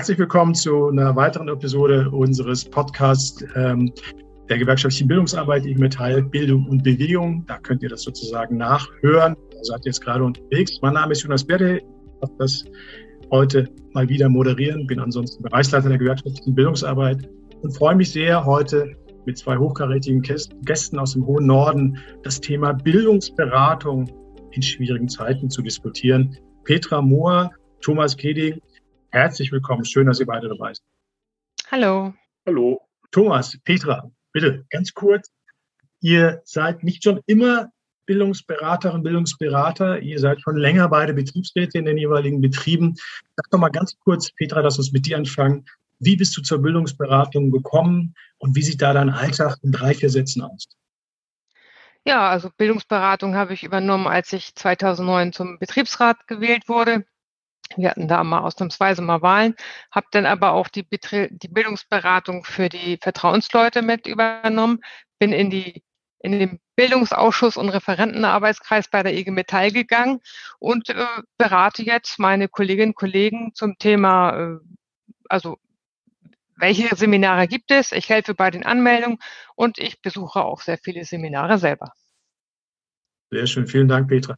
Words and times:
Herzlich 0.00 0.18
willkommen 0.18 0.54
zu 0.54 0.88
einer 0.88 1.14
weiteren 1.14 1.48
Episode 1.48 2.08
unseres 2.10 2.64
Podcasts 2.64 3.44
ähm, 3.54 3.92
der 4.48 4.56
gewerkschaftlichen 4.56 5.08
Bildungsarbeit 5.08 5.66
IG 5.66 5.78
Metall 5.78 6.22
Bildung 6.22 6.64
und 6.70 6.82
Bewegung. 6.82 7.44
Da 7.46 7.58
könnt 7.58 7.82
ihr 7.82 7.90
das 7.90 8.04
sozusagen 8.04 8.56
nachhören. 8.56 9.36
Da 9.50 9.58
seid 9.60 9.80
ihr 9.80 9.90
jetzt 9.90 10.00
gerade 10.00 10.24
unterwegs. 10.24 10.78
Mein 10.80 10.94
Name 10.94 11.12
ist 11.12 11.22
Jonas 11.22 11.44
Berde. 11.44 11.80
Ich 11.80 11.84
darf 12.22 12.30
das 12.38 12.64
heute 13.30 13.68
mal 13.92 14.08
wieder 14.08 14.30
moderieren. 14.30 14.86
Bin 14.86 15.00
ansonsten 15.00 15.42
Bereichsleiter 15.42 15.90
der 15.90 15.98
gewerkschaftlichen 15.98 16.54
Bildungsarbeit 16.54 17.28
und 17.60 17.76
freue 17.76 17.94
mich 17.94 18.10
sehr, 18.10 18.42
heute 18.46 18.96
mit 19.26 19.36
zwei 19.36 19.58
hochkarätigen 19.58 20.22
Gästen 20.22 20.98
aus 20.98 21.12
dem 21.12 21.26
hohen 21.26 21.44
Norden 21.44 21.98
das 22.22 22.40
Thema 22.40 22.72
Bildungsberatung 22.72 24.10
in 24.52 24.62
schwierigen 24.62 25.10
Zeiten 25.10 25.50
zu 25.50 25.60
diskutieren. 25.60 26.38
Petra 26.64 27.02
Mohr, 27.02 27.50
Thomas 27.82 28.16
Keding, 28.16 28.62
herzlich 29.12 29.52
willkommen. 29.52 29.84
Schön, 29.84 30.06
dass 30.06 30.20
ihr 30.20 30.26
beide 30.26 30.48
dabei 30.48 30.74
seid. 30.74 30.84
Hallo. 31.70 32.14
Hallo. 32.46 32.80
Thomas, 33.10 33.58
Petra, 33.64 34.10
bitte 34.32 34.64
ganz 34.70 34.92
kurz. 34.94 35.30
Ihr 36.00 36.40
seid 36.44 36.82
nicht 36.82 37.04
schon 37.04 37.20
immer 37.26 37.70
Bildungsberaterin, 38.06 39.02
Bildungsberater. 39.02 40.00
Ihr 40.00 40.18
seid 40.18 40.40
schon 40.40 40.56
länger 40.56 40.88
beide 40.88 41.14
Betriebsräte 41.14 41.78
in 41.78 41.84
den 41.84 41.98
jeweiligen 41.98 42.40
Betrieben. 42.40 42.94
Sag 43.36 43.50
doch 43.50 43.58
mal 43.58 43.68
ganz 43.68 43.96
kurz, 44.00 44.30
Petra, 44.32 44.60
lass 44.60 44.78
uns 44.78 44.92
mit 44.92 45.06
dir 45.06 45.16
anfangen. 45.16 45.64
Wie 45.98 46.16
bist 46.16 46.36
du 46.36 46.42
zur 46.42 46.62
Bildungsberatung 46.62 47.50
gekommen 47.50 48.14
und 48.38 48.56
wie 48.56 48.62
sieht 48.62 48.80
da 48.80 48.94
dein 48.94 49.10
Alltag 49.10 49.58
in 49.62 49.70
drei, 49.70 49.94
vier 49.94 50.10
Sätzen 50.10 50.42
aus? 50.42 50.66
Ja, 52.06 52.30
also 52.30 52.48
Bildungsberatung 52.56 53.34
habe 53.34 53.52
ich 53.52 53.62
übernommen, 53.62 54.06
als 54.06 54.32
ich 54.32 54.54
2009 54.54 55.32
zum 55.34 55.58
Betriebsrat 55.58 56.26
gewählt 56.26 56.68
wurde. 56.68 57.04
Wir 57.76 57.90
hatten 57.90 58.08
da 58.08 58.24
mal 58.24 58.40
ausnahmsweise 58.40 59.02
mal 59.02 59.22
Wahlen, 59.22 59.54
habe 59.92 60.06
dann 60.10 60.26
aber 60.26 60.52
auch 60.52 60.68
die, 60.68 60.84
die 60.88 61.48
Bildungsberatung 61.48 62.44
für 62.44 62.68
die 62.68 62.98
Vertrauensleute 63.00 63.82
mit 63.82 64.06
übernommen, 64.06 64.80
bin 65.18 65.32
in 65.32 65.50
die 65.50 65.82
in 66.22 66.32
den 66.32 66.60
Bildungsausschuss 66.76 67.56
und 67.56 67.70
Referentenarbeitskreis 67.70 68.88
bei 68.88 69.02
der 69.02 69.14
IG 69.14 69.30
Metall 69.30 69.72
gegangen 69.72 70.20
und 70.58 70.90
äh, 70.90 71.06
berate 71.38 71.82
jetzt 71.82 72.18
meine 72.18 72.48
Kolleginnen 72.48 72.90
und 72.90 72.96
Kollegen 72.96 73.52
zum 73.54 73.78
Thema, 73.78 74.38
äh, 74.38 74.58
also 75.28 75.58
welche 76.56 76.94
Seminare 76.94 77.48
gibt 77.48 77.70
es? 77.70 77.92
Ich 77.92 78.10
helfe 78.10 78.34
bei 78.34 78.50
den 78.50 78.66
Anmeldungen 78.66 79.18
und 79.54 79.78
ich 79.78 80.02
besuche 80.02 80.44
auch 80.44 80.60
sehr 80.60 80.76
viele 80.76 81.04
Seminare 81.06 81.58
selber. 81.58 81.94
Sehr 83.30 83.46
schön, 83.46 83.66
vielen 83.66 83.86
Dank, 83.86 84.08
Petra. 84.08 84.36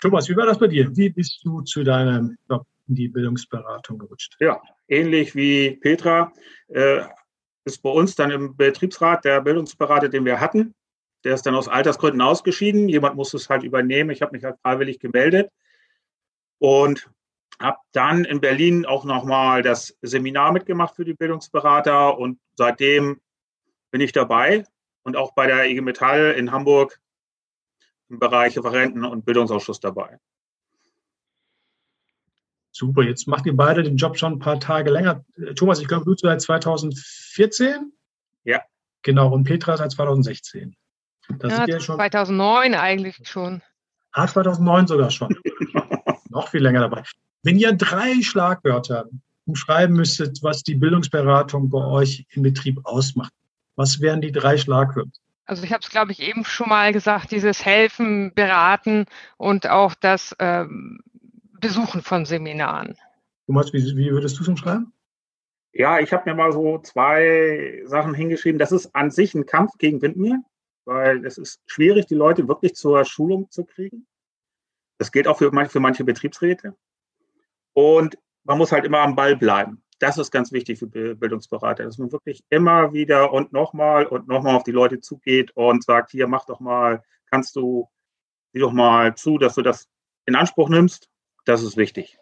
Thomas, 0.00 0.28
wie 0.28 0.36
war 0.36 0.46
das 0.46 0.58
bei 0.58 0.68
dir? 0.68 0.96
Wie 0.96 1.10
bist 1.10 1.40
du 1.44 1.60
zu 1.62 1.82
deinem 1.82 2.36
Job 2.48 2.64
in 2.86 2.94
die 2.94 3.08
Bildungsberatung 3.08 3.98
gerutscht? 3.98 4.36
Ja, 4.38 4.62
ähnlich 4.86 5.34
wie 5.34 5.76
Petra 5.76 6.32
äh, 6.68 7.02
ist 7.64 7.82
bei 7.82 7.90
uns 7.90 8.14
dann 8.14 8.30
im 8.30 8.56
Betriebsrat 8.56 9.24
der 9.24 9.40
Bildungsberater, 9.40 10.08
den 10.08 10.24
wir 10.24 10.40
hatten. 10.40 10.74
Der 11.24 11.34
ist 11.34 11.46
dann 11.46 11.56
aus 11.56 11.66
Altersgründen 11.66 12.20
ausgeschieden. 12.20 12.88
Jemand 12.88 13.16
muss 13.16 13.34
es 13.34 13.48
halt 13.48 13.64
übernehmen. 13.64 14.10
Ich 14.10 14.22
habe 14.22 14.32
mich 14.32 14.44
halt 14.44 14.56
freiwillig 14.62 15.00
gemeldet 15.00 15.50
und 16.58 17.10
habe 17.60 17.78
dann 17.90 18.24
in 18.24 18.40
Berlin 18.40 18.86
auch 18.86 19.04
nochmal 19.04 19.62
das 19.62 19.96
Seminar 20.00 20.52
mitgemacht 20.52 20.94
für 20.94 21.04
die 21.04 21.14
Bildungsberater 21.14 22.16
und 22.16 22.38
seitdem 22.54 23.20
bin 23.90 24.00
ich 24.00 24.12
dabei 24.12 24.64
und 25.02 25.16
auch 25.16 25.32
bei 25.34 25.48
der 25.48 25.68
IG 25.68 25.80
Metall 25.80 26.36
in 26.38 26.52
Hamburg 26.52 27.00
im 28.08 28.18
Bereich 28.18 28.56
Referenten- 28.56 29.04
und 29.04 29.24
Bildungsausschuss 29.24 29.80
dabei. 29.80 30.18
Super, 32.70 33.02
jetzt 33.02 33.26
macht 33.26 33.46
ihr 33.46 33.56
beide 33.56 33.82
den 33.82 33.96
Job 33.96 34.16
schon 34.16 34.34
ein 34.34 34.38
paar 34.38 34.60
Tage 34.60 34.90
länger. 34.90 35.24
Thomas, 35.56 35.80
ich 35.80 35.88
glaube, 35.88 36.04
du 36.04 36.14
seit 36.16 36.40
2014? 36.40 37.92
Ja. 38.44 38.62
Genau, 39.02 39.32
und 39.32 39.44
Petra 39.44 39.76
seit 39.76 39.90
2016. 39.90 40.76
Das 41.38 41.52
ja, 41.52 41.66
ja 41.66 41.80
schon 41.80 41.96
2009 41.96 42.74
eigentlich 42.74 43.18
schon. 43.24 43.62
Ah, 44.12 44.26
2009 44.26 44.86
sogar 44.86 45.10
schon. 45.10 45.36
Noch 46.30 46.48
viel 46.48 46.62
länger 46.62 46.80
dabei. 46.80 47.02
Wenn 47.42 47.58
ihr 47.58 47.72
drei 47.72 48.22
Schlagwörter 48.22 49.06
umschreiben 49.44 49.96
müsstet, 49.96 50.42
was 50.42 50.62
die 50.62 50.74
Bildungsberatung 50.74 51.70
bei 51.70 51.84
euch 51.84 52.26
im 52.30 52.42
Betrieb 52.42 52.80
ausmacht, 52.84 53.32
was 53.76 54.00
wären 54.00 54.20
die 54.20 54.32
drei 54.32 54.56
Schlagwörter? 54.56 55.10
Also 55.48 55.64
ich 55.64 55.72
habe 55.72 55.80
es, 55.82 55.88
glaube 55.88 56.12
ich, 56.12 56.20
eben 56.20 56.44
schon 56.44 56.68
mal 56.68 56.92
gesagt, 56.92 57.30
dieses 57.30 57.64
Helfen, 57.64 58.34
Beraten 58.34 59.06
und 59.38 59.66
auch 59.66 59.94
das 59.94 60.36
ähm, 60.38 61.00
Besuchen 61.58 62.02
von 62.02 62.26
Seminaren. 62.26 62.98
Thomas, 63.46 63.72
wie, 63.72 63.96
wie 63.96 64.10
würdest 64.10 64.38
du 64.38 64.42
es 64.42 64.48
umschreiben? 64.48 64.92
Ja, 65.72 66.00
ich 66.00 66.12
habe 66.12 66.28
mir 66.28 66.36
mal 66.36 66.52
so 66.52 66.78
zwei 66.80 67.82
Sachen 67.86 68.12
hingeschrieben. 68.12 68.58
Das 68.58 68.72
ist 68.72 68.94
an 68.94 69.10
sich 69.10 69.34
ein 69.34 69.46
Kampf 69.46 69.78
gegen 69.78 70.02
Windmühlen, 70.02 70.44
weil 70.84 71.24
es 71.24 71.38
ist 71.38 71.62
schwierig, 71.66 72.04
die 72.06 72.14
Leute 72.14 72.46
wirklich 72.46 72.74
zur 72.74 73.06
Schulung 73.06 73.50
zu 73.50 73.64
kriegen. 73.64 74.06
Das 74.98 75.12
gilt 75.12 75.26
auch 75.26 75.38
für 75.38 75.50
manche, 75.50 75.72
für 75.72 75.80
manche 75.80 76.04
Betriebsräte. 76.04 76.76
Und 77.72 78.18
man 78.44 78.58
muss 78.58 78.70
halt 78.70 78.84
immer 78.84 78.98
am 78.98 79.16
Ball 79.16 79.34
bleiben. 79.34 79.82
Das 79.98 80.16
ist 80.16 80.30
ganz 80.30 80.52
wichtig 80.52 80.78
für 80.78 80.86
Bildungsberater, 80.86 81.84
dass 81.84 81.98
man 81.98 82.12
wirklich 82.12 82.44
immer 82.50 82.92
wieder 82.92 83.32
und 83.32 83.52
nochmal 83.52 84.06
und 84.06 84.28
nochmal 84.28 84.54
auf 84.54 84.62
die 84.62 84.70
Leute 84.70 85.00
zugeht 85.00 85.50
und 85.56 85.82
sagt, 85.82 86.12
hier, 86.12 86.28
mach 86.28 86.44
doch 86.46 86.60
mal, 86.60 87.02
kannst 87.30 87.56
du, 87.56 87.88
sieh 88.52 88.60
doch 88.60 88.72
mal 88.72 89.16
zu, 89.16 89.38
dass 89.38 89.54
du 89.54 89.62
das 89.62 89.88
in 90.26 90.36
Anspruch 90.36 90.68
nimmst. 90.68 91.08
Das 91.44 91.62
ist 91.62 91.76
wichtig. 91.76 92.18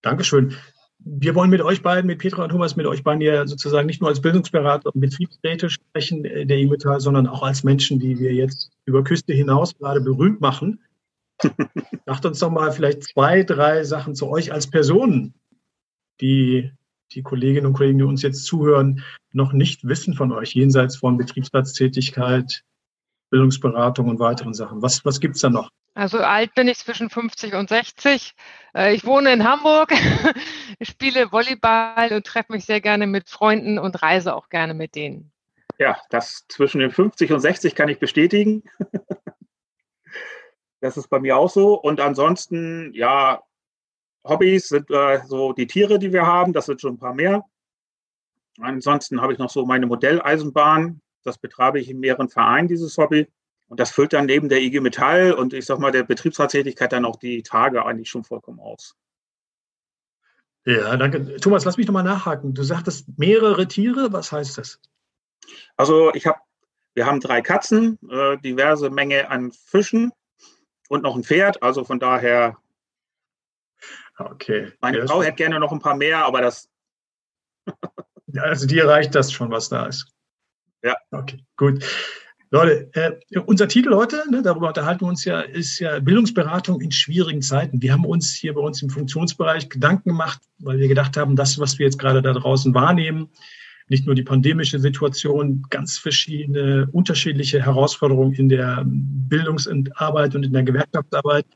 Dankeschön. 0.00 0.56
Wir 1.00 1.34
wollen 1.34 1.50
mit 1.50 1.60
euch 1.60 1.82
beiden, 1.82 2.06
mit 2.06 2.18
Petra 2.18 2.44
und 2.44 2.50
Thomas, 2.50 2.76
mit 2.76 2.86
euch 2.86 3.04
beiden 3.04 3.20
ja 3.20 3.46
sozusagen 3.46 3.86
nicht 3.86 4.00
nur 4.00 4.10
als 4.10 4.20
Bildungsberater 4.20 4.90
und 4.92 5.00
Betriebsräte 5.00 5.70
sprechen 5.70 6.24
äh, 6.24 6.46
der 6.46 6.58
E-Metall, 6.58 7.00
sondern 7.00 7.26
auch 7.26 7.42
als 7.42 7.64
Menschen, 7.64 7.98
die 7.98 8.18
wir 8.18 8.32
jetzt 8.32 8.70
über 8.84 9.04
Küste 9.04 9.32
hinaus 9.32 9.76
gerade 9.76 10.00
berühmt 10.00 10.40
machen. 10.40 10.80
Sagt 12.06 12.26
uns 12.26 12.38
doch 12.40 12.50
mal 12.50 12.72
vielleicht 12.72 13.04
zwei, 13.04 13.42
drei 13.42 13.84
Sachen 13.84 14.14
zu 14.14 14.28
euch 14.28 14.52
als 14.52 14.68
Personen, 14.68 15.34
die 16.20 16.72
die 17.12 17.22
Kolleginnen 17.22 17.66
und 17.66 17.72
Kollegen, 17.72 17.98
die 17.98 18.04
uns 18.04 18.22
jetzt 18.22 18.44
zuhören, 18.44 19.04
noch 19.32 19.52
nicht 19.52 19.86
wissen 19.86 20.14
von 20.14 20.32
euch, 20.32 20.54
jenseits 20.54 20.96
von 20.96 21.16
Betriebsratstätigkeit, 21.16 22.62
Bildungsberatung 23.30 24.08
und 24.08 24.18
weiteren 24.18 24.54
Sachen. 24.54 24.82
Was, 24.82 25.04
was 25.04 25.20
gibt 25.20 25.36
es 25.36 25.42
da 25.42 25.50
noch? 25.50 25.70
Also 25.94 26.18
alt 26.18 26.54
bin 26.54 26.68
ich 26.68 26.78
zwischen 26.78 27.10
50 27.10 27.54
und 27.54 27.68
60. 27.68 28.34
Äh, 28.74 28.94
ich 28.94 29.04
wohne 29.04 29.32
in 29.32 29.44
Hamburg, 29.44 29.92
spiele 30.82 31.32
Volleyball 31.32 32.12
und 32.12 32.24
treffe 32.24 32.52
mich 32.52 32.64
sehr 32.64 32.80
gerne 32.80 33.06
mit 33.06 33.28
Freunden 33.28 33.78
und 33.78 34.02
reise 34.02 34.34
auch 34.34 34.48
gerne 34.48 34.74
mit 34.74 34.94
denen. 34.94 35.32
Ja, 35.78 35.98
das 36.10 36.44
zwischen 36.48 36.80
den 36.80 36.90
50 36.90 37.32
und 37.32 37.40
60 37.40 37.74
kann 37.74 37.88
ich 37.88 37.98
bestätigen. 37.98 38.62
Das 40.80 40.96
ist 40.96 41.08
bei 41.08 41.18
mir 41.18 41.36
auch 41.36 41.50
so. 41.50 41.74
Und 41.74 41.98
ansonsten, 41.98 42.92
ja, 42.94 43.42
Hobbys 44.28 44.68
sind 44.68 44.90
äh, 44.90 45.20
so 45.26 45.52
die 45.52 45.66
Tiere, 45.66 45.98
die 45.98 46.12
wir 46.12 46.26
haben. 46.26 46.52
Das 46.52 46.66
sind 46.66 46.80
schon 46.80 46.94
ein 46.94 46.98
paar 46.98 47.14
mehr. 47.14 47.44
Ansonsten 48.60 49.20
habe 49.20 49.32
ich 49.32 49.38
noch 49.38 49.50
so 49.50 49.64
meine 49.64 49.86
Modelleisenbahn. 49.86 51.00
Das 51.24 51.38
betreibe 51.38 51.80
ich 51.80 51.88
in 51.88 52.00
mehreren 52.00 52.28
Vereinen, 52.28 52.68
dieses 52.68 52.96
Hobby. 52.98 53.28
Und 53.68 53.80
das 53.80 53.90
füllt 53.90 54.12
dann 54.12 54.26
neben 54.26 54.48
der 54.48 54.62
IG 54.62 54.80
Metall 54.80 55.32
und 55.32 55.52
ich 55.52 55.66
sag 55.66 55.78
mal 55.78 55.92
der 55.92 56.02
Betriebsratstätigkeit 56.02 56.92
dann 56.92 57.04
auch 57.04 57.16
die 57.16 57.42
Tage 57.42 57.84
eigentlich 57.84 58.08
schon 58.08 58.24
vollkommen 58.24 58.60
aus. 58.60 58.96
Ja, 60.64 60.96
danke. 60.96 61.36
Thomas, 61.36 61.64
lass 61.64 61.76
mich 61.76 61.86
nochmal 61.86 62.04
nachhaken. 62.04 62.54
Du 62.54 62.62
sagtest 62.62 63.06
mehrere 63.18 63.68
Tiere. 63.68 64.12
Was 64.12 64.32
heißt 64.32 64.58
das? 64.58 64.80
Also 65.76 66.12
ich 66.14 66.26
habe, 66.26 66.38
wir 66.94 67.06
haben 67.06 67.20
drei 67.20 67.42
Katzen, 67.42 67.98
äh, 68.10 68.38
diverse 68.38 68.90
Menge 68.90 69.30
an 69.30 69.52
Fischen, 69.52 70.12
und 70.88 71.02
noch 71.02 71.14
ein 71.14 71.24
Pferd. 71.24 71.62
Also 71.62 71.84
von 71.84 72.00
daher. 72.00 72.56
Okay. 74.18 74.72
Meine 74.80 74.98
ja, 74.98 75.06
Frau 75.06 75.22
hätte 75.22 75.36
gerne 75.36 75.60
noch 75.60 75.72
ein 75.72 75.78
paar 75.78 75.96
mehr, 75.96 76.24
aber 76.24 76.40
das. 76.40 76.68
also 78.36 78.66
dir 78.66 78.86
reicht 78.86 79.14
das 79.14 79.32
schon, 79.32 79.50
was 79.50 79.68
da 79.68 79.86
ist. 79.86 80.12
Ja. 80.82 80.96
Okay, 81.10 81.44
gut. 81.56 81.84
Leute, 82.50 82.90
äh, 82.94 83.38
unser 83.40 83.68
Titel 83.68 83.94
heute, 83.94 84.24
ne, 84.30 84.40
darüber 84.42 84.68
unterhalten 84.68 85.02
wir 85.02 85.08
uns 85.08 85.24
ja, 85.24 85.40
ist 85.40 85.78
ja 85.80 85.98
Bildungsberatung 86.00 86.80
in 86.80 86.90
schwierigen 86.90 87.42
Zeiten. 87.42 87.82
Wir 87.82 87.92
haben 87.92 88.06
uns 88.06 88.32
hier 88.32 88.54
bei 88.54 88.60
uns 88.60 88.80
im 88.80 88.88
Funktionsbereich 88.88 89.68
Gedanken 89.68 90.10
gemacht, 90.10 90.40
weil 90.58 90.78
wir 90.78 90.88
gedacht 90.88 91.16
haben, 91.18 91.36
das, 91.36 91.58
was 91.58 91.78
wir 91.78 91.84
jetzt 91.84 91.98
gerade 91.98 92.22
da 92.22 92.32
draußen 92.32 92.72
wahrnehmen, 92.72 93.28
nicht 93.88 94.06
nur 94.06 94.14
die 94.14 94.22
pandemische 94.22 94.78
Situation, 94.78 95.66
ganz 95.68 95.98
verschiedene 95.98 96.88
unterschiedliche 96.92 97.62
Herausforderungen 97.62 98.32
in 98.32 98.48
der 98.48 98.82
Bildungsarbeit 98.86 100.34
und 100.34 100.44
in 100.44 100.52
der 100.52 100.62
Gewerkschaftsarbeit. 100.62 101.46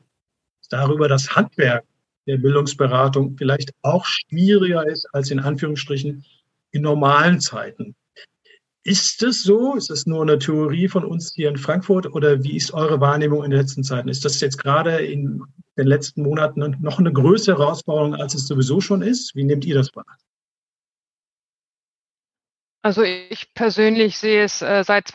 Darüber 0.69 1.07
das 1.07 1.35
Handwerk 1.35 1.85
der 2.27 2.37
Bildungsberatung 2.37 3.35
vielleicht 3.37 3.71
auch 3.81 4.05
schwieriger 4.05 4.87
ist 4.87 5.07
als 5.13 5.31
in 5.31 5.39
Anführungsstrichen 5.39 6.25
in 6.71 6.81
normalen 6.81 7.39
Zeiten. 7.39 7.95
Ist 8.85 9.23
es 9.23 9.43
so? 9.43 9.75
Ist 9.75 9.89
das 9.89 10.05
nur 10.05 10.21
eine 10.21 10.39
Theorie 10.39 10.89
von 10.89 11.05
uns 11.05 11.33
hier 11.33 11.47
in 11.47 11.57
Frankfurt 11.57 12.13
oder 12.13 12.43
wie 12.43 12.57
ist 12.57 12.73
eure 12.73 12.99
Wahrnehmung 12.99 13.43
in 13.43 13.51
den 13.51 13.59
letzten 13.59 13.83
Zeiten? 13.83 14.09
Ist 14.09 14.25
das 14.25 14.41
jetzt 14.41 14.57
gerade 14.57 14.97
in 14.97 15.41
den 15.77 15.87
letzten 15.87 16.21
Monaten 16.21 16.75
noch 16.81 16.99
eine 16.99 17.13
größere 17.13 17.57
Herausforderung, 17.57 18.15
als 18.15 18.35
es 18.35 18.45
sowieso 18.45 18.81
schon 18.81 19.01
ist? 19.01 19.35
Wie 19.35 19.45
nehmt 19.45 19.63
ihr 19.63 19.75
das 19.75 19.95
wahr? 19.95 20.05
Also 22.81 23.03
ich 23.03 23.53
persönlich 23.53 24.17
sehe 24.17 24.43
es 24.43 24.61
äh, 24.61 24.83
seit 24.83 25.07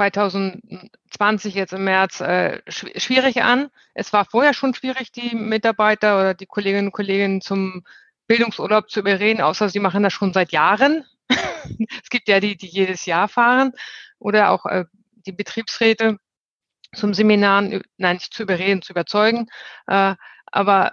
2020 1.11 1.55
jetzt 1.55 1.73
im 1.73 1.85
März 1.85 2.21
äh, 2.21 2.61
schw 2.69 2.99
schwierig 2.99 3.43
an. 3.43 3.71
Es 3.95 4.13
war 4.13 4.25
vorher 4.25 4.55
schon 4.55 4.75
schwierig, 4.75 5.13
die 5.13 5.35
Mitarbeiter 5.35 6.19
oder 6.19 6.35
die 6.35 6.47
Kolleginnen 6.47 6.89
und 6.89 6.93
Kollegen 6.93 7.41
zum 7.41 7.85
Bildungsurlaub 8.27 8.91
zu 8.91 9.01
überreden, 9.01 9.41
außer 9.41 9.69
sie 9.69 9.81
machen 9.81 10.03
das 10.03 10.13
schon 10.13 10.33
seit 10.33 10.53
Jahren. 10.53 11.05
es 11.31 12.11
gibt 12.11 12.29
ja 12.29 12.41
die, 12.41 12.57
die 12.57 12.67
jedes 12.67 13.07
Jahr 13.07 13.29
fahren 13.29 13.73
oder 14.19 14.51
auch 14.51 14.67
äh, 14.67 14.85
die 15.27 15.33
Betriebsräte 15.33 16.19
zum 16.95 17.15
Seminaren, 17.15 17.83
nein, 17.97 18.17
nicht 18.17 18.33
zu 18.35 18.43
überreden, 18.43 18.83
zu 18.83 18.93
überzeugen. 18.93 19.49
Äh, 19.87 20.15
aber 20.47 20.93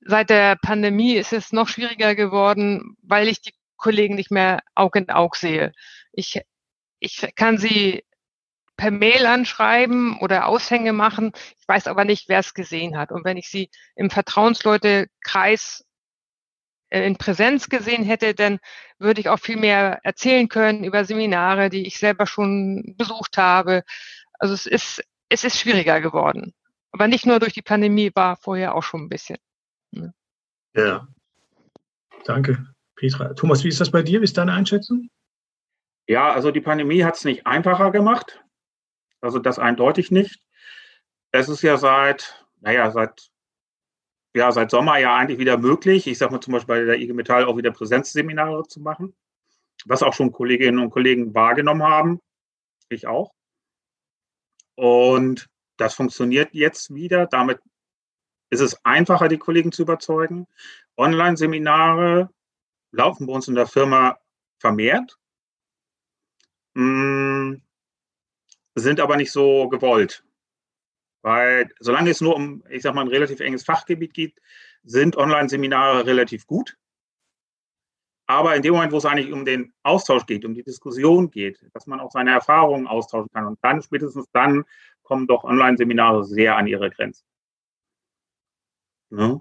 seit 0.00 0.30
der 0.30 0.56
Pandemie 0.56 1.14
ist 1.14 1.32
es 1.32 1.52
noch 1.52 1.68
schwieriger 1.68 2.14
geworden, 2.14 2.96
weil 3.02 3.28
ich 3.28 3.40
die 3.40 3.54
Kollegen 3.76 4.14
nicht 4.14 4.30
mehr 4.30 4.60
Aug 4.74 4.96
in 4.96 5.10
Aug 5.10 5.36
sehe. 5.36 5.72
Ich, 6.12 6.40
ich 6.98 7.28
kann 7.34 7.58
sie 7.58 8.04
per 8.76 8.90
Mail 8.90 9.26
anschreiben 9.26 10.18
oder 10.20 10.46
Aushänge 10.46 10.92
machen. 10.92 11.32
Ich 11.58 11.68
weiß 11.68 11.86
aber 11.86 12.04
nicht, 12.04 12.28
wer 12.28 12.40
es 12.40 12.54
gesehen 12.54 12.96
hat. 12.96 13.12
Und 13.12 13.24
wenn 13.24 13.36
ich 13.36 13.48
sie 13.48 13.70
im 13.96 14.10
Vertrauensleutekreis 14.10 15.84
äh, 16.90 17.06
in 17.06 17.16
Präsenz 17.16 17.68
gesehen 17.68 18.04
hätte, 18.04 18.34
dann 18.34 18.58
würde 18.98 19.20
ich 19.20 19.28
auch 19.28 19.38
viel 19.38 19.56
mehr 19.56 20.00
erzählen 20.02 20.48
können 20.48 20.84
über 20.84 21.04
Seminare, 21.04 21.70
die 21.70 21.86
ich 21.86 21.98
selber 21.98 22.26
schon 22.26 22.94
besucht 22.96 23.38
habe. 23.38 23.82
Also 24.38 24.54
es 24.54 24.66
ist, 24.66 25.02
es 25.28 25.44
ist 25.44 25.58
schwieriger 25.58 26.00
geworden. 26.00 26.54
Aber 26.92 27.08
nicht 27.08 27.24
nur 27.24 27.40
durch 27.40 27.54
die 27.54 27.62
Pandemie, 27.62 28.10
war 28.14 28.36
vorher 28.36 28.74
auch 28.74 28.82
schon 28.82 29.02
ein 29.02 29.08
bisschen. 29.08 29.38
Ne? 29.90 30.12
Ja. 30.74 31.08
Danke, 32.24 32.66
Petra. 32.96 33.32
Thomas, 33.34 33.64
wie 33.64 33.68
ist 33.68 33.80
das 33.80 33.90
bei 33.90 34.02
dir? 34.02 34.20
Wie 34.20 34.24
ist 34.24 34.36
deine 34.36 34.52
Einschätzung? 34.52 35.08
Ja, 36.06 36.32
also 36.32 36.50
die 36.50 36.60
Pandemie 36.60 37.04
hat 37.04 37.16
es 37.16 37.24
nicht 37.24 37.46
einfacher 37.46 37.90
gemacht. 37.90 38.41
Also 39.22 39.38
das 39.38 39.58
eindeutig 39.58 40.10
nicht. 40.10 40.42
Es 41.30 41.48
ist 41.48 41.62
ja 41.62 41.78
seit, 41.78 42.46
naja, 42.60 42.90
seit 42.90 43.32
ja 44.34 44.50
seit 44.52 44.70
Sommer 44.70 44.98
ja 44.98 45.16
eigentlich 45.16 45.38
wieder 45.38 45.58
möglich. 45.58 46.06
Ich 46.06 46.18
sage 46.18 46.32
mal 46.32 46.40
zum 46.40 46.52
Beispiel 46.52 46.74
bei 46.74 46.84
der 46.84 47.00
IG 47.00 47.12
Metall 47.12 47.44
auch 47.44 47.56
wieder 47.56 47.70
Präsenzseminare 47.70 48.64
zu 48.64 48.80
machen, 48.80 49.14
was 49.84 50.02
auch 50.02 50.14
schon 50.14 50.32
Kolleginnen 50.32 50.78
und 50.78 50.90
Kollegen 50.90 51.34
wahrgenommen 51.34 51.82
haben. 51.82 52.20
Ich 52.88 53.06
auch. 53.06 53.32
Und 54.74 55.48
das 55.76 55.94
funktioniert 55.94 56.54
jetzt 56.54 56.94
wieder. 56.94 57.26
Damit 57.26 57.60
ist 58.50 58.60
es 58.60 58.84
einfacher, 58.84 59.28
die 59.28 59.38
Kollegen 59.38 59.72
zu 59.72 59.82
überzeugen. 59.82 60.46
Online-Seminare 60.96 62.30
laufen 62.90 63.26
bei 63.26 63.32
uns 63.32 63.48
in 63.48 63.54
der 63.54 63.66
Firma 63.66 64.18
vermehrt, 64.58 65.18
mm, 66.74 67.54
sind 68.74 69.00
aber 69.00 69.16
nicht 69.16 69.32
so 69.32 69.68
gewollt. 69.68 70.24
Weil 71.22 71.70
solange 71.78 72.10
es 72.10 72.20
nur 72.20 72.34
um, 72.34 72.64
ich 72.68 72.82
sag 72.82 72.94
mal, 72.94 73.02
ein 73.02 73.08
relativ 73.08 73.40
enges 73.40 73.64
Fachgebiet 73.64 74.14
geht, 74.14 74.40
sind 74.82 75.16
Online-Seminare 75.16 76.06
relativ 76.06 76.46
gut. 76.46 76.76
Aber 78.26 78.56
in 78.56 78.62
dem 78.62 78.74
Moment, 78.74 78.92
wo 78.92 78.96
es 78.96 79.04
eigentlich 79.04 79.32
um 79.32 79.44
den 79.44 79.72
Austausch 79.82 80.26
geht, 80.26 80.44
um 80.44 80.54
die 80.54 80.62
Diskussion 80.62 81.30
geht, 81.30 81.64
dass 81.74 81.86
man 81.86 82.00
auch 82.00 82.10
seine 82.10 82.32
Erfahrungen 82.32 82.86
austauschen 82.86 83.30
kann 83.32 83.46
und 83.46 83.58
dann, 83.62 83.82
spätestens 83.82 84.26
dann, 84.32 84.64
kommen 85.02 85.26
doch 85.26 85.44
Online-Seminare 85.44 86.24
sehr 86.24 86.56
an 86.56 86.66
ihre 86.66 86.90
Grenzen. 86.90 87.24
Ne? 89.10 89.40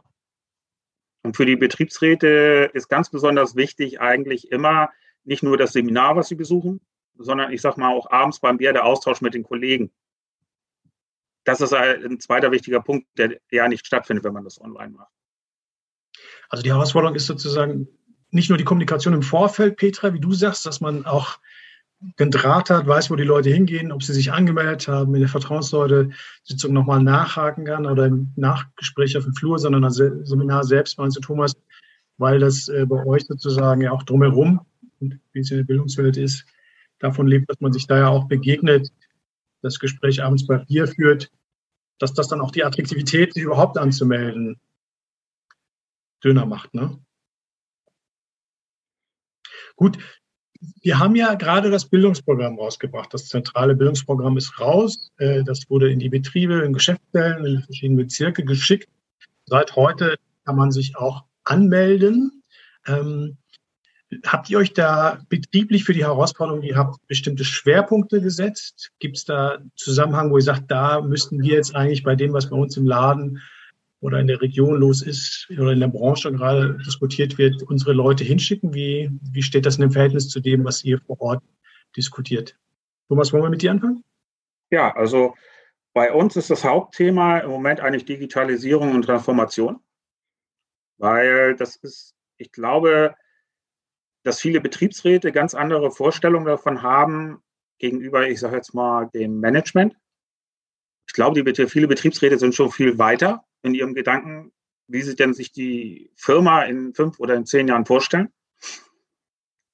Und 1.24 1.38
für 1.38 1.46
die 1.46 1.56
Betriebsräte 1.56 2.72
ist 2.74 2.90
ganz 2.90 3.10
besonders 3.10 3.56
wichtig 3.56 4.02
eigentlich 4.02 4.52
immer 4.52 4.92
nicht 5.24 5.44
nur 5.44 5.58
das 5.58 5.72
Seminar, 5.72 6.16
was 6.16 6.28
sie 6.28 6.36
besuchen, 6.36 6.82
sondern 7.24 7.52
ich 7.52 7.62
sag 7.62 7.78
mal 7.78 7.94
auch 7.94 8.10
abends 8.12 8.40
beim 8.40 8.58
Bier 8.58 8.74
der 8.74 8.86
Austausch 8.86 9.22
mit 9.22 9.34
den 9.34 9.44
Kollegen 9.44 9.92
das 11.44 11.62
ist 11.62 11.74
ein 11.74 12.20
zweiter 12.20 12.52
wichtiger 12.52 12.82
Punkt, 12.82 13.08
der 13.18 13.40
ja 13.50 13.68
nicht 13.68 13.86
stattfindet, 13.86 14.24
wenn 14.24 14.34
man 14.34 14.44
das 14.44 14.62
online 14.62 14.92
macht. 14.92 15.12
Also 16.50 16.64
die 16.64 16.72
Herausforderung 16.72 17.16
ist 17.16 17.28
sozusagen 17.28 17.88
nicht 18.30 18.50
nur 18.50 18.58
die 18.58 18.64
Kommunikation 18.64 19.14
im 19.14 19.24
Vorfeld, 19.24 19.78
Petra, 19.78 20.14
wie 20.14 20.20
du 20.20 20.34
sagst, 20.34 20.66
dass 20.66 20.82
man 20.82 21.06
auch 21.06 21.40
den 22.20 22.32
Draht 22.32 22.70
hat, 22.70 22.88
weiß, 22.88 23.12
wo 23.12 23.16
die 23.16 23.24
Leute 23.24 23.50
hingehen, 23.50 23.92
ob 23.92 24.02
sie 24.02 24.14
sich 24.14 24.32
angemeldet 24.32 24.88
haben, 24.88 25.14
in 25.14 25.22
der 25.22 25.30
Vertrauensleute-Sitzung 25.30 26.74
nochmal 26.74 27.04
nachhaken 27.04 27.66
kann 27.66 27.86
oder 27.86 28.06
im 28.06 28.32
Nachgespräch 28.36 29.18
auf 29.18 29.24
dem 29.24 29.36
Flur, 29.36 29.60
sondern 29.60 29.84
das 29.84 29.96
Seminar 29.96 30.64
selbst, 30.64 30.98
meinst 30.98 31.18
du, 31.18 31.22
Thomas, 31.22 31.54
weil 32.18 32.40
das 32.40 32.70
äh, 32.70 32.86
bei 32.88 33.06
euch 33.06 33.26
sozusagen 33.26 33.82
ja 33.82 33.92
auch 33.92 34.04
drumherum, 34.04 34.62
wie 35.00 35.40
es 35.40 35.52
in 35.52 35.58
der 35.58 35.64
Bildungswelt 35.64 36.18
ist, 36.18 36.46
davon 37.02 37.28
lebt, 37.28 37.50
dass 37.50 37.60
man 37.60 37.74
sich 37.74 37.88
da 37.88 37.98
ja 37.98 38.08
auch 38.10 38.28
begegnet, 38.28 38.92
das 39.62 39.80
Gespräch 39.80 40.24
abends 40.24 40.48
bei 40.48 40.58
Bier 40.58 40.88
führt, 40.88 41.32
dass 42.00 42.14
das 42.14 42.28
dann 42.28 42.42
auch 42.42 42.52
die 42.52 42.64
Attraktivität, 42.64 43.34
sich 43.34 43.44
überhaupt 43.44 43.78
anzumelden, 43.78 44.60
dünner 46.24 46.46
macht. 46.46 46.74
Ne? 46.74 47.00
Gut, 49.76 49.98
wir 50.82 51.00
haben 51.00 51.16
ja 51.16 51.34
gerade 51.36 51.72
das 51.72 51.86
Bildungsprogramm 51.86 52.58
rausgebracht. 52.58 53.14
Das 53.14 53.28
zentrale 53.28 53.76
Bildungsprogramm 53.76 54.38
ist 54.38 54.60
raus. 54.60 55.12
Äh, 55.18 55.44
das 55.44 55.70
wurde 55.70 55.92
in 55.92 56.00
die 56.00 56.10
Betriebe, 56.10 56.62
in 56.62 56.74
Geschäftsstellen, 56.74 57.46
in 57.46 57.64
verschiedene 57.64 58.04
Bezirke 58.04 58.44
geschickt. 58.44 58.90
Seit 59.46 59.76
heute 59.76 60.18
kann 60.46 60.56
man 60.56 60.72
sich 60.72 60.96
auch 60.98 61.26
anmelden. 61.44 62.44
Ähm, 62.86 63.38
Habt 64.26 64.50
ihr 64.50 64.58
euch 64.58 64.74
da 64.74 65.22
betrieblich 65.30 65.86
für 65.86 65.94
die 65.94 66.04
Herausforderung, 66.04 66.64
ihr 66.64 66.76
habt 66.76 67.06
bestimmte 67.08 67.46
Schwerpunkte 67.46 68.22
gesetzt? 68.22 68.92
Gibt 69.00 69.18
es 69.18 69.26
da 69.26 69.60
Zusammenhang, 69.76 70.32
wo 70.32 70.38
ihr 70.38 70.44
sagt, 70.44 70.70
da 70.70 71.02
müssten 71.02 71.42
wir 71.42 71.56
jetzt 71.56 71.76
eigentlich 71.76 72.04
bei 72.04 72.16
dem, 72.16 72.34
was 72.34 72.50
bei 72.50 72.58
uns 72.58 72.76
im 72.76 72.86
Laden 72.86 73.42
oder 74.02 74.20
in 74.20 74.28
der 74.28 74.42
Region 74.42 74.76
los 74.76 75.02
ist 75.02 75.48
oder 75.52 75.72
in 75.72 75.80
der 75.80 75.88
Branche 75.88 76.32
gerade 76.32 76.78
diskutiert 76.86 77.38
wird, 77.38 77.64
unsere 77.64 77.94
Leute 77.94 78.24
hinschicken? 78.24 78.74
Wie, 78.74 79.10
wie 79.32 79.44
steht 79.44 79.66
das 79.66 79.76
in 79.76 79.82
dem 79.82 79.92
Verhältnis 79.92 80.28
zu 80.28 80.42
dem, 80.42 80.66
was 80.66 80.84
ihr 80.84 81.00
vor 81.00 81.22
Ort 81.22 81.44
diskutiert? 81.96 82.58
Thomas, 83.08 83.32
wollen 83.32 83.44
wir 83.44 83.50
mit 83.50 83.62
dir 83.62 83.72
anfangen? 83.72 84.04
Ja, 84.72 84.94
also 84.96 85.36
bei 85.94 86.12
uns 86.12 86.36
ist 86.36 86.50
das 86.50 86.64
Hauptthema 86.64 87.40
im 87.40 87.50
Moment 87.50 87.80
eigentlich 87.80 88.06
Digitalisierung 88.06 88.94
und 88.94 89.04
Transformation, 89.04 89.80
weil 90.98 91.56
das 91.56 91.76
ist, 91.78 92.16
ich 92.38 92.52
glaube, 92.52 93.14
dass 94.24 94.40
viele 94.40 94.62
Betriebsräte 94.62 95.32
ganz 95.32 95.54
andere 95.54 95.92
Vorstellungen 95.92 96.46
davon 96.46 96.82
haben 96.82 97.42
gegenüber, 97.80 98.28
ich 98.28 98.40
sage 98.40 98.56
jetzt 98.56 98.74
mal, 98.74 99.10
dem 99.14 99.40
Management. 99.40 99.96
Ich 101.08 101.14
glaube, 101.14 101.44
die, 101.44 101.68
viele 101.68 101.88
Betriebsräte 101.88 102.38
sind 102.38 102.54
schon 102.54 102.72
viel 102.72 102.98
weiter 102.98 103.44
in 103.64 103.74
ihrem 103.74 103.94
Gedanken, 103.94 104.54
wie 104.88 105.02
sie 105.02 105.16
denn 105.16 105.34
sich 105.34 105.52
die 105.52 106.12
Firma 106.16 106.64
in 106.64 106.94
fünf 106.94 107.20
oder 107.20 107.36
in 107.36 107.46
zehn 107.46 107.68
Jahren 107.68 107.86
vorstellen. 107.86 108.32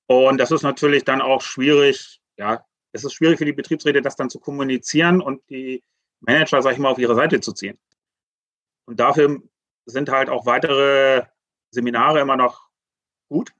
Und 0.07 0.37
das 0.39 0.51
ist 0.51 0.63
natürlich 0.63 1.03
dann 1.03 1.21
auch 1.21 1.41
schwierig, 1.41 2.21
ja, 2.37 2.65
es 2.93 3.03
ist 3.03 3.13
schwierig 3.13 3.37
für 3.37 3.45
die 3.45 3.53
Betriebsräte, 3.53 4.01
das 4.01 4.15
dann 4.15 4.29
zu 4.29 4.39
kommunizieren 4.39 5.21
und 5.21 5.41
die 5.49 5.83
Manager, 6.21 6.61
sag 6.61 6.73
ich 6.73 6.79
mal, 6.79 6.89
auf 6.89 6.99
ihre 6.99 7.15
Seite 7.15 7.41
zu 7.41 7.51
ziehen. 7.51 7.77
Und 8.85 8.99
dafür 8.99 9.41
sind 9.85 10.09
halt 10.09 10.29
auch 10.29 10.45
weitere 10.45 11.25
Seminare 11.71 12.21
immer 12.21 12.37
noch 12.37 12.69
gut 13.27 13.53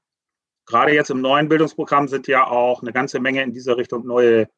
gerade 0.68 0.92
jetzt 0.92 1.10
im 1.10 1.20
neuen 1.20 1.48
Bildungsprogramm 1.48 2.08
sind 2.08 2.28
ja 2.28 2.46
auch 2.46 2.82
eine 2.82 2.92
ganze 2.92 3.20
Menge 3.20 3.42
in 3.42 3.52
dieser 3.52 3.76
Richtung 3.76 4.06
neue 4.06 4.48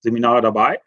Seminare 0.00 0.40
dabei. 0.40 0.80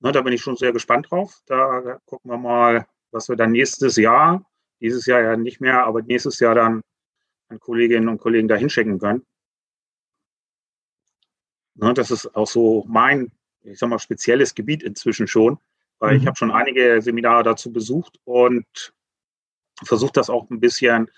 Ne, 0.00 0.12
da 0.12 0.22
bin 0.22 0.32
ich 0.32 0.40
schon 0.40 0.56
sehr 0.56 0.72
gespannt 0.72 1.10
drauf. 1.10 1.40
Da 1.46 1.98
gucken 2.06 2.30
wir 2.30 2.38
mal, 2.38 2.86
was 3.10 3.28
wir 3.28 3.36
dann 3.36 3.50
nächstes 3.50 3.96
Jahr, 3.96 4.48
dieses 4.80 5.06
Jahr 5.06 5.20
ja 5.22 5.36
nicht 5.36 5.60
mehr, 5.60 5.84
aber 5.84 6.02
nächstes 6.02 6.38
Jahr 6.38 6.54
dann 6.54 6.82
an 7.48 7.58
Kolleginnen 7.58 8.08
und 8.08 8.18
Kollegen 8.18 8.46
da 8.46 8.54
hinschicken 8.54 9.00
können. 9.00 9.26
Ne, 11.74 11.92
das 11.94 12.12
ist 12.12 12.34
auch 12.36 12.46
so 12.46 12.84
mein, 12.86 13.32
ich 13.62 13.78
sag 13.78 13.88
mal, 13.88 13.98
spezielles 13.98 14.54
Gebiet 14.54 14.84
inzwischen 14.84 15.26
schon, 15.26 15.58
weil 15.98 16.14
mhm. 16.14 16.20
ich 16.20 16.26
habe 16.28 16.36
schon 16.36 16.52
einige 16.52 17.02
Seminare 17.02 17.42
dazu 17.42 17.72
besucht 17.72 18.20
und 18.24 18.94
versuche 19.82 20.12
das 20.12 20.30
auch 20.30 20.48
ein 20.48 20.60
bisschen 20.60 21.10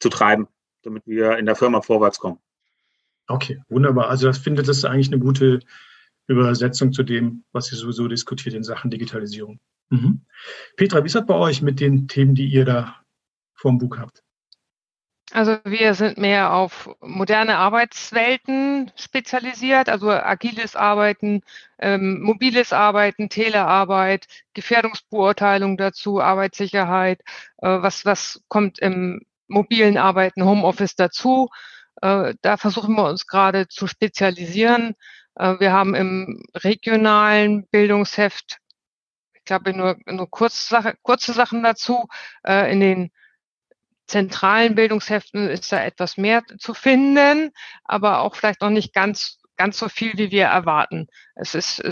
zu 0.00 0.08
treiben 0.08 0.48
damit 0.84 1.06
wir 1.06 1.38
in 1.38 1.46
der 1.46 1.56
Firma 1.56 1.80
vorwärts 1.80 2.18
kommen. 2.18 2.38
Okay, 3.26 3.62
wunderbar. 3.68 4.08
Also 4.08 4.26
das 4.26 4.38
findet 4.38 4.68
das 4.68 4.84
eigentlich 4.84 5.08
eine 5.08 5.18
gute 5.18 5.60
Übersetzung 6.26 6.92
zu 6.92 7.02
dem, 7.02 7.44
was 7.52 7.70
ihr 7.72 7.78
sowieso 7.78 8.08
diskutiert 8.08 8.54
in 8.54 8.64
Sachen 8.64 8.90
Digitalisierung. 8.90 9.60
Mhm. 9.90 10.22
Petra, 10.76 11.02
wie 11.02 11.06
ist 11.06 11.14
das 11.14 11.26
bei 11.26 11.34
euch 11.34 11.62
mit 11.62 11.80
den 11.80 12.08
Themen, 12.08 12.34
die 12.34 12.46
ihr 12.46 12.64
da 12.64 12.96
vorm 13.54 13.78
Buch 13.78 13.98
habt? 13.98 14.22
Also 15.32 15.56
wir 15.64 15.94
sind 15.94 16.18
mehr 16.18 16.52
auf 16.52 16.90
moderne 17.00 17.56
Arbeitswelten 17.56 18.92
spezialisiert, 18.94 19.88
also 19.88 20.10
agiles 20.10 20.76
Arbeiten, 20.76 21.40
ähm, 21.78 22.20
mobiles 22.22 22.72
Arbeiten, 22.72 23.30
Telearbeit, 23.30 24.26
Gefährdungsbeurteilung 24.52 25.76
dazu, 25.76 26.20
Arbeitssicherheit, 26.20 27.20
äh, 27.58 27.66
was, 27.66 28.04
was 28.04 28.42
kommt 28.48 28.78
im 28.78 29.22
mobilen 29.54 29.96
Arbeiten, 29.96 30.44
Homeoffice 30.44 30.96
dazu. 30.96 31.48
Äh, 32.02 32.34
da 32.42 32.56
versuchen 32.58 32.94
wir 32.96 33.04
uns 33.08 33.26
gerade 33.26 33.68
zu 33.68 33.86
spezialisieren. 33.86 34.94
Äh, 35.36 35.54
wir 35.60 35.72
haben 35.72 35.94
im 35.94 36.42
regionalen 36.54 37.66
Bildungsheft, 37.68 38.58
ich 39.32 39.44
glaube, 39.44 39.72
nur, 39.74 39.96
nur 40.06 40.30
kurze, 40.30 41.32
Sachen 41.32 41.62
dazu. 41.62 42.08
Äh, 42.46 42.72
in 42.72 42.80
den 42.80 43.10
zentralen 44.06 44.74
Bildungsheften 44.74 45.48
ist 45.48 45.72
da 45.72 45.82
etwas 45.82 46.18
mehr 46.18 46.42
zu 46.58 46.74
finden, 46.74 47.52
aber 47.84 48.20
auch 48.20 48.34
vielleicht 48.34 48.60
noch 48.60 48.70
nicht 48.70 48.92
ganz, 48.92 49.38
ganz 49.56 49.78
so 49.78 49.88
viel, 49.88 50.12
wie 50.18 50.30
wir 50.30 50.44
erwarten. 50.44 51.06
Es 51.34 51.54
ist 51.54 51.82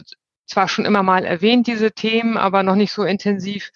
zwar 0.47 0.69
schon 0.69 0.85
immer 0.85 1.03
mal 1.03 1.25
erwähnt, 1.25 1.67
diese 1.67 1.93
Themen, 1.93 2.37
aber 2.37 2.63
noch 2.63 2.75
nicht 2.75 2.93
so 2.93 3.05
intensiv, 3.05 3.71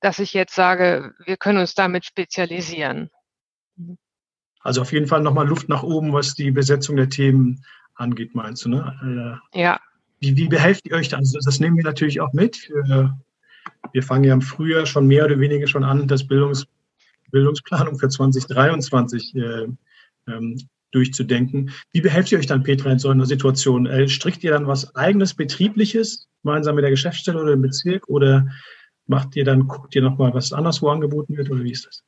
dass 0.00 0.18
ich 0.18 0.32
jetzt 0.34 0.54
sage, 0.54 1.14
wir 1.24 1.36
können 1.36 1.58
uns 1.58 1.74
damit 1.74 2.04
spezialisieren. 2.04 3.10
Also 4.60 4.82
auf 4.82 4.92
jeden 4.92 5.06
Fall 5.06 5.22
nochmal 5.22 5.48
Luft 5.48 5.68
nach 5.68 5.82
oben, 5.82 6.12
was 6.12 6.34
die 6.34 6.50
Besetzung 6.50 6.96
der 6.96 7.08
Themen 7.08 7.64
angeht, 7.94 8.34
meinst 8.34 8.64
du, 8.64 8.70
ne? 8.70 9.40
Äh, 9.54 9.60
ja. 9.60 9.80
Wie, 10.20 10.36
wie 10.36 10.48
behelft 10.48 10.86
ihr 10.86 10.96
euch 10.96 11.08
dann? 11.08 11.20
Also 11.20 11.38
das 11.42 11.60
nehmen 11.60 11.76
wir 11.76 11.84
natürlich 11.84 12.20
auch 12.20 12.32
mit 12.32 12.70
wir 13.92 14.02
fangen 14.02 14.24
ja 14.24 14.34
im 14.34 14.42
Frühjahr 14.42 14.86
schon 14.86 15.06
mehr 15.06 15.24
oder 15.24 15.40
weniger 15.40 15.66
schon 15.66 15.84
an, 15.84 16.06
das 16.06 16.26
Bildungs, 16.26 16.66
Bildungsplanung 17.30 17.98
für 17.98 18.08
2023 18.08 19.34
äh, 19.36 19.66
ähm, 20.26 20.58
durchzudenken. 20.92 21.70
Wie 21.92 22.00
behelft 22.00 22.32
ihr 22.32 22.38
euch 22.38 22.46
dann, 22.46 22.62
Petra, 22.62 22.90
in 22.90 22.98
so 22.98 23.08
einer 23.08 23.26
Situation? 23.26 23.86
Äh, 23.86 24.08
strickt 24.08 24.42
ihr 24.42 24.50
dann 24.50 24.66
was 24.66 24.94
eigenes, 24.96 25.34
betriebliches, 25.34 26.28
gemeinsam 26.42 26.74
mit 26.74 26.82
der 26.82 26.90
Geschäftsstelle 26.90 27.40
oder 27.40 27.52
dem 27.52 27.62
Bezirk 27.62 28.08
oder 28.08 28.48
macht 29.10 29.36
ihr 29.36 29.44
dann, 29.44 29.66
guckt 29.66 29.94
ihr 29.94 30.02
nochmal, 30.02 30.32
was 30.32 30.52
anderswo 30.52 30.88
angeboten 30.88 31.36
wird 31.36 31.50
oder 31.50 31.64
wie 31.64 31.72
ist 31.72 31.86
das? 31.86 32.04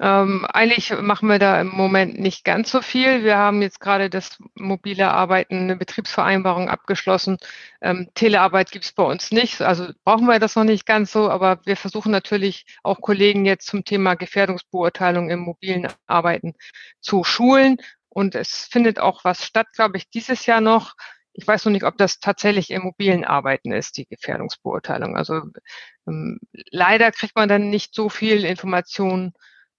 Ähm, 0.00 0.46
eigentlich 0.52 0.90
machen 1.00 1.28
wir 1.28 1.38
da 1.38 1.60
im 1.60 1.68
Moment 1.68 2.18
nicht 2.18 2.44
ganz 2.44 2.70
so 2.70 2.80
viel. 2.80 3.22
Wir 3.24 3.36
haben 3.36 3.60
jetzt 3.60 3.78
gerade 3.78 4.08
das 4.08 4.38
mobile 4.54 5.10
Arbeiten, 5.10 5.58
eine 5.58 5.76
Betriebsvereinbarung 5.76 6.68
abgeschlossen. 6.68 7.38
Ähm, 7.80 8.08
Telearbeit 8.14 8.70
gibt 8.72 8.84
es 8.84 8.92
bei 8.92 9.04
uns 9.04 9.30
nicht, 9.32 9.60
also 9.62 9.88
brauchen 10.04 10.26
wir 10.26 10.38
das 10.38 10.56
noch 10.56 10.64
nicht 10.64 10.86
ganz 10.86 11.12
so, 11.12 11.28
aber 11.28 11.60
wir 11.66 11.76
versuchen 11.76 12.10
natürlich 12.10 12.66
auch 12.82 13.00
Kollegen 13.00 13.44
jetzt 13.44 13.66
zum 13.66 13.84
Thema 13.84 14.14
Gefährdungsbeurteilung 14.14 15.28
im 15.30 15.40
mobilen 15.40 15.88
Arbeiten 16.06 16.54
zu 17.00 17.22
schulen. 17.22 17.76
Und 18.08 18.34
es 18.34 18.68
findet 18.70 18.98
auch 18.98 19.24
was 19.24 19.44
statt, 19.44 19.68
glaube 19.74 19.96
ich, 19.98 20.10
dieses 20.10 20.46
Jahr 20.46 20.60
noch. 20.60 20.94
Ich 21.34 21.46
weiß 21.46 21.64
noch 21.64 21.72
nicht, 21.72 21.84
ob 21.84 21.96
das 21.96 22.20
tatsächlich 22.20 22.70
im 22.70 22.82
mobilen 22.82 23.24
Arbeiten 23.24 23.72
ist, 23.72 23.96
die 23.96 24.06
Gefährdungsbeurteilung. 24.06 25.16
Also 25.16 25.42
ähm, 26.06 26.38
leider 26.70 27.10
kriegt 27.12 27.36
man 27.36 27.48
dann 27.48 27.70
nicht 27.70 27.94
so 27.94 28.08
viel 28.08 28.44
Informationen 28.44 29.32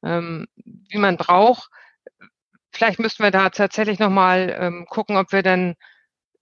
ähm, 0.04 0.48
wie 0.56 0.98
man 0.98 1.18
braucht. 1.18 1.70
Vielleicht 2.72 3.00
müssten 3.00 3.24
wir 3.24 3.32
da 3.32 3.50
tatsächlich 3.50 4.00
nochmal 4.00 4.56
ähm, 4.60 4.86
gucken, 4.90 5.18
ob 5.18 5.32
wir 5.32 5.44
dann 5.44 5.76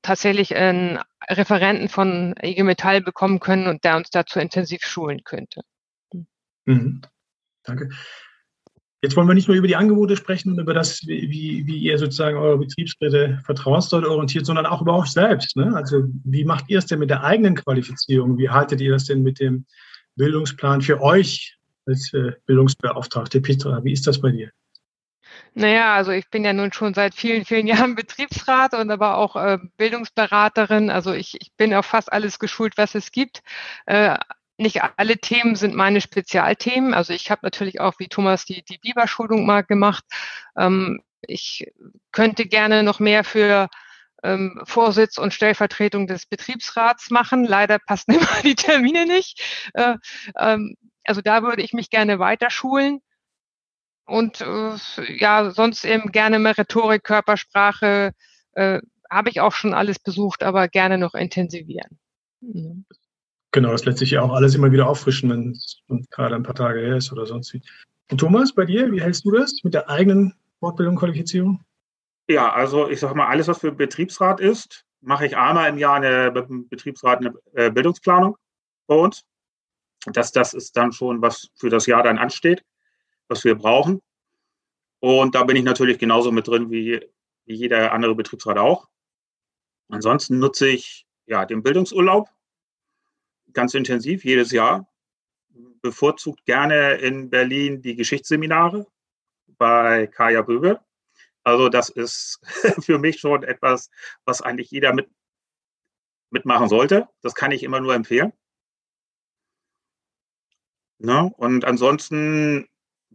tatsächlich 0.01 0.55
einen 0.55 0.99
Referenten 1.29 1.89
von 1.89 2.35
IG 2.41 2.63
Metall 2.63 3.01
bekommen 3.01 3.39
können 3.39 3.67
und 3.67 3.83
der 3.83 3.97
uns 3.97 4.09
dazu 4.09 4.39
intensiv 4.39 4.83
schulen 4.83 5.23
könnte. 5.23 5.61
Mhm. 6.65 7.01
Danke. 7.63 7.89
Jetzt 9.01 9.15
wollen 9.15 9.27
wir 9.27 9.33
nicht 9.33 9.47
nur 9.47 9.57
über 9.57 9.67
die 9.67 9.75
Angebote 9.75 10.15
sprechen 10.15 10.51
und 10.51 10.59
über 10.59 10.73
das, 10.73 11.05
wie, 11.07 11.65
wie 11.65 11.77
ihr 11.77 11.97
sozusagen 11.97 12.37
eure 12.37 12.59
Betriebsräte 12.59 13.39
vertrauensdeutig 13.43 14.07
orientiert, 14.09 14.45
sondern 14.45 14.67
auch 14.67 14.81
über 14.81 14.95
euch 14.97 15.07
selbst. 15.11 15.55
Ne? 15.55 15.75
Also 15.75 16.03
wie 16.23 16.45
macht 16.45 16.65
ihr 16.69 16.77
es 16.77 16.85
denn 16.85 16.99
mit 16.99 17.09
der 17.09 17.23
eigenen 17.23 17.55
Qualifizierung? 17.55 18.37
Wie 18.37 18.49
haltet 18.49 18.79
ihr 18.79 18.91
das 18.91 19.05
denn 19.05 19.23
mit 19.23 19.39
dem 19.39 19.65
Bildungsplan 20.15 20.81
für 20.81 21.01
euch 21.01 21.57
als 21.85 22.13
äh, 22.13 22.33
Bildungsbeauftragte. 22.45 23.41
Petra, 23.41 23.83
wie 23.83 23.93
ist 23.93 24.07
das 24.07 24.21
bei 24.21 24.31
dir? 24.31 24.51
Naja, 25.53 25.95
also 25.95 26.11
ich 26.11 26.29
bin 26.29 26.43
ja 26.43 26.53
nun 26.53 26.71
schon 26.73 26.93
seit 26.93 27.15
vielen, 27.15 27.45
vielen 27.45 27.67
Jahren 27.67 27.95
Betriebsrat 27.95 28.73
und 28.73 28.91
aber 28.91 29.17
auch 29.17 29.35
äh, 29.35 29.57
Bildungsberaterin. 29.77 30.89
Also 30.89 31.13
ich, 31.13 31.39
ich 31.41 31.51
bin 31.57 31.73
auf 31.73 31.85
fast 31.85 32.11
alles 32.11 32.39
geschult, 32.39 32.77
was 32.77 32.95
es 32.95 33.11
gibt. 33.11 33.41
Äh, 33.85 34.17
nicht 34.61 34.81
alle 34.97 35.17
Themen 35.17 35.55
sind 35.55 35.75
meine 35.75 36.01
Spezialthemen. 36.01 36.93
Also 36.93 37.13
ich 37.13 37.31
habe 37.31 37.41
natürlich 37.43 37.79
auch 37.79 37.95
wie 37.99 38.07
Thomas 38.07 38.45
die, 38.45 38.63
die 38.63 38.77
Biberschulung 38.77 39.45
mal 39.45 39.63
gemacht. 39.63 40.03
Ähm, 40.57 41.01
ich 41.21 41.71
könnte 42.11 42.45
gerne 42.45 42.83
noch 42.83 42.99
mehr 42.99 43.23
für 43.23 43.69
ähm, 44.23 44.61
Vorsitz 44.65 45.17
und 45.17 45.33
Stellvertretung 45.33 46.07
des 46.07 46.25
Betriebsrats 46.25 47.09
machen. 47.09 47.45
Leider 47.45 47.79
passen 47.79 48.11
immer 48.15 48.41
die 48.43 48.55
Termine 48.55 49.05
nicht. 49.05 49.41
Äh, 49.73 49.95
ähm, 50.37 50.75
also 51.03 51.21
da 51.21 51.43
würde 51.43 51.61
ich 51.61 51.73
mich 51.73 51.89
gerne 51.89 52.19
weiter 52.19 52.49
schulen. 52.49 53.01
Und 54.05 54.41
äh, 54.41 54.75
ja, 55.17 55.51
sonst 55.51 55.85
eben 55.85 56.11
gerne 56.11 56.39
mehr 56.39 56.57
Rhetorik, 56.57 57.03
Körpersprache, 57.03 58.11
äh, 58.53 58.79
habe 59.09 59.29
ich 59.29 59.41
auch 59.41 59.53
schon 59.53 59.73
alles 59.73 59.99
besucht, 59.99 60.43
aber 60.43 60.67
gerne 60.67 60.97
noch 60.97 61.13
intensivieren. 61.13 61.99
Mhm. 62.41 62.85
Genau, 63.51 63.71
das 63.71 63.85
lässt 63.85 63.99
sich 63.99 64.11
ja 64.11 64.21
auch 64.21 64.33
alles 64.33 64.55
immer 64.55 64.71
wieder 64.71 64.87
auffrischen, 64.87 65.29
wenn 65.29 65.51
es 65.51 65.81
gerade 66.09 66.35
ein 66.35 66.43
paar 66.43 66.55
Tage 66.55 66.79
her 66.79 66.97
ist 66.97 67.11
oder 67.11 67.25
sonst 67.25 67.53
wie. 67.53 67.61
Und 68.09 68.17
Thomas, 68.17 68.53
bei 68.53 68.65
dir, 68.65 68.91
wie 68.91 69.01
hältst 69.01 69.25
du 69.25 69.31
das 69.31 69.61
mit 69.63 69.73
der 69.73 69.89
eigenen 69.89 70.33
Fortbildung, 70.59 70.95
Qualifizierung? 70.95 71.63
Ja, 72.29 72.53
also 72.53 72.89
ich 72.89 72.99
sage 72.99 73.15
mal, 73.15 73.27
alles, 73.27 73.47
was 73.47 73.59
für 73.59 73.71
Betriebsrat 73.71 74.39
ist, 74.39 74.85
mache 75.01 75.25
ich 75.25 75.35
einmal 75.35 75.69
im 75.69 75.77
Jahr 75.77 75.95
eine 75.95 76.31
Betriebsrat 76.31 77.19
eine 77.19 77.33
äh, 77.53 77.71
Bildungsplanung 77.71 78.37
bei 78.87 78.95
uns 78.95 79.25
dass 80.05 80.31
das 80.31 80.53
ist 80.53 80.75
dann 80.77 80.91
schon, 80.91 81.21
was 81.21 81.49
für 81.55 81.69
das 81.69 81.85
Jahr 81.85 82.03
dann 82.03 82.17
ansteht, 82.17 82.63
was 83.27 83.43
wir 83.43 83.55
brauchen. 83.55 84.01
Und 84.99 85.35
da 85.35 85.43
bin 85.43 85.55
ich 85.55 85.63
natürlich 85.63 85.99
genauso 85.99 86.31
mit 86.31 86.47
drin 86.47 86.69
wie, 86.69 86.99
wie 87.45 87.55
jeder 87.55 87.91
andere 87.91 88.15
Betriebsrat 88.15 88.57
auch. 88.57 88.87
Ansonsten 89.89 90.39
nutze 90.39 90.67
ich 90.67 91.05
ja 91.25 91.45
den 91.45 91.63
Bildungsurlaub 91.63 92.29
ganz 93.53 93.73
intensiv 93.73 94.23
jedes 94.23 94.51
Jahr. 94.51 94.87
Bevorzugt 95.81 96.45
gerne 96.45 96.95
in 96.95 97.29
Berlin 97.29 97.81
die 97.81 97.95
Geschichtsseminare 97.95 98.87
bei 99.57 100.07
Kaya 100.07 100.41
Böge. 100.41 100.79
Also 101.43 101.69
das 101.69 101.89
ist 101.89 102.39
für 102.81 102.99
mich 102.99 103.19
schon 103.19 103.43
etwas, 103.43 103.89
was 104.25 104.41
eigentlich 104.41 104.71
jeder 104.71 104.93
mit, 104.93 105.09
mitmachen 106.29 106.69
sollte. 106.69 107.07
Das 107.21 107.35
kann 107.35 107.51
ich 107.51 107.63
immer 107.63 107.79
nur 107.79 107.95
empfehlen. 107.95 108.33
Ne? 110.99 111.31
Und 111.37 111.65
ansonsten 111.65 112.67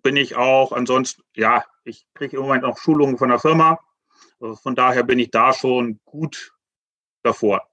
bin 0.03 0.17
ich 0.17 0.37
auch, 0.37 0.73
ansonsten, 0.73 1.23
ja, 1.35 1.65
ich 1.85 2.07
kriege 2.15 2.37
im 2.37 2.43
Moment 2.43 2.65
auch 2.65 2.79
Schulungen 2.79 3.17
von 3.17 3.29
der 3.29 3.39
Firma. 3.39 3.79
Also 4.41 4.57
von 4.57 4.75
daher 4.75 5.05
bin 5.05 5.19
ich 5.19 5.31
da 5.31 5.53
schon 5.53 6.01
gut 6.05 6.53
davor. 7.23 7.69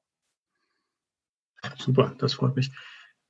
Super, 1.78 2.14
das 2.18 2.34
freut 2.34 2.56
mich. 2.56 2.72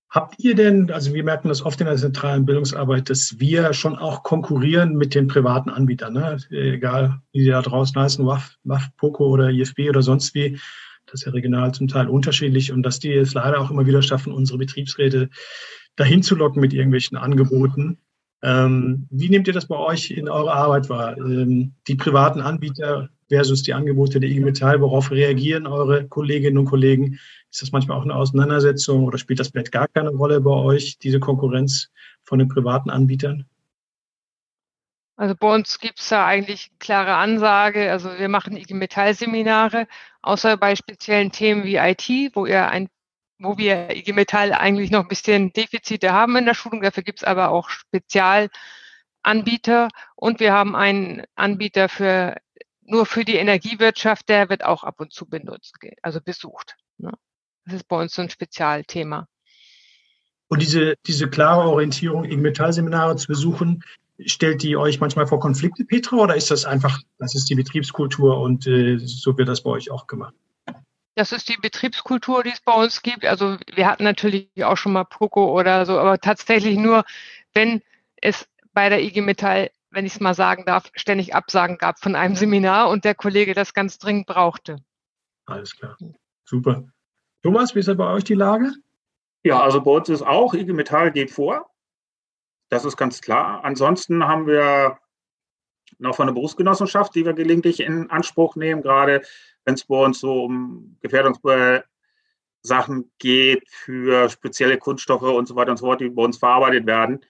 Habt 0.09 0.35
ihr 0.37 0.53
denn, 0.53 0.91
also 0.91 1.11
wir 1.13 1.23
merken 1.23 1.47
das 1.47 1.63
oft 1.63 1.81
in 1.81 1.87
der 1.87 1.95
zentralen 1.95 2.45
Bildungsarbeit, 2.45 3.09
dass 3.09 3.39
wir 3.39 3.73
schon 3.73 3.95
auch 3.95 4.21
konkurrieren 4.21 4.95
mit 4.95 5.15
den 5.15 5.27
privaten 5.27 5.71
Anbietern, 5.71 6.13
ne? 6.13 6.37
egal 6.51 7.19
wie 7.31 7.41
sie 7.43 7.49
da 7.49 7.63
draußen 7.63 7.99
heißen, 7.99 8.23
WAF, 8.23 8.55
WAF, 8.63 8.95
POCO 8.97 9.25
oder 9.25 9.49
IFB 9.49 9.89
oder 9.89 10.03
sonst 10.03 10.35
wie. 10.35 10.59
Das 11.07 11.21
ist 11.21 11.25
ja 11.25 11.31
regional 11.31 11.73
zum 11.73 11.87
Teil 11.87 12.09
unterschiedlich 12.09 12.71
und 12.71 12.83
dass 12.83 12.99
die 12.99 13.11
es 13.11 13.33
leider 13.33 13.59
auch 13.59 13.71
immer 13.71 13.87
wieder 13.87 14.03
schaffen, 14.03 14.31
unsere 14.31 14.59
Betriebsräte 14.59 15.31
dahin 15.95 16.21
zu 16.21 16.35
locken 16.35 16.61
mit 16.61 16.73
irgendwelchen 16.73 17.17
Angeboten. 17.17 17.97
Ähm, 18.43 19.07
wie 19.09 19.29
nehmt 19.29 19.47
ihr 19.47 19.53
das 19.53 19.67
bei 19.67 19.77
euch 19.77 20.11
in 20.11 20.27
eurer 20.27 20.53
Arbeit 20.53 20.89
wahr? 20.89 21.17
Ähm, 21.17 21.73
die 21.87 21.95
privaten 21.95 22.41
Anbieter 22.41 23.09
versus 23.29 23.63
die 23.63 23.73
Angebote 23.73 24.19
der 24.19 24.29
IG 24.29 24.41
Metall, 24.41 24.81
worauf 24.81 25.11
reagieren 25.11 25.65
eure 25.65 26.05
Kolleginnen 26.07 26.57
und 26.57 26.65
Kollegen? 26.65 27.17
Ist 27.49 27.61
das 27.61 27.71
manchmal 27.71 27.97
auch 27.97 28.03
eine 28.03 28.15
Auseinandersetzung 28.15 29.05
oder 29.05 29.17
spielt 29.17 29.39
das 29.39 29.47
vielleicht 29.47 29.71
gar 29.71 29.87
keine 29.87 30.09
Rolle 30.09 30.41
bei 30.41 30.51
euch, 30.51 30.99
diese 30.99 31.21
Konkurrenz 31.21 31.89
von 32.23 32.37
den 32.37 32.49
privaten 32.49 32.89
Anbietern? 32.89 33.45
Also 35.15 35.35
bei 35.35 35.53
uns 35.53 35.79
gibt 35.79 35.99
es 35.99 36.09
da 36.09 36.25
eigentlich 36.25 36.71
klare 36.79 37.13
Ansage. 37.13 37.91
Also 37.91 38.09
wir 38.17 38.27
machen 38.27 38.57
IG 38.57 38.73
Metall-Seminare, 38.73 39.87
außer 40.21 40.57
bei 40.57 40.75
speziellen 40.75 41.31
Themen 41.31 41.63
wie 41.63 41.77
IT, 41.77 42.35
wo 42.35 42.45
ihr 42.45 42.67
ein 42.67 42.89
wo 43.43 43.57
wir 43.57 43.95
IG 43.95 44.13
Metall 44.13 44.53
eigentlich 44.53 44.91
noch 44.91 45.01
ein 45.01 45.07
bisschen 45.07 45.53
Defizite 45.53 46.13
haben 46.13 46.35
in 46.37 46.45
der 46.45 46.53
Schulung. 46.53 46.81
Dafür 46.81 47.03
gibt 47.03 47.19
es 47.19 47.23
aber 47.23 47.49
auch 47.49 47.69
Spezialanbieter 47.69 49.89
und 50.15 50.39
wir 50.39 50.53
haben 50.53 50.75
einen 50.75 51.23
Anbieter 51.35 51.89
für 51.89 52.37
nur 52.85 53.05
für 53.05 53.23
die 53.23 53.35
Energiewirtschaft, 53.35 54.27
der 54.29 54.49
wird 54.49 54.63
auch 54.63 54.83
ab 54.83 54.99
und 54.99 55.13
zu 55.13 55.25
benutzt, 55.25 55.77
also 56.01 56.19
besucht. 56.21 56.75
Ne? 56.97 57.11
Das 57.65 57.75
ist 57.75 57.87
bei 57.87 57.97
uns 57.97 58.13
so 58.13 58.21
ein 58.21 58.29
Spezialthema. 58.29 59.27
Und 60.49 60.61
diese, 60.61 60.95
diese 61.07 61.29
klare 61.29 61.69
Orientierung, 61.69 62.25
IG 62.25 62.37
Metall-Seminare 62.37 63.15
zu 63.15 63.27
besuchen, 63.27 63.83
stellt 64.25 64.63
die 64.63 64.77
euch 64.77 64.99
manchmal 64.99 65.27
vor 65.27 65.39
Konflikte, 65.39 65.85
Petra, 65.85 66.17
oder 66.17 66.35
ist 66.35 66.51
das 66.51 66.65
einfach, 66.65 66.99
das 67.17 67.35
ist 67.35 67.49
die 67.49 67.55
Betriebskultur 67.55 68.39
und 68.39 68.67
äh, 68.67 68.97
so 68.99 69.37
wird 69.37 69.47
das 69.47 69.63
bei 69.63 69.71
euch 69.71 69.89
auch 69.89 70.07
gemacht? 70.07 70.35
Das 71.15 71.31
ist 71.31 71.47
die 71.49 71.57
Betriebskultur, 71.57 72.43
die 72.43 72.51
es 72.51 72.61
bei 72.61 72.73
uns 72.73 73.01
gibt. 73.03 73.25
Also 73.25 73.57
wir 73.73 73.87
hatten 73.87 74.03
natürlich 74.03 74.49
auch 74.63 74.77
schon 74.77 74.93
mal 74.93 75.03
Poco 75.03 75.57
oder 75.57 75.85
so, 75.85 75.99
aber 75.99 76.19
tatsächlich 76.19 76.77
nur, 76.77 77.05
wenn 77.53 77.81
es 78.15 78.47
bei 78.73 78.89
der 78.89 79.01
IG 79.01 79.21
Metall, 79.21 79.69
wenn 79.91 80.05
ich 80.05 80.13
es 80.13 80.19
mal 80.19 80.33
sagen 80.33 80.65
darf, 80.65 80.89
ständig 80.95 81.35
Absagen 81.35 81.77
gab 81.77 81.99
von 81.99 82.15
einem 82.15 82.35
Seminar 82.35 82.89
und 82.89 83.05
der 83.05 83.13
Kollege 83.13 83.53
das 83.53 83.75
ganz 83.75 83.99
dringend 83.99 84.25
brauchte. 84.25 84.77
Alles 85.45 85.75
klar. 85.75 85.97
Super. 86.45 86.83
Thomas, 87.43 87.75
wie 87.75 87.79
ist 87.79 87.87
da 87.87 87.93
bei 87.93 88.11
euch 88.11 88.23
die 88.23 88.33
Lage? 88.33 88.71
Ja, 89.43 89.61
also 89.61 89.81
bei 89.81 89.91
uns 89.91 90.09
ist 90.09 90.23
auch, 90.23 90.53
IG 90.53 90.73
Metall 90.73 91.11
geht 91.11 91.29
vor. 91.29 91.69
Das 92.69 92.85
ist 92.85 92.97
ganz 92.97 93.21
klar. 93.21 93.63
Ansonsten 93.63 94.25
haben 94.25 94.47
wir 94.47 94.97
noch 95.99 96.15
von 96.15 96.27
der 96.27 96.33
Berufsgenossenschaft, 96.33 97.13
die 97.13 97.25
wir 97.25 97.33
gelegentlich 97.33 97.81
in 97.81 98.09
Anspruch 98.09 98.55
nehmen, 98.55 98.81
gerade 98.81 99.21
wenn 99.65 99.75
es 99.75 99.85
bei 99.85 99.95
uns 99.95 100.19
so 100.19 100.43
um 100.43 100.97
Gefährdungssachen 101.01 101.85
geht 103.19 103.67
für 103.69 104.29
spezielle 104.29 104.77
Kunststoffe 104.77 105.23
und 105.23 105.47
so 105.47 105.55
weiter 105.55 105.71
und 105.71 105.77
so 105.77 105.85
fort, 105.85 106.01
die 106.01 106.09
bei 106.09 106.23
uns 106.23 106.37
verarbeitet 106.37 106.85
werden. 106.85 107.25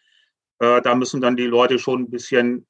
Äh, 0.60 0.82
da 0.82 0.96
müssen 0.96 1.22
dann 1.22 1.36
die 1.36 1.46
Leute 1.46 1.80
schon 1.80 2.04
ein 2.04 2.10
bisschen 2.10 2.68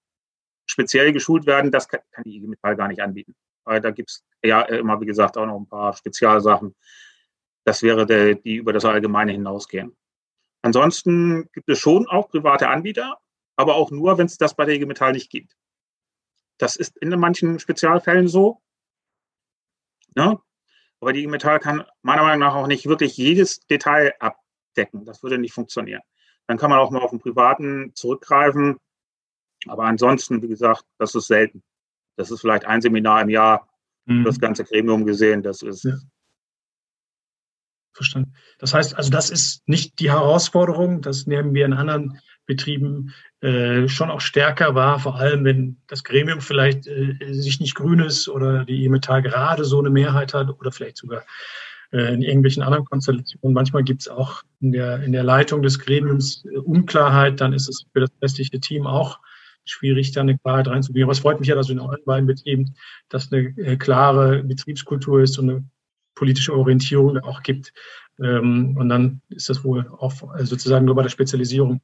speziell 0.66 1.14
geschult 1.14 1.46
werden. 1.46 1.72
Das 1.72 1.88
kann, 1.88 2.02
kann 2.12 2.24
die 2.24 2.38
IG 2.38 2.48
Metall 2.48 2.76
gar 2.76 2.88
nicht 2.88 3.02
anbieten. 3.02 3.36
Weil 3.66 3.82
da 3.82 3.92
gibt 3.92 4.10
es 4.10 4.26
ja 4.44 4.62
immer, 4.64 5.00
wie 5.00 5.06
gesagt, 5.06 5.38
auch 5.38 5.46
noch 5.46 5.60
ein 5.60 5.68
paar 5.68 5.94
Spezialsachen. 5.94 6.76
Das 7.66 7.82
wäre 7.82 8.06
der, 8.06 8.36
die 8.36 8.56
über 8.56 8.74
das 8.74 8.86
Allgemeine 8.86 9.32
hinausgehen. 9.32 9.96
Ansonsten 10.62 11.50
gibt 11.52 11.70
es 11.70 11.80
schon 11.80 12.08
auch 12.08 12.30
private 12.30 12.70
Anbieter, 12.70 13.18
aber 13.56 13.76
auch 13.76 13.92
nur, 13.92 14.18
wenn 14.18 14.26
es 14.26 14.38
das 14.38 14.56
bei 14.56 14.66
der 14.66 14.76
IG 14.76 14.86
Metall 14.86 15.14
nicht 15.14 15.30
gibt. 15.30 15.56
Das 16.58 16.76
ist 16.76 16.98
in 16.98 17.10
manchen 17.20 17.60
Spezialfällen 17.60 18.28
so. 18.28 18.62
Ne? 20.16 20.38
Aber 21.00 21.14
die 21.14 21.20
IG 21.20 21.28
Metall 21.28 21.60
kann 21.60 21.84
meiner 22.02 22.24
Meinung 22.24 22.40
nach 22.40 22.56
auch 22.56 22.68
nicht 22.68 22.88
wirklich 22.88 23.18
jedes 23.18 23.60
Detail 23.62 24.14
abdecken. 24.20 25.06
Das 25.06 25.22
würde 25.22 25.38
nicht 25.38 25.54
funktionieren. 25.54 26.02
Dann 26.48 26.58
kann 26.58 26.70
man 26.70 26.80
auch 26.80 26.92
mal 26.92 27.02
auf 27.02 27.12
einen 27.12 27.22
privaten 27.22 27.94
zurückgreifen. 27.96 28.78
Aber 29.68 29.86
ansonsten, 29.86 30.42
wie 30.42 30.48
gesagt, 30.48 30.86
das 30.98 31.16
ist 31.16 31.28
selten. 31.28 31.64
Das 32.16 32.32
ist 32.32 32.42
vielleicht 32.42 32.66
ein 32.66 32.82
Seminar 32.82 33.22
im 33.22 33.30
Jahr, 33.30 33.68
mhm. 34.06 34.24
das 34.24 34.40
ganze 34.40 34.64
Gremium 34.64 35.06
gesehen. 35.06 35.42
Das 35.44 35.62
ist. 35.62 35.84
Ja. 35.84 35.98
Verstanden. 37.94 38.34
Das 38.58 38.74
heißt, 38.74 38.96
also 38.96 39.12
das 39.12 39.30
ist 39.30 39.68
nicht 39.68 40.00
die 40.00 40.12
Herausforderung. 40.12 41.02
Das 41.02 41.28
nehmen 41.28 41.54
wir 41.54 41.66
in 41.66 41.74
anderen 41.74 42.20
Betrieben 42.46 43.14
äh, 43.42 43.88
schon 43.88 44.10
auch 44.10 44.22
stärker 44.22 44.76
wahr, 44.76 45.00
vor 45.00 45.16
allem 45.16 45.46
wenn 45.46 45.78
das 45.88 46.04
Gremium 46.04 46.42
vielleicht 46.42 46.88
äh, 46.88 47.16
sich 47.34 47.60
nicht 47.60 47.76
grün 47.76 48.00
ist 48.00 48.28
oder 48.28 48.66
die 48.66 48.84
E-Metall 48.84 49.22
gerade 49.22 49.64
so 49.64 49.80
eine 49.80 49.90
Mehrheit 49.90 50.34
hat 50.34 50.50
oder 50.50 50.72
vielleicht 50.72 50.98
sogar 50.98 51.24
äh, 51.94 52.14
in 52.14 52.22
irgendwelchen 52.22 52.64
anderen 52.64 52.86
Konstellationen. 52.86 53.54
Manchmal 53.54 53.84
gibt 53.84 54.02
es 54.02 54.08
auch 54.08 54.44
in 54.60 54.72
der, 54.72 55.04
in 55.04 55.12
der 55.12 55.24
Leitung 55.24 55.62
des 55.62 55.80
Gremiums 55.80 56.44
äh, 56.46 56.58
Unklarheit, 56.58 57.40
dann 57.40 57.54
ist 57.54 57.70
es 57.70 57.86
für 57.94 58.02
das 58.02 58.10
restliche 58.22 58.60
Team 58.60 58.88
auch 58.88 59.20
schwierig, 59.64 60.12
da 60.12 60.22
eine 60.22 60.38
Klarheit 60.40 60.68
reinzubringen. 60.68 61.06
Aber 61.06 61.14
es 61.14 61.20
freut 61.20 61.40
mich 61.40 61.50
ja, 61.50 61.56
dass 61.56 61.70
in 61.70 61.80
euren 61.80 62.04
beiden 62.06 62.28
Betrieben 62.28 62.76
dass 63.10 63.32
eine 63.32 63.56
äh, 63.58 63.78
klare 63.78 64.44
Betriebskultur 64.44 65.22
ist 65.22 65.38
und 65.38 65.50
eine 65.50 65.64
politische 66.16 66.54
Orientierung 66.54 67.18
auch 67.20 67.44
gibt. 67.44 67.74
Ähm, 68.20 68.76
und 68.76 68.90
dann 68.90 69.22
ist 69.30 69.50
das 69.50 69.64
wohl 69.64 69.88
auch 69.88 70.14
sozusagen 70.40 70.86
nur 70.86 70.96
bei 70.96 71.04
der 71.04 71.10
Spezialisierung 71.10 71.80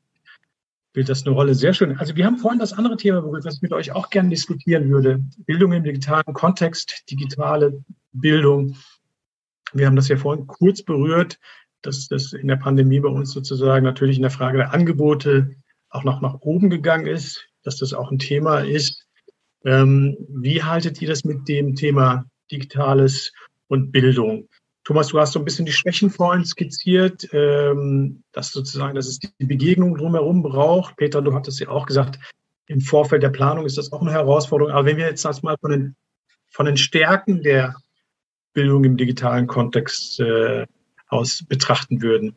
spielt 0.89 1.09
das 1.09 1.25
eine 1.25 1.35
Rolle. 1.35 1.53
Sehr 1.53 1.73
schön. 1.73 1.97
Also 1.97 2.15
wir 2.15 2.25
haben 2.25 2.37
vorhin 2.37 2.59
das 2.59 2.73
andere 2.73 2.97
Thema 2.97 3.21
berührt, 3.21 3.45
was 3.45 3.55
ich 3.55 3.61
mit 3.61 3.73
euch 3.73 3.91
auch 3.91 4.09
gerne 4.09 4.29
diskutieren 4.29 4.89
würde. 4.89 5.23
Bildung 5.45 5.71
im 5.73 5.83
digitalen 5.83 6.33
Kontext, 6.33 7.03
digitale 7.09 7.83
Bildung. 8.11 8.75
Wir 9.73 9.85
haben 9.85 9.95
das 9.95 10.07
ja 10.07 10.17
vorhin 10.17 10.47
kurz 10.47 10.81
berührt, 10.81 11.39
dass 11.83 12.07
das 12.07 12.33
in 12.33 12.47
der 12.47 12.55
Pandemie 12.55 12.99
bei 12.99 13.09
uns 13.09 13.31
sozusagen 13.31 13.85
natürlich 13.85 14.15
in 14.15 14.23
der 14.23 14.31
Frage 14.31 14.57
der 14.57 14.73
Angebote 14.73 15.55
auch 15.89 16.03
noch 16.03 16.21
nach 16.21 16.41
oben 16.41 16.69
gegangen 16.69 17.05
ist, 17.05 17.47
dass 17.63 17.77
das 17.77 17.93
auch 17.93 18.11
ein 18.11 18.19
Thema 18.19 18.59
ist. 18.59 19.05
Ähm, 19.65 20.17
wie 20.29 20.63
haltet 20.63 21.01
ihr 21.01 21.07
das 21.07 21.23
mit 21.23 21.47
dem 21.47 21.75
Thema 21.75 22.25
Digitales 22.51 23.31
und 23.67 23.91
Bildung? 23.91 24.47
Thomas, 24.89 25.09
du 25.09 25.19
hast 25.19 25.33
so 25.33 25.39
ein 25.39 25.45
bisschen 25.45 25.67
die 25.67 25.71
Schwächen 25.71 26.09
vorhin 26.09 26.43
skizziert, 26.43 27.29
ähm, 27.31 28.23
dass 28.31 28.51
sozusagen, 28.51 28.95
dass 28.95 29.05
es 29.05 29.19
die 29.19 29.45
Begegnung 29.45 29.95
drumherum 29.95 30.41
braucht. 30.41 30.95
Peter, 30.95 31.21
du 31.21 31.35
hattest 31.35 31.59
ja 31.59 31.69
auch 31.69 31.85
gesagt, 31.85 32.17
im 32.65 32.81
Vorfeld 32.81 33.21
der 33.21 33.29
Planung 33.29 33.67
ist 33.67 33.77
das 33.77 33.91
auch 33.91 34.01
eine 34.01 34.11
Herausforderung. 34.11 34.73
Aber 34.73 34.87
wenn 34.87 34.97
wir 34.97 35.05
jetzt 35.05 35.23
das 35.23 35.43
mal 35.43 35.57
von 35.61 35.69
den, 35.69 35.95
von 36.49 36.65
den 36.65 36.75
Stärken 36.75 37.43
der 37.43 37.75
Bildung 38.53 38.83
im 38.83 38.97
digitalen 38.97 39.45
Kontext 39.45 40.19
äh, 40.21 40.65
aus 41.09 41.45
betrachten 41.47 42.01
würden, 42.01 42.35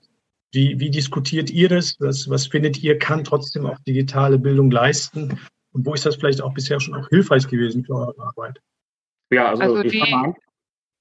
wie, 0.53 0.79
wie 0.79 0.91
diskutiert 0.91 1.49
ihr 1.49 1.71
das? 1.71 1.97
Was, 2.01 2.29
was 2.29 2.49
findet 2.49 2.83
ihr, 2.83 2.99
kann 2.99 3.25
trotzdem 3.25 3.65
auch 3.65 3.79
digitale 3.87 4.39
Bildung 4.39 4.71
leisten? 4.71 5.41
Und 5.73 5.87
wo 5.87 5.95
ist 5.95 6.05
das 6.05 6.17
vielleicht 6.17 6.43
auch 6.43 6.53
bisher 6.53 6.81
schon 6.81 6.97
auch 6.97 7.09
hilfreich 7.09 7.49
gewesen 7.49 7.83
für 7.87 7.95
eure 7.95 8.15
Arbeit? 8.19 8.61
Ja, 9.31 9.49
also, 9.49 9.63
also 9.63 9.83
die, 9.85 10.01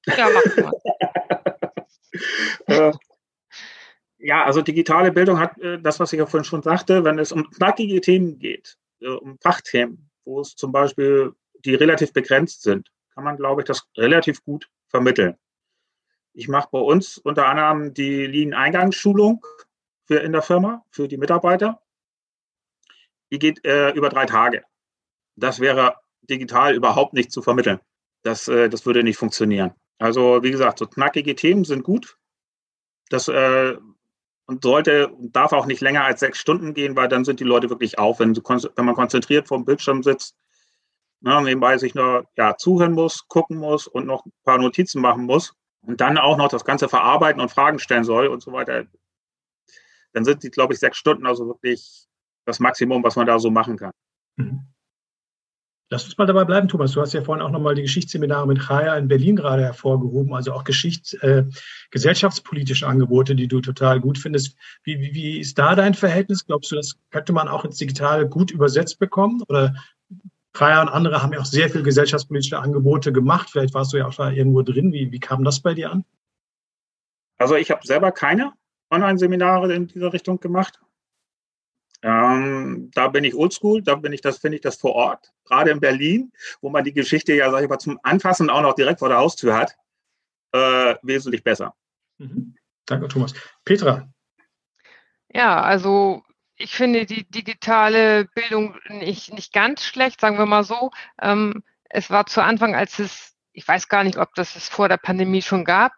ja, 0.08 0.30
mach 0.34 0.64
mal. 0.64 0.72
äh, 2.72 2.92
ja, 4.18 4.44
also 4.44 4.62
digitale 4.62 5.12
Bildung 5.12 5.40
hat 5.40 5.58
äh, 5.60 5.80
das, 5.80 6.00
was 6.00 6.14
ich 6.14 6.20
ja 6.20 6.26
vorhin 6.26 6.46
schon 6.46 6.62
sagte, 6.62 7.04
wenn 7.04 7.20
es 7.20 7.32
um 7.32 7.50
knackige 7.50 8.02
Themen 8.02 8.40
geht, 8.40 8.78
äh, 9.02 9.08
um 9.08 9.38
Fachthemen, 9.40 10.10
wo 10.26 10.42
es 10.42 10.56
zum 10.56 10.72
Beispiel, 10.72 11.34
die 11.66 11.76
relativ 11.76 12.14
begrenzt 12.14 12.64
sind, 12.64 12.92
kann 13.14 13.24
man, 13.24 13.38
glaube 13.38 13.62
ich, 13.62 13.68
das 13.68 13.88
relativ 13.98 14.44
gut 14.44 14.70
vermitteln. 14.90 15.38
Ich 16.34 16.48
mache 16.48 16.70
bei 16.72 16.80
uns 16.80 17.18
unter 17.18 17.48
anderem 17.48 17.94
die 17.94 18.26
Lean-Eingangsschulung 18.26 19.46
für 20.06 20.20
in 20.20 20.32
der 20.32 20.42
Firma, 20.42 20.86
für 20.90 21.08
die 21.08 21.18
Mitarbeiter. 21.18 21.82
Die 23.32 23.40
geht 23.40 23.64
äh, 23.66 23.92
über 23.92 24.10
drei 24.10 24.26
Tage. 24.26 24.64
Das 25.36 25.60
wäre 25.60 25.96
digital 26.22 26.76
überhaupt 26.76 27.14
nicht 27.14 27.32
zu 27.32 27.42
vermitteln. 27.42 27.80
Das, 28.24 28.48
äh, 28.48 28.70
das 28.70 28.86
würde 28.86 29.04
nicht 29.04 29.18
funktionieren. 29.18 29.74
Also 29.98 30.42
wie 30.44 30.52
gesagt, 30.52 30.80
so 30.80 30.88
knackige 30.88 31.36
Themen 31.36 31.64
sind 31.64 31.84
gut. 31.84 32.18
Das 33.12 33.28
äh, 33.28 33.78
sollte 34.62 35.10
und 35.10 35.36
darf 35.36 35.54
auch 35.54 35.66
nicht 35.66 35.82
länger 35.82 36.04
als 36.04 36.20
sechs 36.20 36.40
Stunden 36.40 36.74
gehen, 36.74 36.96
weil 36.96 37.08
dann 37.08 37.26
sind 37.26 37.40
die 37.40 37.46
Leute 37.46 37.70
wirklich 37.70 38.00
auf, 38.00 38.20
wenn, 38.20 38.36
wenn 38.36 38.86
man 38.86 38.96
konzentriert 38.96 39.48
vor 39.48 39.58
dem 39.58 39.66
Bildschirm 39.66 40.04
sitzt, 40.04 40.36
ne, 41.22 41.42
nebenbei 41.42 41.78
sich 41.78 41.96
nur 41.96 42.26
ja, 42.36 42.58
zuhören 42.58 42.94
muss, 42.94 43.28
gucken 43.28 43.58
muss 43.58 43.88
und 43.88 44.06
noch 44.06 44.26
ein 44.26 44.34
paar 44.44 44.58
Notizen 44.58 45.02
machen 45.02 45.26
muss 45.26 45.54
und 45.82 46.02
dann 46.02 46.18
auch 46.18 46.38
noch 46.38 46.50
das 46.50 46.66
Ganze 46.66 46.90
verarbeiten 46.90 47.42
und 47.42 47.52
Fragen 47.52 47.80
stellen 47.80 48.04
soll 48.04 48.28
und 48.28 48.42
so 48.42 48.52
weiter, 48.52 48.86
dann 50.14 50.26
sind 50.26 50.44
die, 50.44 50.52
glaube 50.52 50.74
ich, 50.74 50.80
sechs 50.80 50.98
Stunden 50.98 51.26
also 51.26 51.48
wirklich 51.48 52.08
das 52.46 52.60
Maximum, 52.60 53.04
was 53.04 53.16
man 53.16 53.28
da 53.28 53.40
so 53.40 53.52
machen 53.52 53.78
kann. 53.78 53.92
Mhm. 54.36 54.62
Lass 55.94 56.06
uns 56.06 56.18
mal 56.18 56.26
dabei 56.26 56.46
bleiben, 56.46 56.70
Thomas. 56.70 56.94
Du 56.94 57.02
hast 57.02 57.12
ja 57.12 57.22
vorhin 57.22 57.44
auch 57.44 57.52
nochmal 57.52 57.76
die 57.76 57.82
Geschichtsseminare 57.82 58.48
mit 58.48 58.60
Chaya 58.60 58.96
in 58.96 59.10
Berlin 59.10 59.36
gerade 59.36 59.64
hervorgehoben, 59.64 60.34
also 60.34 60.54
auch 60.54 60.64
Geschichts-, 60.64 61.16
äh, 61.16 61.44
gesellschaftspolitische 61.92 62.88
Angebote, 62.88 63.36
die 63.36 63.50
du 63.50 63.60
total 63.60 64.00
gut 64.00 64.18
findest. 64.18 64.56
Wie, 64.84 65.02
wie, 65.02 65.14
wie 65.14 65.40
ist 65.42 65.60
da 65.60 65.76
dein 65.76 65.94
Verhältnis? 65.94 66.46
Glaubst 66.46 66.72
du, 66.72 66.78
das 66.78 66.98
könnte 67.10 67.34
man 67.34 67.50
auch 67.50 67.66
ins 67.66 67.76
Digitale 67.76 68.26
gut 68.30 68.52
übersetzt 68.52 69.00
bekommen? 69.00 69.44
Oder 69.50 69.76
Chaya 70.54 70.82
und 70.82 70.88
andere 70.88 71.22
haben 71.22 71.34
ja 71.34 71.42
auch 71.42 71.46
sehr 71.46 71.70
viel 71.70 71.84
gesellschaftspolitische 71.84 72.60
Angebote 72.60 73.12
gemacht. 73.12 73.50
Vielleicht 73.52 73.74
warst 73.74 73.92
du 73.92 73.98
ja 73.98 74.08
auch 74.08 74.16
da 74.16 74.32
irgendwo 74.32 74.62
drin. 74.62 74.94
Wie, 74.94 75.12
wie 75.12 75.20
kam 75.20 75.44
das 75.44 75.60
bei 75.60 75.74
dir 75.74 75.92
an? 75.92 76.06
Also 77.38 77.56
ich 77.56 77.70
habe 77.70 77.86
selber 77.86 78.14
keine 78.14 78.54
Online-Seminare 78.92 79.74
in 79.74 79.88
dieser 79.88 80.14
Richtung 80.14 80.40
gemacht. 80.40 80.80
Ähm, 82.04 82.90
da 82.94 83.08
bin 83.08 83.24
ich 83.24 83.36
oldschool, 83.36 83.82
da 83.82 83.96
bin 83.96 84.12
ich 84.12 84.22
das, 84.22 84.40
finde 84.40 84.56
ich 84.56 84.62
das 84.62 84.76
vor 84.78 84.94
Ort, 84.94 85.32
gerade 85.46 85.70
in 85.70 85.80
Berlin, 85.80 86.32
wo 86.60 86.70
man 86.70 86.84
die 86.84 86.94
Geschichte 86.94 87.34
ja, 87.34 87.52
sag 87.52 87.64
ich 87.64 87.70
mal, 87.70 87.78
zum 87.78 88.00
Anfassen 88.02 88.50
auch 88.50 88.62
noch 88.62 88.74
direkt 88.74 89.00
vor 89.00 89.10
der 89.10 89.20
Haustür 89.20 89.56
hat, 89.56 89.76
äh, 90.52 90.96
wesentlich 91.04 91.44
besser. 91.44 91.76
Mhm. 92.18 92.56
Danke, 92.86 93.08
Thomas. 93.08 93.34
Petra. 93.64 94.12
Ja, 95.30 95.62
also 95.62 96.24
ich 96.56 96.76
finde 96.76 97.06
die 97.06 97.30
digitale 97.30 98.26
Bildung 98.26 98.78
nicht, 98.90 99.34
nicht 99.34 99.54
ganz 99.54 99.84
schlecht, 99.84 100.20
sagen 100.20 100.38
wir 100.38 100.46
mal 100.46 100.64
so. 100.64 100.92
Ähm, 101.22 101.64
es 101.90 102.10
war 102.10 102.26
zu 102.26 102.44
Anfang, 102.44 102.76
als 102.76 103.00
es, 103.00 103.36
ich 103.54 103.68
weiß 103.68 103.88
gar 103.88 104.04
nicht, 104.04 104.18
ob 104.18 104.34
das 104.36 104.56
es 104.56 104.68
vor 104.70 104.90
der 104.90 104.98
Pandemie 104.98 105.42
schon 105.42 105.66
gab, 105.66 105.94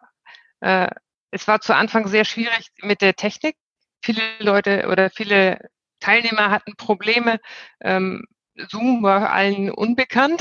äh, 0.60 0.88
es 1.30 1.48
war 1.48 1.60
zu 1.60 1.74
Anfang 1.74 2.06
sehr 2.06 2.24
schwierig 2.24 2.70
mit 2.80 3.02
der 3.02 3.16
Technik. 3.16 3.56
Viele 4.02 4.22
Leute 4.38 4.86
oder 4.88 5.10
viele 5.10 5.58
Teilnehmer 6.04 6.50
hatten 6.50 6.76
Probleme. 6.76 7.40
Ähm, 7.80 8.24
Zoom 8.70 9.02
war 9.02 9.32
allen 9.32 9.70
unbekannt. 9.70 10.40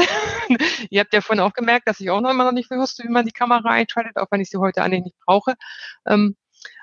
Ihr 0.92 1.00
habt 1.02 1.14
ja 1.14 1.22
vorhin 1.22 1.44
auch 1.44 1.54
gemerkt, 1.54 1.88
dass 1.88 2.00
ich 2.00 2.10
auch 2.12 2.22
noch 2.22 2.32
immer 2.32 2.46
noch 2.46 2.52
nicht 2.52 2.70
wusste, 2.70 3.04
wie 3.04 3.10
man 3.12 3.26
die 3.26 3.32
Kamera 3.32 3.70
einschaltet, 3.70 4.18
auch 4.18 4.28
wenn 4.32 4.42
ich 4.42 4.50
sie 4.50 4.60
heute 4.60 4.84
eigentlich 4.84 5.06
nicht 5.06 5.20
brauche. 5.26 5.56
Ähm, 6.08 6.36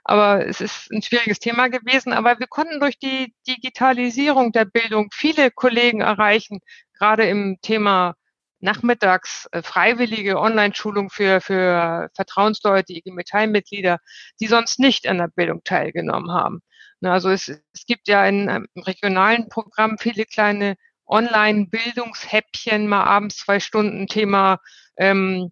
Aber 0.05 0.47
es 0.47 0.61
ist 0.61 0.90
ein 0.93 1.03
schwieriges 1.03 1.38
Thema 1.40 1.69
gewesen. 1.69 2.12
Aber 2.12 2.38
wir 2.40 2.47
konnten 2.49 2.81
durch 2.81 2.99
die 2.99 3.35
Digitalisierung 3.47 4.53
der 4.53 4.64
Bildung 4.64 5.11
viele 5.12 5.51
Kollegen 5.51 6.01
erreichen, 6.01 6.61
gerade 6.99 7.25
im 7.29 7.59
Thema 7.62 8.14
nachmittags 8.61 9.47
äh, 9.53 9.62
freiwillige 9.62 10.38
Online-Schulung 10.38 11.11
für, 11.11 11.40
für 11.40 12.11
Vertrauensleute, 12.14 12.93
IG 12.93 13.11
Metall-Mitglieder, 13.12 13.99
die 14.40 14.47
sonst 14.49 14.79
nicht 14.81 15.07
an 15.07 15.19
der 15.19 15.29
Bildung 15.29 15.62
teilgenommen 15.64 16.33
haben. 16.33 16.62
Also 17.03 17.31
es, 17.31 17.49
es 17.49 17.87
gibt 17.87 18.09
ja 18.09 18.27
in 18.27 18.49
einem 18.49 18.67
regionalen 18.77 19.49
Programm 19.49 19.99
viele 19.99 20.25
kleine 20.25 20.77
Online-Bildungshäppchen, 21.07 22.87
mal 22.87 23.05
abends 23.05 23.39
zwei 23.39 23.61
Stunden 23.61 24.07
Thema 24.07 24.61
ähm, 24.97 25.51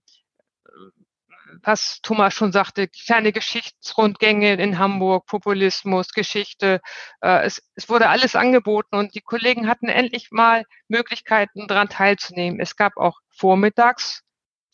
was 1.63 2.01
Thomas 2.03 2.35
schon 2.35 2.53
sagte, 2.53 2.89
kleine 2.89 3.33
Geschichtsrundgänge 3.33 4.55
in 4.55 4.79
Hamburg, 4.79 5.27
Populismus, 5.27 6.13
Geschichte. 6.13 6.81
Äh, 7.21 7.45
es, 7.45 7.63
es 7.75 7.89
wurde 7.89 8.09
alles 8.09 8.37
angeboten 8.37 8.97
und 8.97 9.15
die 9.15 9.21
Kollegen 9.21 9.69
hatten 9.69 9.89
endlich 9.89 10.29
mal 10.31 10.65
Möglichkeiten, 10.89 11.67
daran 11.69 11.89
teilzunehmen. 11.89 12.61
Es 12.61 12.77
gab 12.77 12.97
auch 12.97 13.19
vormittags 13.31 14.23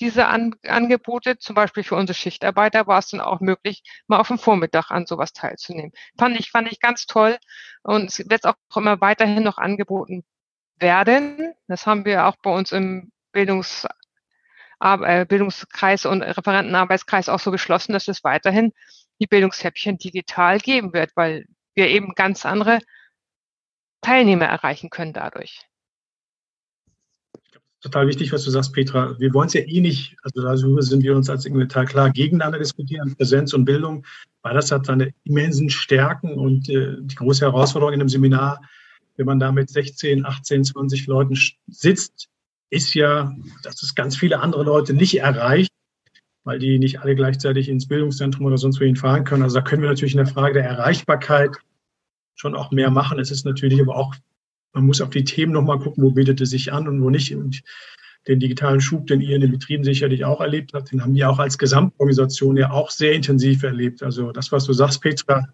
diese 0.01 0.27
An 0.27 0.55
Angebote, 0.67 1.39
zum 1.39 1.55
Beispiel 1.55 1.85
für 1.85 1.95
unsere 1.95 2.17
Schichtarbeiter 2.17 2.87
war 2.87 2.99
es 2.99 3.09
dann 3.09 3.21
auch 3.21 3.41
möglich, 3.41 3.83
mal 4.07 4.19
auf 4.19 4.29
dem 4.29 4.39
Vormittag 4.39 4.91
an 4.91 5.07
sowas 5.07 5.33
teilzunehmen. 5.33 5.93
Fand 6.19 6.39
ich, 6.39 6.51
fand 6.51 6.71
ich 6.71 6.81
ganz 6.81 7.07
toll 7.07 7.39
und 7.83 8.07
es 8.07 8.19
wird 8.29 8.45
auch 8.45 8.55
immer 8.77 9.01
weiterhin 9.01 9.43
noch 9.43 9.59
angeboten 9.59 10.25
werden. 10.79 11.55
Das 11.69 11.87
haben 11.87 12.05
wir 12.05 12.27
auch 12.27 12.37
bei 12.43 12.51
uns 12.53 12.73
im 12.73 13.13
Bildungs 13.33 13.87
äh, 14.81 15.25
Bildungskreis 15.27 16.05
und 16.07 16.23
Referentenarbeitskreis 16.23 17.29
auch 17.29 17.41
so 17.41 17.51
beschlossen, 17.51 17.93
dass 17.93 18.09
es 18.09 18.25
weiterhin 18.25 18.73
die 19.21 19.27
Bildungshäppchen 19.27 19.99
digital 19.99 20.59
geben 20.59 20.93
wird, 20.93 21.13
weil 21.15 21.47
wir 21.75 21.89
eben 21.89 22.15
ganz 22.15 22.45
andere 22.45 22.81
Teilnehmer 24.03 24.47
erreichen 24.47 24.91
können 24.91 25.13
dadurch. 25.13 25.67
Total 27.85 28.09
wichtig, 28.09 28.33
was 28.33 28.45
du 28.45 28.51
sagst, 28.51 28.73
Petra. 28.73 29.15
Wir 29.19 29.35
wollen 29.35 29.49
es 29.49 29.53
ja 29.53 29.61
eh 29.61 29.79
nicht, 29.83 30.17
also 30.23 30.41
darüber 30.41 30.81
sind 30.81 31.03
wir 31.03 31.15
uns 31.15 31.29
als 31.29 31.45
Inventar 31.45 31.85
klar 31.85 32.11
gegeneinander 32.11 32.59
diskutieren, 32.59 33.15
Präsenz 33.15 33.53
und 33.53 33.67
Bildung, 33.67 34.07
weil 34.41 34.55
das 34.55 34.73
hat 34.73 34.87
seine 34.87 35.13
immensen 35.25 35.69
Stärken 35.69 36.33
und 36.33 36.67
äh, 36.71 36.97
die 36.99 37.15
große 37.15 37.45
Herausforderung 37.45 37.93
in 37.93 38.01
einem 38.01 38.09
Seminar, 38.09 38.63
wenn 39.19 39.27
man 39.27 39.39
da 39.39 39.53
mit 39.53 39.69
16, 39.69 40.25
18, 40.25 40.65
20 40.65 41.07
Leuten 41.09 41.39
sitzt, 41.67 42.31
ist 42.71 42.95
ja, 42.95 43.37
dass 43.63 43.83
es 43.83 43.95
ganz 43.95 44.17
viele 44.17 44.41
andere 44.41 44.63
Leute 44.63 44.95
nicht 44.95 45.19
erreicht, 45.19 45.71
weil 46.45 46.59
die 46.59 46.79
nicht 46.79 47.01
alle 47.01 47.15
gleichzeitig 47.15 47.69
ins 47.69 47.87
Bildungszentrum 47.87 48.47
oder 48.47 48.57
sonst 48.57 48.81
wohin 48.81 48.97
fahren 48.97 49.25
können. 49.25 49.43
Also 49.43 49.57
da 49.57 49.63
können 49.63 49.83
wir 49.83 49.91
natürlich 49.91 50.15
in 50.15 50.25
der 50.25 50.27
Frage 50.27 50.55
der 50.55 50.65
Erreichbarkeit 50.65 51.55
schon 52.35 52.55
auch 52.55 52.71
mehr 52.71 52.91
machen. 52.91 53.19
Es 53.19 53.31
ist 53.31 53.45
natürlich 53.45 53.79
aber 53.79 53.95
auch, 53.95 54.15
man 54.75 54.87
muss 54.87 55.01
auf 55.01 55.11
die 55.11 55.25
Themen 55.25 55.53
nochmal 55.53 55.79
gucken, 55.79 56.05
wo 56.05 56.11
bietet 56.11 56.41
es 56.41 56.51
sich 56.51 56.73
an 56.73 56.89
und 56.89 57.03
wo 57.03 57.11
nicht. 57.11 57.35
Und 57.35 57.63
den 58.27 58.41
digitalen 58.41 58.81
Schub, 58.81 59.07
den 59.07 59.21
ihr 59.21 59.35
in 59.35 59.43
den 59.43 59.53
Betrieben 59.53 59.85
sicherlich 59.85 60.25
auch 60.25 60.41
erlebt 60.41 60.73
habt, 60.75 60.93
den 60.93 61.03
haben 61.03 61.15
wir 61.15 61.31
auch 61.31 61.39
als 61.39 61.59
Gesamtorganisation 61.59 62.57
ja 62.57 62.71
auch 62.71 62.91
sehr 62.91 63.13
intensiv 63.13 63.63
erlebt. 63.63 64.03
Also 64.03 64.33
das, 64.33 64.51
was 64.51 64.65
du 64.65 64.73
sagst, 64.73 65.01
Petra, 65.01 65.47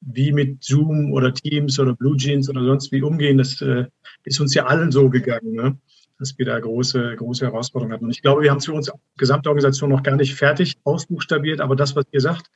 wie 0.00 0.32
mit 0.32 0.62
Zoom 0.62 1.12
oder 1.12 1.32
Teams 1.32 1.78
oder 1.78 1.94
Blue 1.94 2.16
Jeans 2.16 2.48
oder 2.48 2.64
sonst 2.64 2.92
wie 2.92 3.02
umgehen, 3.02 3.38
das 3.38 3.60
äh, 3.60 3.86
ist 4.24 4.40
uns 4.40 4.54
ja 4.54 4.66
allen 4.66 4.90
so 4.90 5.08
gegangen. 5.08 5.52
Ne? 5.52 5.78
dass 6.18 6.36
wir 6.38 6.46
da 6.46 6.58
große, 6.58 7.16
große 7.16 7.44
Herausforderungen 7.44 7.92
hatten. 7.92 8.04
Und 8.06 8.10
ich 8.10 8.22
glaube, 8.22 8.42
wir 8.42 8.50
haben 8.50 8.58
es 8.58 8.64
für 8.64 8.72
uns 8.72 8.90
gesamte 9.18 9.48
Organisation 9.50 9.90
noch 9.90 10.02
gar 10.02 10.16
nicht 10.16 10.34
fertig 10.34 10.76
ausbuchstabiert, 10.84 11.60
aber 11.60 11.76
das, 11.76 11.94
was 11.94 12.06
ihr 12.10 12.20
sagt, 12.20 12.50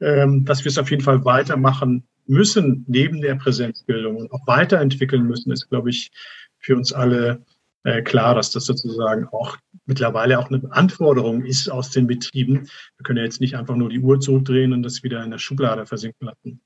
ähm, 0.00 0.44
dass 0.44 0.64
wir 0.64 0.70
es 0.70 0.78
auf 0.78 0.90
jeden 0.90 1.02
Fall 1.02 1.24
weitermachen 1.24 2.04
müssen, 2.28 2.84
neben 2.86 3.20
der 3.20 3.34
Präsenzbildung 3.36 4.16
und 4.16 4.32
auch 4.32 4.46
weiterentwickeln 4.46 5.24
müssen, 5.24 5.50
ist, 5.50 5.68
glaube 5.68 5.90
ich, 5.90 6.10
für 6.58 6.76
uns 6.76 6.92
alle 6.92 7.44
äh, 7.84 8.02
klar, 8.02 8.34
dass 8.34 8.50
das 8.50 8.66
sozusagen 8.66 9.26
auch 9.28 9.56
mittlerweile 9.86 10.38
auch 10.38 10.50
eine 10.50 10.60
Anforderung 10.72 11.44
ist 11.44 11.68
aus 11.68 11.90
den 11.90 12.06
Betrieben. 12.06 12.68
Wir 12.96 13.04
können 13.04 13.18
ja 13.18 13.24
jetzt 13.24 13.40
nicht 13.40 13.56
einfach 13.56 13.76
nur 13.76 13.88
die 13.88 14.00
Uhr 14.00 14.20
zurückdrehen 14.20 14.72
und 14.72 14.82
das 14.82 15.02
wieder 15.02 15.22
in 15.24 15.30
der 15.30 15.38
Schublade 15.38 15.86
versinken 15.86 16.26
lassen. 16.26 16.60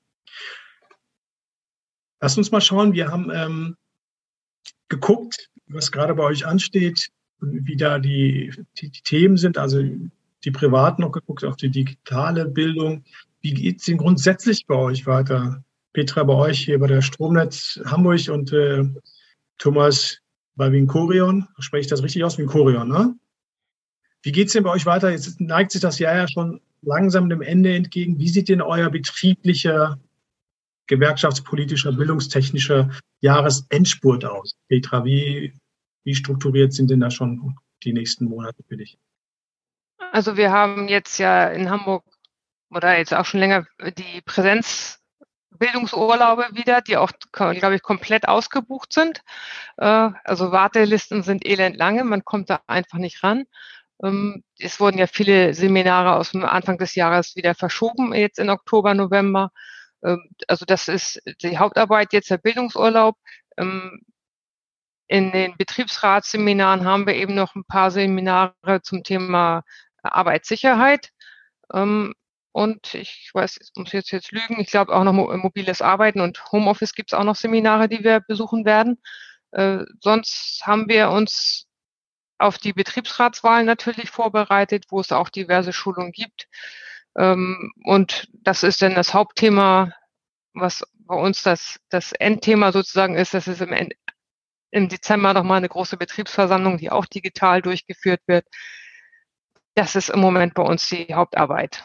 Lass 2.21 2.39
uns 2.39 2.51
mal 2.51 2.61
schauen. 2.61 2.93
Wir 2.93 3.09
haben 3.09 3.31
ähm, 3.33 3.77
geguckt, 4.89 5.51
was 5.67 5.93
gerade 5.93 6.15
bei 6.15 6.25
euch 6.25 6.47
ansteht, 6.47 7.11
wie 7.41 7.77
da 7.77 7.99
die, 7.99 8.53
die, 8.79 8.91
die 8.91 9.03
Themen 9.03 9.37
sind, 9.37 9.59
also 9.59 9.83
die 10.45 10.51
privat 10.51 10.99
noch 10.99 11.13
geguckt 11.13 11.45
auf 11.45 11.57
die 11.57 11.71
digitale 11.71 12.47
Bildung. 12.47 13.05
Wie 13.43 13.55
geht 13.55 13.81
es 13.81 13.87
denn 13.87 13.99
grundsätzlich 13.99 14.67
bei 14.67 14.77
euch 14.77 15.07
weiter? 15.07 15.65
Petra, 15.93 16.23
bei 16.23 16.35
euch 16.35 16.61
hier 16.61 16.79
bei 16.79 16.87
der 16.87 17.03
Stromnetz 17.03 17.81
Hamburg 17.85 18.29
und 18.29 18.53
äh, 18.53 18.85
Thomas 19.59 20.19
bei 20.55 20.71
Vincorion. 20.71 21.49
Spreche 21.59 21.83
ich 21.83 21.87
das 21.89 22.03
richtig 22.03 22.25
aus? 22.25 22.39
Vincorion, 22.39 22.89
ne? 22.89 23.15
Wie 24.23 24.33
geht 24.33 24.47
es 24.47 24.53
denn 24.53 24.63
bei 24.63 24.71
euch 24.71 24.87
weiter? 24.87 25.11
Jetzt 25.11 25.41
neigt 25.41 25.73
sich 25.73 25.81
das 25.81 25.99
Jahr 25.99 26.15
ja 26.15 26.29
schon 26.29 26.61
langsam 26.83 27.29
dem 27.29 27.43
Ende 27.43 27.75
entgegen. 27.75 28.19
Wie 28.19 28.29
sieht 28.29 28.49
denn 28.49 28.63
euer 28.63 28.91
betrieblicher 28.91 29.99
gewerkschaftspolitischer, 30.87 31.93
bildungstechnischer 31.93 32.91
Jahresendspurt 33.21 34.25
aus? 34.25 34.57
Petra, 34.69 35.05
wie, 35.05 35.53
wie 36.05 36.15
strukturiert 36.15 36.73
sind 36.73 36.91
denn 36.91 37.01
da 37.01 37.11
schon 37.11 37.57
die 37.83 37.93
nächsten 37.93 38.27
Monate 38.27 38.63
für 38.69 38.77
dich? 38.77 38.99
Also 40.13 40.37
wir 40.37 40.53
haben 40.53 40.89
jetzt 40.89 41.19
ja 41.19 41.49
in 41.49 41.71
Hamburg 41.71 42.05
oder 42.75 42.99
jetzt 42.99 43.15
auch 43.15 43.25
schon 43.25 43.41
länger 43.41 43.67
die 43.97 44.21
Präsenzbildungsurlaube 44.23 46.49
wieder, 46.53 46.81
die 46.81 46.97
auch, 46.97 47.13
glaube 47.33 47.75
ich, 47.75 47.83
komplett 47.83 48.29
ausgebucht 48.29 48.93
sind. 48.93 49.23
Äh, 49.77 50.11
also 50.25 50.53
Wartelisten 50.53 51.23
sind 51.23 51.47
elend 51.47 51.77
lange, 51.77 52.05
man 52.05 52.25
kommt 52.25 52.51
da 52.51 52.61
einfach 52.67 52.99
nicht 52.99 53.23
ran. 53.23 53.45
Ähm, 54.03 54.43
es 54.59 54.81
wurden 54.81 54.99
ja 54.99 55.07
viele 55.07 55.55
Seminare 55.55 56.17
aus 56.17 56.33
dem 56.33 56.45
Anfang 56.45 56.79
des 56.79 56.95
Jahres 56.95 57.37
wieder 57.37 57.55
verschoben, 57.55 58.15
jetzt 58.15 58.39
in 58.39 58.51
Oktober, 58.51 58.95
November. 58.95 59.51
Ähm, 60.05 60.29
also 60.49 60.65
das 60.67 60.89
ist 60.89 61.21
die 61.43 61.59
Hauptarbeit 61.59 62.13
jetzt 62.13 62.31
der 62.31 62.39
Bildungsurlaub. 62.39 63.17
Ähm, 63.59 64.01
in 65.09 65.33
den 65.33 65.57
Betriebsratsseminaren 65.57 66.85
haben 66.87 67.07
wir 67.07 67.15
eben 67.15 67.35
noch 67.35 67.55
ein 67.55 67.65
paar 67.65 67.91
Seminare 67.91 68.83
zum 68.83 69.05
Thema 69.05 69.63
Arbeitssicherheit. 70.03 71.11
Und 72.53 72.95
ich 72.95 73.31
weiß, 73.33 73.59
ich 73.61 73.71
muss 73.77 73.93
jetzt 73.93 74.11
jetzt 74.13 74.31
lügen, 74.31 74.61
ich 74.61 74.71
glaube 74.71 74.95
auch 74.95 75.05
noch 75.05 75.13
mobiles 75.13 75.81
Arbeiten 75.83 76.21
und 76.21 76.53
Homeoffice 76.53 76.95
gibt 76.95 77.13
es 77.13 77.19
auch 77.19 77.25
noch 77.25 77.37
Seminare, 77.37 77.89
die 77.89 78.05
wir 78.05 78.21
besuchen 78.21 78.65
werden. 78.67 78.99
Äh, 79.53 79.85
sonst 80.01 80.63
haben 80.67 80.89
wir 80.89 81.11
uns 81.11 81.67
auf 82.39 82.59
die 82.59 82.73
Betriebsratswahlen 82.73 83.67
natürlich 83.67 84.11
vorbereitet, 84.11 84.87
wo 84.91 85.01
es 85.01 85.13
auch 85.13 85.31
diverse 85.31 85.73
Schulungen 85.73 86.13
gibt. 86.13 86.49
Ähm, 87.17 87.73
und 87.85 88.29
das 88.33 88.63
ist 88.63 88.83
dann 88.83 88.95
das 88.95 89.15
Hauptthema, 89.15 89.93
was 90.55 90.85
bei 91.07 91.15
uns 91.15 91.43
das, 91.43 91.79
das 91.89 92.13
Endthema 92.13 92.73
sozusagen 92.73 93.17
ist, 93.17 93.35
dass 93.35 93.47
es 93.47 93.61
im, 93.61 93.73
End, 93.73 93.95
im 94.71 94.89
Dezember 94.89 95.35
nochmal 95.35 95.59
eine 95.59 95.69
große 95.69 95.97
Betriebsversammlung, 95.97 96.79
die 96.79 96.91
auch 96.91 97.07
digital 97.07 97.63
durchgeführt 97.63 98.21
wird. 98.27 98.47
Das 99.75 99.97
ist 99.97 100.11
im 100.11 100.21
Moment 100.21 100.55
bei 100.55 100.63
uns 100.63 100.89
die 100.89 101.15
Hauptarbeit. 101.15 101.85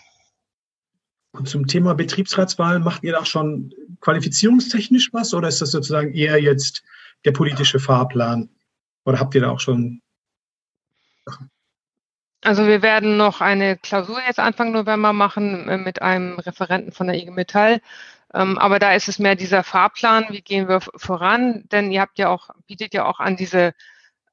Und 1.37 1.47
zum 1.47 1.67
Thema 1.67 1.93
Betriebsratswahl, 1.93 2.79
macht 2.79 3.03
ihr 3.03 3.13
da 3.13 3.25
schon 3.25 3.73
qualifizierungstechnisch 4.01 5.13
was 5.13 5.33
oder 5.33 5.47
ist 5.47 5.61
das 5.61 5.71
sozusagen 5.71 6.13
eher 6.13 6.41
jetzt 6.41 6.83
der 7.25 7.31
politische 7.31 7.79
Fahrplan? 7.79 8.49
Oder 9.05 9.19
habt 9.19 9.35
ihr 9.35 9.41
da 9.41 9.49
auch 9.49 9.59
schon 9.59 10.01
also 12.43 12.67
wir 12.67 12.81
werden 12.81 13.17
noch 13.17 13.41
eine 13.41 13.77
Klausur 13.77 14.19
jetzt 14.25 14.39
Anfang 14.39 14.71
November 14.71 15.11
machen 15.11 15.67
äh, 15.67 15.77
mit 15.77 16.01
einem 16.01 16.39
Referenten 16.39 16.91
von 16.91 17.07
der 17.07 17.17
IG 17.17 17.31
Metall. 17.31 17.81
Ähm, 18.33 18.57
aber 18.57 18.79
da 18.79 18.93
ist 18.93 19.07
es 19.07 19.19
mehr 19.19 19.35
dieser 19.35 19.63
Fahrplan, 19.63 20.27
wie 20.29 20.41
gehen 20.41 20.67
wir 20.67 20.81
voran? 20.81 21.63
Denn 21.71 21.91
ihr 21.91 22.01
habt 22.01 22.19
ja 22.19 22.29
auch, 22.29 22.49
bietet 22.67 22.93
ja 22.93 23.05
auch 23.05 23.19
an 23.19 23.35
diese 23.37 23.73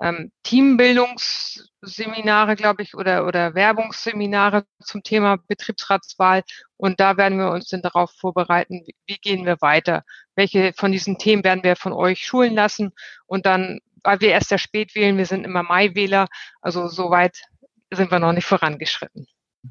ähm, 0.00 0.32
Teambildungsseminare, 0.42 2.56
glaube 2.56 2.82
ich, 2.82 2.94
oder, 2.94 3.26
oder 3.26 3.54
Werbungsseminare 3.54 4.64
zum 4.80 5.02
Thema 5.02 5.38
Betriebsratswahl. 5.48 6.42
Und 6.76 7.00
da 7.00 7.16
werden 7.16 7.38
wir 7.38 7.50
uns 7.50 7.68
dann 7.68 7.82
darauf 7.82 8.12
vorbereiten, 8.12 8.82
wie, 8.86 8.94
wie 9.06 9.18
gehen 9.18 9.46
wir 9.46 9.60
weiter? 9.60 10.04
Welche 10.34 10.72
von 10.76 10.92
diesen 10.92 11.18
Themen 11.18 11.44
werden 11.44 11.62
wir 11.62 11.76
von 11.76 11.92
euch 11.92 12.26
schulen 12.26 12.54
lassen? 12.54 12.92
Und 13.26 13.46
dann, 13.46 13.80
weil 14.02 14.20
wir 14.20 14.30
erst 14.30 14.48
sehr 14.48 14.58
spät 14.58 14.94
wählen, 14.94 15.16
wir 15.16 15.26
sind 15.26 15.44
immer 15.44 15.62
Mai-Wähler, 15.62 16.26
also 16.60 16.88
soweit 16.88 17.40
sind 17.92 18.10
wir 18.10 18.18
noch 18.18 18.32
nicht 18.32 18.46
vorangeschritten. 18.46 19.26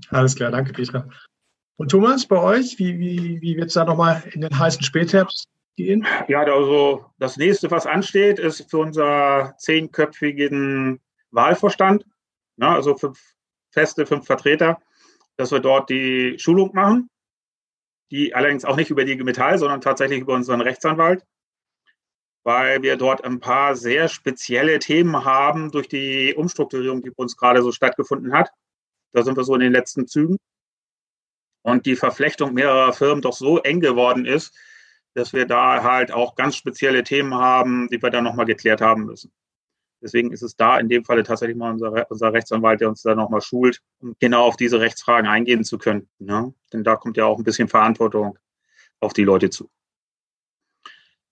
Alles 0.09 0.35
klar, 0.35 0.51
danke 0.51 0.73
Petra. 0.73 1.07
Und 1.75 1.89
Thomas, 1.89 2.27
bei 2.27 2.37
euch, 2.37 2.79
wie, 2.79 2.99
wie, 2.99 3.41
wie 3.41 3.57
wird 3.57 3.67
es 3.67 3.73
da 3.73 3.83
nochmal 3.83 4.23
in 4.31 4.41
den 4.41 4.57
heißen 4.57 4.83
Spätherbst 4.83 5.47
gehen? 5.75 6.05
Ja, 6.27 6.43
also 6.43 7.05
das 7.17 7.37
nächste, 7.37 7.71
was 7.71 7.85
ansteht, 7.85 8.39
ist 8.39 8.69
für 8.69 8.79
unser 8.79 9.55
zehnköpfigen 9.57 10.99
Wahlvorstand, 11.31 12.05
ne, 12.57 12.67
also 12.69 12.95
fünf 12.95 13.19
feste, 13.71 14.05
fünf 14.05 14.25
Vertreter, 14.25 14.79
dass 15.37 15.51
wir 15.51 15.59
dort 15.59 15.89
die 15.89 16.37
Schulung 16.39 16.71
machen. 16.73 17.09
die 18.11 18.35
allerdings 18.35 18.63
auch 18.63 18.75
nicht 18.75 18.91
über 18.91 19.05
die 19.05 19.15
Metall, 19.23 19.57
sondern 19.57 19.81
tatsächlich 19.81 20.19
über 20.21 20.35
unseren 20.35 20.61
Rechtsanwalt, 20.61 21.25
weil 22.43 22.83
wir 22.83 22.95
dort 22.95 23.23
ein 23.23 23.39
paar 23.39 23.75
sehr 23.75 24.07
spezielle 24.07 24.77
Themen 24.77 25.25
haben 25.25 25.71
durch 25.71 25.87
die 25.87 26.35
Umstrukturierung, 26.35 27.01
die 27.01 27.09
bei 27.09 27.23
uns 27.23 27.35
gerade 27.35 27.63
so 27.63 27.71
stattgefunden 27.71 28.33
hat. 28.33 28.51
Da 29.13 29.23
sind 29.23 29.35
wir 29.35 29.43
so 29.43 29.55
in 29.55 29.61
den 29.61 29.71
letzten 29.71 30.05
Zügen. 30.07 30.37
Und 31.63 31.85
die 31.87 31.95
Verflechtung 31.95 32.53
mehrerer 32.53 32.93
Firmen 32.93 33.21
doch 33.21 33.33
so 33.33 33.57
eng 33.59 33.79
geworden 33.79 34.25
ist, 34.25 34.55
dass 35.13 35.33
wir 35.33 35.45
da 35.45 35.83
halt 35.83 36.11
auch 36.11 36.35
ganz 36.35 36.55
spezielle 36.55 37.03
Themen 37.03 37.33
haben, 37.33 37.87
die 37.89 38.01
wir 38.01 38.09
dann 38.09 38.23
nochmal 38.23 38.45
geklärt 38.45 38.81
haben 38.81 39.05
müssen. 39.05 39.31
Deswegen 40.01 40.31
ist 40.33 40.41
es 40.41 40.57
da 40.57 40.77
in 40.79 40.89
dem 40.89 41.05
Falle 41.05 41.23
tatsächlich 41.23 41.55
mal 41.55 41.71
unser, 41.71 42.09
unser 42.11 42.33
Rechtsanwalt, 42.33 42.81
der 42.81 42.89
uns 42.89 43.03
da 43.03 43.15
nochmal 43.15 43.41
schult, 43.41 43.79
um 43.99 44.15
genau 44.19 44.43
auf 44.43 44.57
diese 44.57 44.81
Rechtsfragen 44.81 45.29
eingehen 45.29 45.63
zu 45.63 45.77
können. 45.77 46.09
Ne? 46.19 46.53
Denn 46.73 46.83
da 46.83 46.97
kommt 46.97 47.15
ja 47.15 47.25
auch 47.25 47.37
ein 47.37 47.45
bisschen 47.45 47.69
Verantwortung 47.69 48.37
auf 48.99 49.13
die 49.13 49.23
Leute 49.23 49.49
zu. 49.49 49.69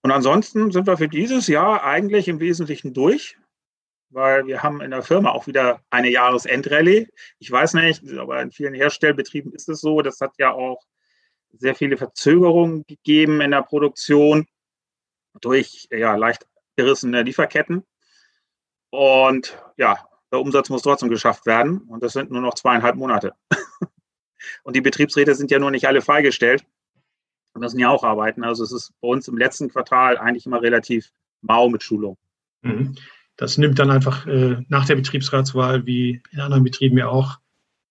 Und 0.03 0.11
ansonsten 0.11 0.71
sind 0.71 0.87
wir 0.87 0.97
für 0.97 1.09
dieses 1.09 1.47
Jahr 1.47 1.83
eigentlich 1.83 2.29
im 2.29 2.39
Wesentlichen 2.39 2.93
durch, 2.93 3.37
weil 4.09 4.47
wir 4.47 4.63
haben 4.63 4.81
in 4.81 4.91
der 4.91 5.03
Firma 5.03 5.31
auch 5.31 5.47
wieder 5.47 5.81
eine 5.89 6.09
Jahresendrallye. 6.09 7.07
Ich 7.39 7.51
weiß 7.51 7.73
nicht, 7.75 8.09
aber 8.17 8.41
in 8.41 8.51
vielen 8.51 8.73
Herstellbetrieben 8.73 9.51
ist 9.53 9.67
es 9.67 9.81
so. 9.81 10.01
Das 10.01 10.21
hat 10.21 10.33
ja 10.37 10.53
auch 10.53 10.81
sehr 11.53 11.75
viele 11.75 11.97
Verzögerungen 11.97 12.85
gegeben 12.87 13.41
in 13.41 13.51
der 13.51 13.63
Produktion 13.63 14.47
durch 15.39 15.87
ja, 15.91 16.15
leicht 16.15 16.47
gerissene 16.75 17.23
Lieferketten. 17.23 17.83
Und 18.89 19.57
ja, 19.77 19.97
der 20.31 20.39
Umsatz 20.39 20.69
muss 20.69 20.81
trotzdem 20.81 21.09
geschafft 21.09 21.45
werden. 21.45 21.79
Und 21.81 22.03
das 22.03 22.13
sind 22.13 22.31
nur 22.31 22.41
noch 22.41 22.55
zweieinhalb 22.55 22.95
Monate. 22.95 23.33
und 24.63 24.75
die 24.75 24.81
Betriebsräte 24.81 25.35
sind 25.35 25.51
ja 25.51 25.59
nur 25.59 25.71
nicht 25.71 25.87
alle 25.87 26.01
freigestellt 26.01 26.65
und 27.53 27.61
müssen 27.61 27.79
ja 27.79 27.89
auch 27.89 28.03
arbeiten. 28.03 28.43
Also 28.43 28.63
es 28.63 28.71
ist 28.71 28.93
bei 29.01 29.07
uns 29.07 29.27
im 29.27 29.37
letzten 29.37 29.69
Quartal 29.69 30.17
eigentlich 30.17 30.45
immer 30.45 30.61
relativ 30.61 31.11
mau 31.41 31.69
mit 31.69 31.83
Schulung. 31.83 32.17
Mhm. 32.61 32.95
Das 33.37 33.57
nimmt 33.57 33.79
dann 33.79 33.89
einfach 33.89 34.27
äh, 34.27 34.57
nach 34.67 34.85
der 34.85 34.95
Betriebsratswahl, 34.95 35.85
wie 35.85 36.21
in 36.31 36.39
anderen 36.39 36.63
Betrieben 36.63 36.97
ja 36.97 37.07
auch, 37.07 37.39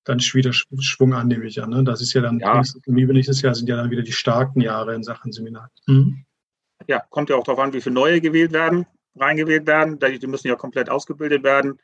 dann 0.05 0.19
wieder 0.19 0.53
Schwung 0.53 1.15
an, 1.15 1.29
nehme 1.29 1.47
ich 1.47 1.63
an. 1.63 1.71
Ne? 1.71 1.85
Das 1.85 2.01
ist 2.01 2.13
ja 2.15 2.23
dann 2.23 2.39
ja. 2.39 2.57
nächstes, 2.57 2.83
übernächstes 2.87 3.43
Jahr 3.43 3.55
sind 3.55 3.69
ja 3.69 3.77
dann 3.77 3.91
wieder 3.91 4.03
die 4.03 4.13
starken 4.13 4.61
Jahre 4.61 4.95
in 4.95 5.03
Sachen 5.03 5.33
Seminar. 5.33 5.71
Mhm. 5.87 6.25
Ja, 6.87 7.01
kommt 7.11 7.29
ja 7.29 7.37
auch 7.37 7.45
darauf 7.45 7.59
an, 7.59 7.73
wie 7.73 7.81
viele 7.81 7.95
neue 7.95 8.21
gewählt 8.21 8.53
werden 8.53 8.87
reingewählt 9.17 9.67
werden. 9.67 9.99
Die 9.99 10.27
müssen 10.27 10.49
ja 10.49 10.57
komplett 10.57 10.91
ausgebildet 10.91 11.43
werden. 11.43 11.81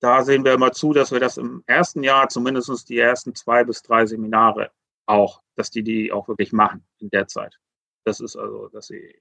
Da 0.00 0.22
sehen 0.22 0.44
wir 0.44 0.54
immer 0.54 0.72
zu, 0.72 0.92
dass 0.92 1.12
wir 1.12 1.20
das 1.20 1.36
im 1.36 1.62
ersten 1.66 2.02
Jahr 2.02 2.28
zumindest 2.28 2.88
die 2.88 2.98
ersten 2.98 3.34
zwei 3.34 3.64
bis 3.64 3.82
drei 3.82 4.06
Seminare 4.06 4.70
auch, 5.06 5.42
dass 5.56 5.70
die 5.70 5.82
die 5.82 6.12
auch 6.12 6.28
wirklich 6.28 6.52
machen 6.52 6.84
in 6.98 7.10
der 7.10 7.26
Zeit. 7.26 7.58
Das 8.04 8.20
ist 8.20 8.36
also, 8.36 8.68
dass 8.68 8.88
sie 8.88 9.14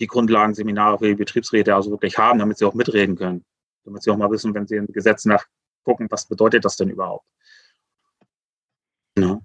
die 0.00 0.06
Grundlagenseminare 0.06 0.98
für 0.98 1.08
die 1.08 1.14
Betriebsräte 1.14 1.74
also 1.74 1.90
wirklich 1.90 2.18
haben, 2.18 2.38
damit 2.38 2.58
sie 2.58 2.64
auch 2.64 2.74
mitreden 2.74 3.16
können. 3.16 3.44
Damit 3.84 4.02
sie 4.02 4.10
auch 4.10 4.16
mal 4.16 4.30
wissen, 4.30 4.54
wenn 4.54 4.66
sie 4.66 4.76
im 4.76 4.86
Gesetz 4.86 5.24
nachgucken, 5.84 6.10
was 6.10 6.26
bedeutet 6.26 6.64
das 6.64 6.76
denn 6.76 6.88
überhaupt. 6.88 7.26
Ja. 9.18 9.38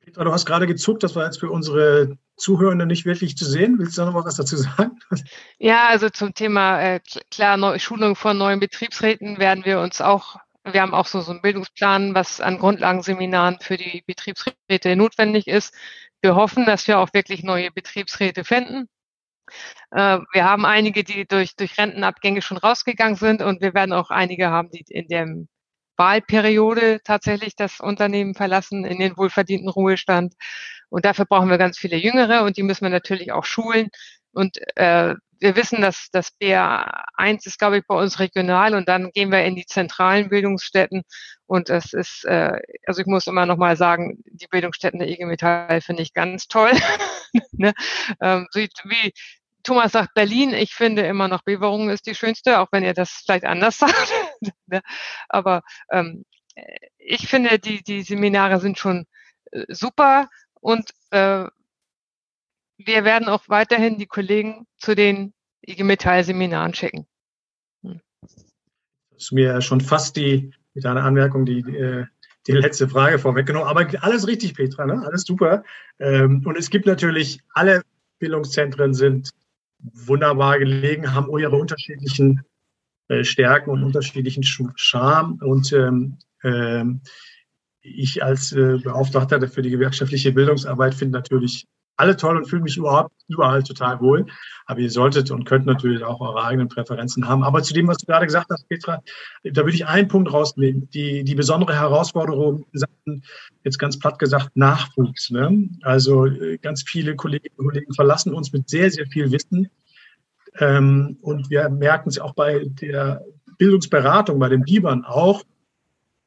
Petra, 0.00 0.24
du 0.24 0.32
hast 0.32 0.44
gerade 0.44 0.66
gezuckt, 0.66 1.02
das 1.02 1.16
war 1.16 1.24
jetzt 1.24 1.40
für 1.40 1.50
unsere 1.50 2.18
Zuhörenden 2.36 2.88
nicht 2.88 3.06
wirklich 3.06 3.38
zu 3.38 3.46
sehen. 3.46 3.78
Willst 3.78 3.96
du 3.96 4.02
da 4.02 4.06
noch 4.06 4.14
mal 4.14 4.24
was 4.24 4.36
dazu 4.36 4.56
sagen? 4.56 4.98
Ja, 5.58 5.88
also 5.88 6.10
zum 6.10 6.34
Thema 6.34 6.80
äh, 6.82 7.00
klar 7.30 7.56
Neu 7.56 7.78
Schulung 7.78 8.16
von 8.16 8.36
neuen 8.36 8.60
Betriebsräten 8.60 9.38
werden 9.38 9.64
wir 9.64 9.80
uns 9.80 10.00
auch, 10.00 10.36
wir 10.64 10.82
haben 10.82 10.92
auch 10.92 11.06
so, 11.06 11.20
so 11.20 11.30
einen 11.30 11.40
Bildungsplan, 11.40 12.14
was 12.14 12.40
an 12.40 12.58
Grundlagenseminaren 12.58 13.60
für 13.60 13.76
die 13.78 14.02
Betriebsräte 14.06 14.96
notwendig 14.96 15.46
ist. 15.46 15.74
Wir 16.20 16.34
hoffen, 16.34 16.66
dass 16.66 16.86
wir 16.86 16.98
auch 16.98 17.14
wirklich 17.14 17.44
neue 17.44 17.70
Betriebsräte 17.70 18.44
finden. 18.44 18.88
Äh, 19.90 20.18
wir 20.32 20.44
haben 20.44 20.64
einige, 20.64 21.04
die 21.04 21.26
durch, 21.26 21.56
durch 21.56 21.78
Rentenabgänge 21.78 22.42
schon 22.42 22.56
rausgegangen 22.56 23.16
sind 23.16 23.42
und 23.42 23.60
wir 23.60 23.74
werden 23.74 23.92
auch 23.92 24.10
einige 24.10 24.50
haben, 24.50 24.70
die 24.70 24.84
in 24.88 25.08
dem 25.08 25.48
Wahlperiode 25.96 27.00
tatsächlich 27.04 27.56
das 27.56 27.80
Unternehmen 27.80 28.34
verlassen 28.34 28.84
in 28.84 28.98
den 28.98 29.16
wohlverdienten 29.16 29.68
Ruhestand. 29.68 30.34
Und 30.88 31.04
dafür 31.04 31.24
brauchen 31.26 31.50
wir 31.50 31.58
ganz 31.58 31.78
viele 31.78 31.96
Jüngere 31.96 32.44
und 32.44 32.56
die 32.56 32.62
müssen 32.62 32.84
wir 32.84 32.90
natürlich 32.90 33.32
auch 33.32 33.44
schulen. 33.44 33.88
Und 34.32 34.58
äh, 34.76 35.14
wir 35.40 35.56
wissen, 35.56 35.80
dass 35.80 36.08
das 36.12 36.30
BA1 36.40 37.46
ist, 37.46 37.58
glaube 37.58 37.78
ich, 37.78 37.86
bei 37.86 37.94
uns 37.94 38.18
regional 38.18 38.74
und 38.74 38.88
dann 38.88 39.10
gehen 39.10 39.30
wir 39.30 39.44
in 39.44 39.56
die 39.56 39.66
zentralen 39.66 40.28
Bildungsstätten. 40.28 41.02
Und 41.46 41.68
das 41.68 41.92
ist, 41.92 42.24
äh, 42.24 42.58
also 42.86 43.00
ich 43.00 43.06
muss 43.06 43.26
immer 43.26 43.46
noch 43.46 43.56
mal 43.56 43.76
sagen, 43.76 44.18
die 44.24 44.46
Bildungsstätten 44.46 44.98
der 44.98 45.08
IG 45.08 45.24
Metall 45.24 45.80
finde 45.80 46.02
ich 46.02 46.12
ganz 46.12 46.48
toll. 46.48 46.72
ne? 47.52 47.72
ähm, 48.20 48.46
wie, 48.54 49.12
Thomas 49.62 49.92
sagt 49.92 50.14
Berlin, 50.14 50.52
ich 50.52 50.74
finde 50.74 51.02
immer 51.02 51.26
noch 51.26 51.42
Beverungen 51.42 51.88
ist 51.90 52.06
die 52.06 52.14
schönste, 52.14 52.60
auch 52.60 52.68
wenn 52.70 52.84
ihr 52.84 52.94
das 52.94 53.22
vielleicht 53.24 53.44
anders 53.44 53.78
sagt. 53.78 54.12
Ne? 54.66 54.82
Aber 55.28 55.62
ähm, 55.90 56.24
ich 56.98 57.28
finde, 57.28 57.58
die, 57.58 57.82
die 57.82 58.02
Seminare 58.02 58.60
sind 58.60 58.78
schon 58.78 59.06
äh, 59.52 59.64
super 59.68 60.28
und 60.60 60.90
äh, 61.10 61.46
wir 62.78 63.04
werden 63.04 63.28
auch 63.28 63.48
weiterhin 63.48 63.98
die 63.98 64.06
Kollegen 64.06 64.66
zu 64.78 64.94
den 64.94 65.32
IG 65.66 65.82
Metall-Seminaren 65.82 66.74
schicken. 66.74 67.06
Hm. 67.82 68.00
Das 68.20 69.24
ist 69.24 69.32
mir 69.32 69.60
schon 69.60 69.80
fast 69.80 70.16
die, 70.16 70.52
mit 70.74 70.84
einer 70.86 71.04
Anmerkung, 71.04 71.46
die, 71.46 71.60
äh, 71.60 72.06
die 72.46 72.52
letzte 72.52 72.88
Frage 72.88 73.18
vorweggenommen. 73.18 73.68
Aber 73.68 73.86
alles 74.02 74.26
richtig, 74.26 74.54
Petra, 74.54 74.86
ne? 74.86 75.02
alles 75.06 75.22
super. 75.22 75.64
Ähm, 75.98 76.42
und 76.44 76.58
es 76.58 76.70
gibt 76.70 76.86
natürlich, 76.86 77.40
alle 77.54 77.82
Bildungszentren 78.18 78.94
sind 78.94 79.30
wunderbar 79.78 80.58
gelegen, 80.58 81.14
haben 81.14 81.36
ihre 81.38 81.56
unterschiedlichen 81.56 82.42
äh, 83.08 83.24
Stärken 83.24 83.70
und 83.70 83.84
unterschiedlichen 83.84 84.42
Charme. 84.42 85.38
Und 85.42 85.72
ähm, 85.72 86.18
ähm, 86.42 87.00
ich 87.80 88.22
als 88.22 88.52
äh, 88.52 88.78
Beauftragter 88.82 89.46
für 89.46 89.62
die 89.62 89.70
gewerkschaftliche 89.70 90.32
Bildungsarbeit 90.32 90.94
finde 90.94 91.18
natürlich 91.18 91.66
alle 91.96 92.16
toll 92.16 92.36
und 92.36 92.48
fühle 92.48 92.62
mich 92.62 92.76
überhaupt 92.76 93.12
überall 93.28 93.62
total 93.62 94.00
wohl. 94.00 94.26
Aber 94.66 94.80
ihr 94.80 94.90
solltet 94.90 95.30
und 95.30 95.44
könnt 95.44 95.66
natürlich 95.66 96.02
auch 96.02 96.20
eure 96.20 96.44
eigenen 96.44 96.68
Präferenzen 96.68 97.28
haben. 97.28 97.44
Aber 97.44 97.62
zu 97.62 97.74
dem, 97.74 97.86
was 97.88 97.98
du 97.98 98.06
gerade 98.06 98.26
gesagt 98.26 98.50
hast, 98.50 98.68
Petra, 98.68 99.02
da 99.44 99.62
würde 99.62 99.74
ich 99.74 99.86
einen 99.86 100.08
Punkt 100.08 100.32
rausnehmen. 100.32 100.88
Die, 100.90 101.24
die 101.24 101.34
besondere 101.34 101.74
Herausforderung, 101.74 102.66
jetzt 103.62 103.78
ganz 103.78 103.98
platt 103.98 104.18
gesagt, 104.18 104.56
Nachwuchs. 104.56 105.30
Ne? 105.30 105.68
Also 105.82 106.26
äh, 106.26 106.58
ganz 106.58 106.82
viele 106.82 107.16
Kolleginnen 107.16 107.54
und 107.56 107.68
Kollegen 107.68 107.94
verlassen 107.94 108.34
uns 108.34 108.52
mit 108.52 108.68
sehr, 108.68 108.90
sehr 108.90 109.06
viel 109.06 109.30
Wissen. 109.30 109.68
Ähm, 110.58 111.18
und 111.20 111.50
wir 111.50 111.68
merken 111.68 112.08
es 112.08 112.18
auch 112.18 112.34
bei 112.34 112.64
der 112.80 113.22
Bildungsberatung, 113.58 114.38
bei 114.38 114.48
den 114.48 114.62
Bibern 114.62 115.04
auch, 115.04 115.42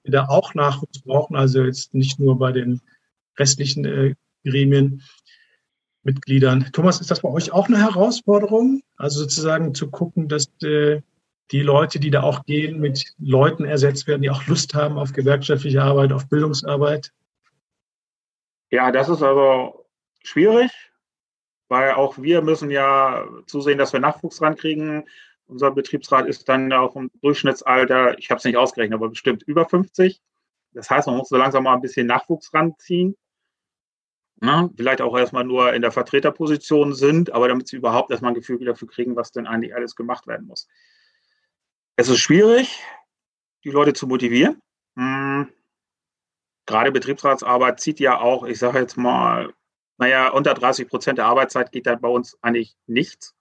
die 0.05 0.11
da 0.11 0.25
auch 0.25 0.53
Nachwuchs 0.53 0.99
brauchen, 0.99 1.35
also 1.35 1.63
jetzt 1.63 1.93
nicht 1.93 2.19
nur 2.19 2.37
bei 2.37 2.51
den 2.51 2.81
restlichen 3.37 3.85
äh, 3.85 4.15
Gremien, 4.45 5.03
Mitgliedern. 6.07 6.69
Thomas, 6.71 7.01
ist 7.01 7.11
das 7.11 7.21
bei 7.21 7.29
euch 7.29 7.51
auch 7.51 7.67
eine 7.67 7.79
Herausforderung? 7.79 8.81
Also 8.95 9.19
sozusagen 9.19 9.75
zu 9.75 9.91
gucken, 9.91 10.29
dass 10.29 10.49
äh, 10.63 11.01
die 11.51 11.61
Leute, 11.61 11.99
die 11.99 12.09
da 12.09 12.23
auch 12.23 12.45
gehen, 12.45 12.79
mit 12.79 13.13
Leuten 13.19 13.65
ersetzt 13.65 14.07
werden, 14.07 14.21
die 14.21 14.29
auch 14.29 14.47
Lust 14.47 14.73
haben 14.73 14.97
auf 14.97 15.11
gewerkschaftliche 15.11 15.83
Arbeit, 15.83 16.13
auf 16.13 16.29
Bildungsarbeit? 16.29 17.11
Ja, 18.71 18.91
das 18.91 19.09
ist 19.09 19.21
also 19.21 19.85
schwierig, 20.23 20.71
weil 21.67 21.91
auch 21.91 22.17
wir 22.17 22.41
müssen 22.41 22.71
ja 22.71 23.25
zusehen, 23.45 23.77
dass 23.77 23.93
wir 23.93 23.99
Nachwuchs 23.99 24.41
rankriegen. 24.41 25.03
Unser 25.47 25.71
Betriebsrat 25.71 26.25
ist 26.27 26.47
dann 26.47 26.71
auch 26.71 26.95
im 26.95 27.11
Durchschnittsalter, 27.21 28.17
ich 28.17 28.29
habe 28.29 28.39
es 28.39 28.45
nicht 28.45 28.57
ausgerechnet, 28.57 28.95
aber 28.95 29.09
bestimmt 29.09 29.43
über 29.43 29.65
50. 29.65 30.21
Das 30.73 30.89
heißt, 30.89 31.07
man 31.07 31.17
muss 31.17 31.29
so 31.29 31.37
langsam 31.37 31.63
mal 31.63 31.73
ein 31.73 31.81
bisschen 31.81 32.07
Nachwuchs 32.07 32.53
ranziehen 32.53 33.17
ne, 34.41 34.69
vielleicht 34.75 35.01
auch 35.01 35.17
erstmal 35.17 35.43
nur 35.43 35.73
in 35.73 35.81
der 35.81 35.91
Vertreterposition 35.91 36.93
sind, 36.93 37.31
aber 37.31 37.47
damit 37.47 37.67
sie 37.67 37.77
überhaupt 37.77 38.11
erstmal 38.11 38.31
ein 38.31 38.35
Gefühl 38.35 38.63
dafür 38.63 38.87
kriegen, 38.87 39.15
was 39.15 39.31
denn 39.31 39.47
eigentlich 39.47 39.75
alles 39.75 39.95
gemacht 39.95 40.27
werden 40.27 40.47
muss. 40.47 40.67
Es 41.95 42.09
ist 42.09 42.19
schwierig, 42.19 42.79
die 43.63 43.71
Leute 43.71 43.93
zu 43.93 44.07
motivieren. 44.07 44.61
Hm. 44.97 45.51
Gerade 46.65 46.91
Betriebsratsarbeit 46.91 47.79
zieht 47.79 47.99
ja 47.99 48.19
auch, 48.19 48.43
ich 48.43 48.59
sage 48.59 48.79
jetzt 48.79 48.97
mal, 48.97 49.53
naja, 49.97 50.29
unter 50.29 50.53
30 50.53 50.87
Prozent 50.89 51.17
der 51.17 51.25
Arbeitszeit 51.25 51.71
geht 51.71 51.87
da 51.87 51.95
bei 51.95 52.09
uns 52.09 52.37
eigentlich 52.41 52.75
nichts. 52.85 53.35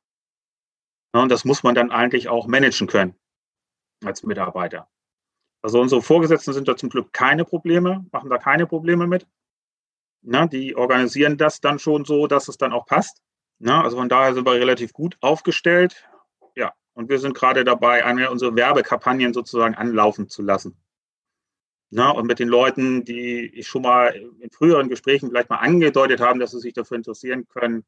Und 1.12 1.30
das 1.30 1.44
muss 1.44 1.62
man 1.62 1.74
dann 1.74 1.90
eigentlich 1.90 2.28
auch 2.28 2.46
managen 2.46 2.87
können 2.87 3.14
als 4.04 4.22
Mitarbeiter. 4.22 4.88
Also 5.62 5.80
unsere 5.80 6.02
Vorgesetzten 6.02 6.52
sind 6.52 6.68
da 6.68 6.76
zum 6.76 6.90
Glück 6.90 7.12
keine 7.12 7.44
Probleme, 7.44 8.06
machen 8.12 8.30
da 8.30 8.38
keine 8.38 8.66
Probleme 8.66 9.06
mit. 9.06 9.26
Na, 10.28 10.46
die 10.46 10.74
organisieren 10.74 11.36
das 11.36 11.60
dann 11.60 11.78
schon 11.78 12.04
so, 12.04 12.26
dass 12.26 12.48
es 12.48 12.58
dann 12.58 12.72
auch 12.72 12.84
passt. 12.84 13.22
Na, 13.60 13.84
also 13.84 13.96
von 13.96 14.08
daher 14.08 14.34
sind 14.34 14.44
wir 14.44 14.54
relativ 14.54 14.92
gut 14.92 15.16
aufgestellt. 15.20 16.04
Ja, 16.56 16.72
und 16.94 17.08
wir 17.08 17.20
sind 17.20 17.34
gerade 17.34 17.64
dabei, 17.64 18.04
eine 18.04 18.28
unserer 18.28 18.56
Werbekampagnen 18.56 19.32
sozusagen 19.32 19.76
anlaufen 19.76 20.28
zu 20.28 20.42
lassen. 20.42 20.76
Na, 21.90 22.10
und 22.10 22.26
mit 22.26 22.40
den 22.40 22.48
Leuten, 22.48 23.04
die 23.04 23.46
ich 23.54 23.68
schon 23.68 23.82
mal 23.82 24.08
in 24.40 24.50
früheren 24.50 24.88
Gesprächen 24.88 25.28
vielleicht 25.28 25.48
mal 25.48 25.58
angedeutet 25.58 26.20
haben, 26.20 26.40
dass 26.40 26.50
sie 26.50 26.58
sich 26.58 26.74
dafür 26.74 26.96
interessieren 26.96 27.46
können, 27.46 27.84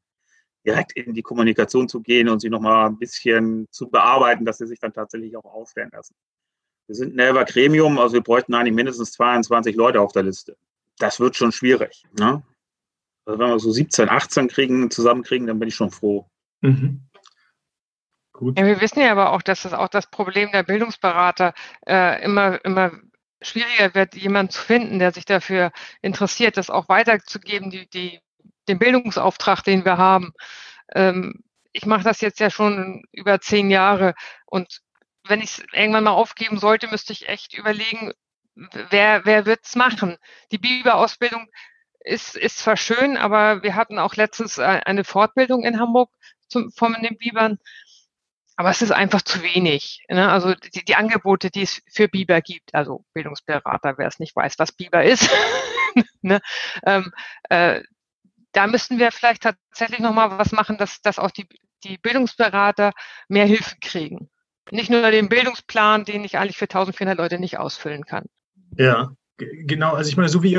direkt 0.65 0.93
in 0.93 1.13
die 1.13 1.21
Kommunikation 1.21 1.89
zu 1.89 1.99
gehen 1.99 2.29
und 2.29 2.39
sie 2.39 2.49
nochmal 2.49 2.87
ein 2.87 2.97
bisschen 2.97 3.67
zu 3.69 3.89
bearbeiten, 3.89 4.45
dass 4.45 4.59
sie 4.59 4.67
sich 4.67 4.79
dann 4.79 4.93
tatsächlich 4.93 5.35
auch 5.35 5.43
aufstellen 5.43 5.89
lassen. 5.91 6.15
Wir 6.87 6.95
sind 6.95 7.13
ein 7.13 7.17
Never 7.17 7.43
Gremium, 7.43 7.99
also 7.99 8.13
wir 8.13 8.23
bräuchten 8.23 8.53
eigentlich 8.53 8.73
mindestens 8.73 9.11
22 9.11 9.75
Leute 9.75 9.99
auf 9.99 10.13
der 10.13 10.23
Liste. 10.23 10.55
Das 10.99 11.19
wird 11.19 11.35
schon 11.35 11.51
schwierig. 11.51 12.03
Ne? 12.17 12.43
Also 13.25 13.39
wenn 13.39 13.49
wir 13.49 13.59
so 13.59 13.71
17, 13.71 14.09
18 14.09 14.47
kriegen, 14.47 14.91
zusammenkriegen, 14.91 15.47
dann 15.47 15.59
bin 15.59 15.69
ich 15.69 15.75
schon 15.75 15.91
froh. 15.91 16.29
Mhm. 16.61 17.09
Gut. 18.33 18.57
Ja, 18.57 18.65
wir 18.65 18.79
wissen 18.79 19.01
ja 19.01 19.11
aber 19.11 19.31
auch, 19.31 19.41
dass 19.41 19.63
das 19.63 19.73
auch 19.73 19.89
das 19.89 20.07
Problem 20.07 20.51
der 20.51 20.63
Bildungsberater 20.63 21.53
äh, 21.85 22.23
immer, 22.23 22.63
immer 22.63 22.91
schwieriger 23.41 23.93
wird, 23.95 24.15
jemanden 24.15 24.51
zu 24.51 24.61
finden, 24.61 24.99
der 24.99 25.11
sich 25.11 25.25
dafür 25.25 25.71
interessiert, 26.01 26.57
das 26.57 26.69
auch 26.69 26.89
weiterzugeben, 26.89 27.69
die, 27.69 27.89
die, 27.89 28.19
den 28.67 28.79
Bildungsauftrag, 28.79 29.63
den 29.63 29.85
wir 29.85 29.97
haben. 29.97 30.33
Ähm, 30.93 31.43
ich 31.71 31.85
mache 31.85 32.03
das 32.03 32.21
jetzt 32.21 32.39
ja 32.39 32.49
schon 32.49 33.03
über 33.11 33.39
zehn 33.41 33.69
Jahre 33.69 34.15
und 34.45 34.81
wenn 35.27 35.41
ich 35.41 35.57
es 35.57 35.63
irgendwann 35.73 36.05
mal 36.05 36.11
aufgeben 36.11 36.59
sollte, 36.59 36.87
müsste 36.87 37.13
ich 37.13 37.29
echt 37.29 37.53
überlegen, 37.53 38.13
wer, 38.55 39.25
wer 39.25 39.45
wird 39.45 39.61
es 39.65 39.75
machen? 39.75 40.17
Die 40.51 40.57
Biber-Ausbildung 40.57 41.47
ist, 41.99 42.35
ist 42.35 42.59
zwar 42.59 42.77
schön, 42.77 43.17
aber 43.17 43.63
wir 43.63 43.75
hatten 43.75 43.99
auch 43.99 44.15
letztens 44.15 44.59
eine 44.59 45.03
Fortbildung 45.03 45.63
in 45.63 45.79
Hamburg 45.79 46.09
zum, 46.47 46.71
von 46.71 46.93
den 47.01 47.17
Bibern. 47.17 47.59
Aber 48.55 48.69
es 48.71 48.81
ist 48.81 48.91
einfach 48.91 49.21
zu 49.21 49.41
wenig. 49.41 50.03
Ne? 50.09 50.29
Also 50.29 50.53
die, 50.53 50.83
die 50.83 50.95
Angebote, 50.95 51.49
die 51.49 51.61
es 51.61 51.81
für 51.89 52.09
Biber 52.09 52.41
gibt, 52.41 52.75
also 52.75 53.05
Bildungsberater, 53.13 53.97
wer 53.97 54.07
es 54.07 54.19
nicht 54.19 54.35
weiß, 54.35 54.59
was 54.59 54.73
Biber 54.73 55.03
ist, 55.03 55.29
ne? 56.21 56.41
ähm, 56.85 57.13
äh, 57.49 57.81
da 58.51 58.67
müssten 58.67 58.99
wir 58.99 59.11
vielleicht 59.11 59.43
tatsächlich 59.43 59.99
nochmal 59.99 60.37
was 60.37 60.51
machen, 60.51 60.77
dass, 60.77 61.01
dass 61.01 61.19
auch 61.19 61.31
die, 61.31 61.47
die 61.83 61.97
Bildungsberater 61.97 62.91
mehr 63.27 63.45
Hilfe 63.45 63.75
kriegen. 63.79 64.29
Nicht 64.71 64.89
nur 64.89 65.09
den 65.09 65.29
Bildungsplan, 65.29 66.03
den 66.03 66.23
ich 66.23 66.37
eigentlich 66.37 66.57
für 66.57 66.65
1400 66.65 67.17
Leute 67.17 67.39
nicht 67.39 67.57
ausfüllen 67.57 68.05
kann. 68.05 68.25
Ja, 68.77 69.11
genau. 69.37 69.93
Also 69.93 70.09
ich 70.09 70.17
meine, 70.17 70.29
so 70.29 70.43
wie, 70.43 70.55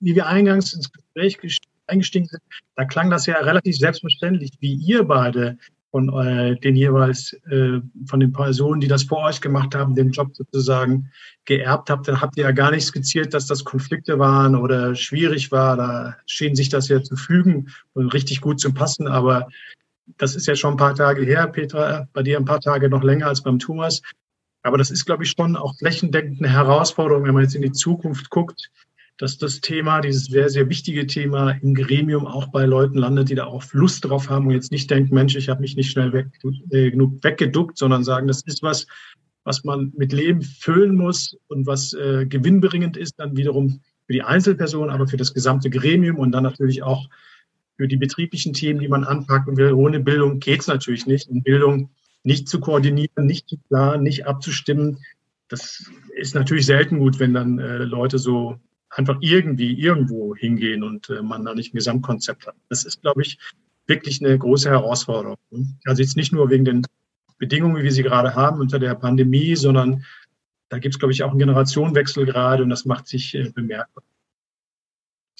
wie 0.00 0.14
wir 0.14 0.26
eingangs 0.26 0.72
ins 0.72 0.90
Gespräch 0.92 1.58
eingestiegen 1.86 2.26
sind, 2.26 2.42
da 2.76 2.84
klang 2.84 3.10
das 3.10 3.26
ja 3.26 3.36
relativ 3.38 3.76
selbstverständlich, 3.76 4.52
wie 4.60 4.74
ihr 4.74 5.04
beide 5.04 5.58
von 5.94 6.08
äh, 6.26 6.56
den 6.56 6.74
jeweils 6.74 7.34
äh, 7.48 7.80
von 8.06 8.18
den 8.18 8.32
Personen, 8.32 8.80
die 8.80 8.88
das 8.88 9.04
vor 9.04 9.22
euch 9.26 9.40
gemacht 9.40 9.76
haben, 9.76 9.94
den 9.94 10.10
Job 10.10 10.34
sozusagen 10.34 11.08
geerbt 11.44 11.88
habt, 11.88 12.08
dann 12.08 12.20
habt 12.20 12.36
ihr 12.36 12.42
ja 12.42 12.50
gar 12.50 12.72
nicht 12.72 12.84
skizziert, 12.84 13.32
dass 13.32 13.46
das 13.46 13.64
Konflikte 13.64 14.18
waren 14.18 14.56
oder 14.56 14.96
schwierig 14.96 15.52
war. 15.52 15.76
Da 15.76 16.16
schien 16.26 16.56
sich 16.56 16.68
das 16.68 16.88
ja 16.88 17.00
zu 17.00 17.14
fügen 17.14 17.68
und 17.92 18.12
richtig 18.12 18.40
gut 18.40 18.58
zu 18.58 18.74
passen. 18.74 19.06
Aber 19.06 19.46
das 20.18 20.34
ist 20.34 20.48
ja 20.48 20.56
schon 20.56 20.74
ein 20.74 20.78
paar 20.78 20.96
Tage 20.96 21.22
her, 21.22 21.46
Petra, 21.46 22.08
bei 22.12 22.24
dir 22.24 22.38
ein 22.38 22.44
paar 22.44 22.60
Tage 22.60 22.88
noch 22.88 23.04
länger 23.04 23.28
als 23.28 23.44
beim 23.44 23.60
Thomas. 23.60 24.02
Aber 24.64 24.78
das 24.78 24.90
ist, 24.90 25.04
glaube 25.04 25.24
ich, 25.24 25.30
schon 25.30 25.56
auch 25.56 25.76
flächendeckend 25.76 26.40
eine 26.40 26.50
Herausforderung, 26.50 27.24
wenn 27.24 27.34
man 27.34 27.42
jetzt 27.42 27.54
in 27.54 27.62
die 27.62 27.72
Zukunft 27.72 28.30
guckt, 28.30 28.70
dass 29.18 29.36
das 29.36 29.60
Thema, 29.60 30.00
dieses 30.00 30.24
sehr, 30.24 30.48
sehr 30.48 30.68
wichtige 30.68 31.06
Thema 31.06 31.50
im 31.50 31.74
Gremium 31.74 32.26
auch 32.26 32.48
bei 32.48 32.64
Leuten 32.64 32.96
landet, 32.96 33.28
die 33.28 33.34
da 33.34 33.44
auch 33.44 33.62
Lust 33.72 34.06
drauf 34.06 34.30
haben 34.30 34.46
und 34.46 34.52
jetzt 34.52 34.72
nicht 34.72 34.90
denken, 34.90 35.14
Mensch, 35.14 35.36
ich 35.36 35.50
habe 35.50 35.60
mich 35.60 35.76
nicht 35.76 35.90
schnell 35.90 36.12
weg, 36.12 36.28
äh, 36.70 36.90
genug 36.90 37.22
weggeduckt, 37.22 37.76
sondern 37.76 38.04
sagen, 38.04 38.26
das 38.26 38.42
ist 38.42 38.62
was, 38.62 38.86
was 39.44 39.64
man 39.64 39.92
mit 39.96 40.12
Leben 40.14 40.40
füllen 40.40 40.96
muss 40.96 41.36
und 41.48 41.66
was 41.66 41.92
äh, 41.92 42.24
gewinnbringend 42.26 42.96
ist, 42.96 43.20
dann 43.20 43.36
wiederum 43.36 43.80
für 44.06 44.14
die 44.14 44.22
Einzelperson, 44.22 44.88
aber 44.88 45.06
für 45.06 45.18
das 45.18 45.34
gesamte 45.34 45.68
Gremium 45.68 46.18
und 46.18 46.32
dann 46.32 46.42
natürlich 46.42 46.82
auch 46.82 47.06
für 47.76 47.86
die 47.86 47.98
betrieblichen 47.98 48.54
Themen, 48.54 48.80
die 48.80 48.88
man 48.88 49.04
anpacken 49.04 49.58
will. 49.58 49.72
Ohne 49.74 50.00
Bildung 50.00 50.40
geht's 50.40 50.68
natürlich 50.68 51.06
nicht. 51.06 51.28
Und 51.28 51.44
Bildung 51.44 51.90
nicht 52.24 52.48
zu 52.48 52.58
koordinieren, 52.58 53.26
nicht 53.26 53.48
zu 53.48 53.58
planen, 53.68 54.02
nicht 54.02 54.26
abzustimmen, 54.26 54.98
das 55.48 55.90
ist 56.16 56.34
natürlich 56.34 56.66
selten 56.66 56.98
gut, 56.98 57.18
wenn 57.18 57.34
dann 57.34 57.58
äh, 57.58 57.78
Leute 57.78 58.18
so 58.18 58.58
einfach 58.90 59.16
irgendwie 59.20 59.78
irgendwo 59.78 60.34
hingehen 60.34 60.82
und 60.82 61.10
äh, 61.10 61.22
man 61.22 61.44
da 61.44 61.54
nicht 61.54 61.74
ein 61.74 61.76
Gesamtkonzept 61.76 62.46
hat. 62.46 62.56
Das 62.68 62.84
ist, 62.84 63.02
glaube 63.02 63.22
ich, 63.22 63.38
wirklich 63.86 64.24
eine 64.24 64.38
große 64.38 64.70
Herausforderung. 64.70 65.36
Also 65.84 66.02
jetzt 66.02 66.16
nicht 66.16 66.32
nur 66.32 66.50
wegen 66.50 66.64
den 66.64 66.86
Bedingungen, 67.38 67.76
wie 67.76 67.82
wir 67.82 67.92
sie 67.92 68.02
gerade 68.02 68.34
haben 68.34 68.60
unter 68.60 68.78
der 68.78 68.94
Pandemie, 68.94 69.54
sondern 69.56 70.04
da 70.70 70.78
gibt 70.78 70.94
es, 70.94 70.98
glaube 70.98 71.12
ich, 71.12 71.22
auch 71.22 71.30
einen 71.30 71.38
Generationenwechsel 71.38 72.24
gerade 72.24 72.62
und 72.62 72.70
das 72.70 72.84
macht 72.84 73.06
sich 73.06 73.34
äh, 73.34 73.50
bemerkbar. 73.50 74.02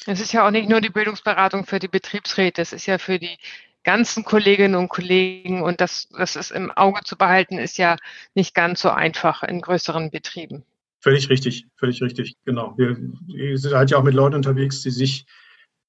Es 0.06 0.20
ist 0.20 0.32
ja 0.32 0.46
auch 0.46 0.50
nicht 0.50 0.68
nur 0.68 0.80
die 0.80 0.90
Bildungsberatung 0.90 1.64
für 1.64 1.78
die 1.78 1.88
Betriebsräte, 1.88 2.60
es 2.60 2.72
ist 2.72 2.86
ja 2.86 2.98
für 2.98 3.18
die 3.18 3.38
ganzen 3.84 4.24
Kolleginnen 4.24 4.74
und 4.74 4.88
Kollegen 4.88 5.62
und 5.62 5.80
das, 5.80 6.08
das 6.08 6.36
ist 6.36 6.50
im 6.50 6.70
Auge 6.70 7.02
zu 7.04 7.16
behalten, 7.16 7.58
ist 7.58 7.78
ja 7.78 7.96
nicht 8.34 8.54
ganz 8.54 8.80
so 8.80 8.90
einfach 8.90 9.42
in 9.42 9.60
größeren 9.60 10.10
Betrieben. 10.10 10.64
Völlig 11.00 11.28
richtig, 11.28 11.66
völlig 11.76 12.02
richtig, 12.02 12.34
genau. 12.44 12.74
Wir, 12.78 12.96
ihr 13.28 13.58
seid 13.58 13.90
ja 13.90 13.98
auch 13.98 14.02
mit 14.02 14.14
Leuten 14.14 14.36
unterwegs, 14.36 14.80
die 14.82 14.90
sich 14.90 15.26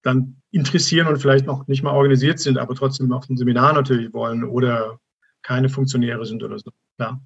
dann 0.02 0.42
interessieren 0.52 1.08
und 1.08 1.20
vielleicht 1.20 1.46
noch 1.46 1.68
nicht 1.68 1.84
mal 1.84 1.94
organisiert 1.94 2.40
sind, 2.40 2.58
aber 2.58 2.76
trotzdem 2.76 3.12
auf 3.12 3.28
ein 3.30 3.38
Seminar 3.38 3.74
natürlich 3.74 4.14
wollen 4.14 4.44
oder 4.44 5.00
keine 5.42 5.70
Funktionäre 5.70 6.26
sind 6.26 6.44
oder 6.44 6.60
so. 6.60 6.72
Ja. 7.00 7.20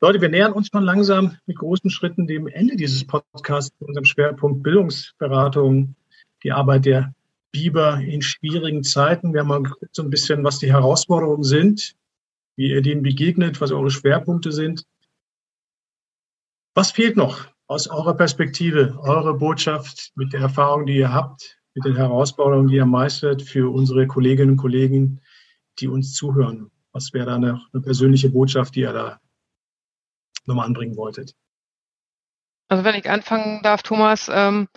Leute, 0.00 0.20
wir 0.20 0.28
nähern 0.28 0.52
uns 0.52 0.68
schon 0.68 0.82
langsam 0.82 1.36
mit 1.46 1.56
großen 1.56 1.88
Schritten 1.88 2.26
dem 2.26 2.46
Ende 2.46 2.76
dieses 2.76 3.06
Podcasts, 3.06 3.74
unserem 3.80 4.04
Schwerpunkt 4.04 4.62
Bildungsberatung, 4.62 5.94
die 6.42 6.52
Arbeit 6.52 6.84
der 6.84 7.14
Biber 7.52 8.00
in 8.00 8.22
schwierigen 8.22 8.82
Zeiten. 8.82 9.32
Wir 9.32 9.40
haben 9.40 9.48
mal 9.48 9.62
so 9.92 10.02
ein 10.02 10.10
bisschen, 10.10 10.42
was 10.42 10.58
die 10.58 10.72
Herausforderungen 10.72 11.44
sind, 11.44 11.94
wie 12.56 12.70
ihr 12.70 12.82
denen 12.82 13.02
begegnet, 13.02 13.60
was 13.60 13.70
eure 13.70 13.90
Schwerpunkte 13.90 14.50
sind. 14.50 14.86
Was 16.74 16.90
fehlt 16.90 17.16
noch 17.16 17.46
aus 17.66 17.88
eurer 17.88 18.14
Perspektive, 18.14 18.98
eure 19.02 19.34
Botschaft 19.34 20.12
mit 20.14 20.32
der 20.32 20.40
Erfahrung, 20.40 20.86
die 20.86 20.96
ihr 20.96 21.12
habt, 21.12 21.58
mit 21.74 21.84
den 21.84 21.96
Herausforderungen, 21.96 22.68
die 22.68 22.76
ihr 22.76 22.86
meistert 22.86 23.42
für 23.42 23.72
unsere 23.72 24.06
Kolleginnen 24.06 24.52
und 24.52 24.56
Kollegen, 24.56 25.20
die 25.78 25.88
uns 25.88 26.14
zuhören? 26.14 26.70
Was 26.92 27.12
wäre 27.12 27.26
da 27.26 27.36
eine, 27.36 27.62
eine 27.72 27.82
persönliche 27.82 28.30
Botschaft, 28.30 28.74
die 28.74 28.80
ihr 28.80 28.92
da 28.92 29.20
nochmal 30.46 30.66
anbringen 30.66 30.96
wolltet? 30.96 31.34
Also 32.68 32.84
wenn 32.84 32.94
ich 32.94 33.08
anfangen 33.08 33.62
darf, 33.62 33.82
Thomas, 33.82 34.30
ähm, 34.32 34.68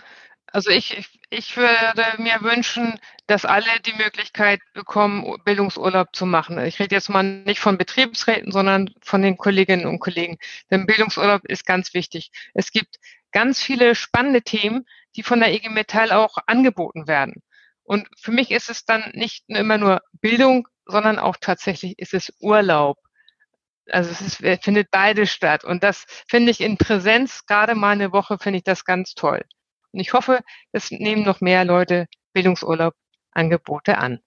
also 0.52 0.70
ich, 0.70 1.08
ich, 1.30 1.56
würde 1.56 2.04
mir 2.18 2.40
wünschen, 2.42 2.98
dass 3.26 3.44
alle 3.44 3.80
die 3.84 3.92
Möglichkeit 3.94 4.60
bekommen, 4.74 5.36
Bildungsurlaub 5.44 6.14
zu 6.14 6.24
machen. 6.24 6.58
Ich 6.64 6.78
rede 6.78 6.94
jetzt 6.94 7.08
mal 7.08 7.22
nicht 7.22 7.60
von 7.60 7.78
Betriebsräten, 7.78 8.52
sondern 8.52 8.90
von 9.02 9.22
den 9.22 9.36
Kolleginnen 9.36 9.86
und 9.86 9.98
Kollegen. 9.98 10.38
Denn 10.70 10.86
Bildungsurlaub 10.86 11.44
ist 11.46 11.66
ganz 11.66 11.94
wichtig. 11.94 12.30
Es 12.54 12.70
gibt 12.70 12.96
ganz 13.32 13.62
viele 13.62 13.94
spannende 13.94 14.42
Themen, 14.42 14.86
die 15.16 15.22
von 15.22 15.40
der 15.40 15.52
IG 15.52 15.68
Metall 15.68 16.12
auch 16.12 16.36
angeboten 16.46 17.06
werden. 17.06 17.42
Und 17.82 18.08
für 18.18 18.32
mich 18.32 18.50
ist 18.50 18.70
es 18.70 18.84
dann 18.84 19.10
nicht 19.14 19.44
immer 19.48 19.78
nur 19.78 20.02
Bildung, 20.20 20.68
sondern 20.86 21.18
auch 21.18 21.36
tatsächlich 21.40 21.98
ist 21.98 22.14
es 22.14 22.32
Urlaub. 22.40 22.98
Also 23.90 24.10
es 24.10 24.20
ist, 24.20 24.64
findet 24.64 24.90
beides 24.90 25.30
statt. 25.30 25.64
Und 25.64 25.82
das 25.82 26.06
finde 26.28 26.50
ich 26.50 26.60
in 26.60 26.78
Präsenz, 26.78 27.46
gerade 27.46 27.74
mal 27.74 27.92
eine 27.92 28.12
Woche, 28.12 28.38
finde 28.38 28.58
ich 28.58 28.64
das 28.64 28.84
ganz 28.84 29.14
toll. 29.14 29.44
Und 29.96 30.00
ich 30.00 30.12
hoffe, 30.12 30.40
es 30.72 30.90
nehmen 30.90 31.24
noch 31.24 31.40
mehr 31.40 31.64
Leute 31.64 32.06
Bildungsurlaub-Angebote 32.34 33.96
an. 33.96 34.20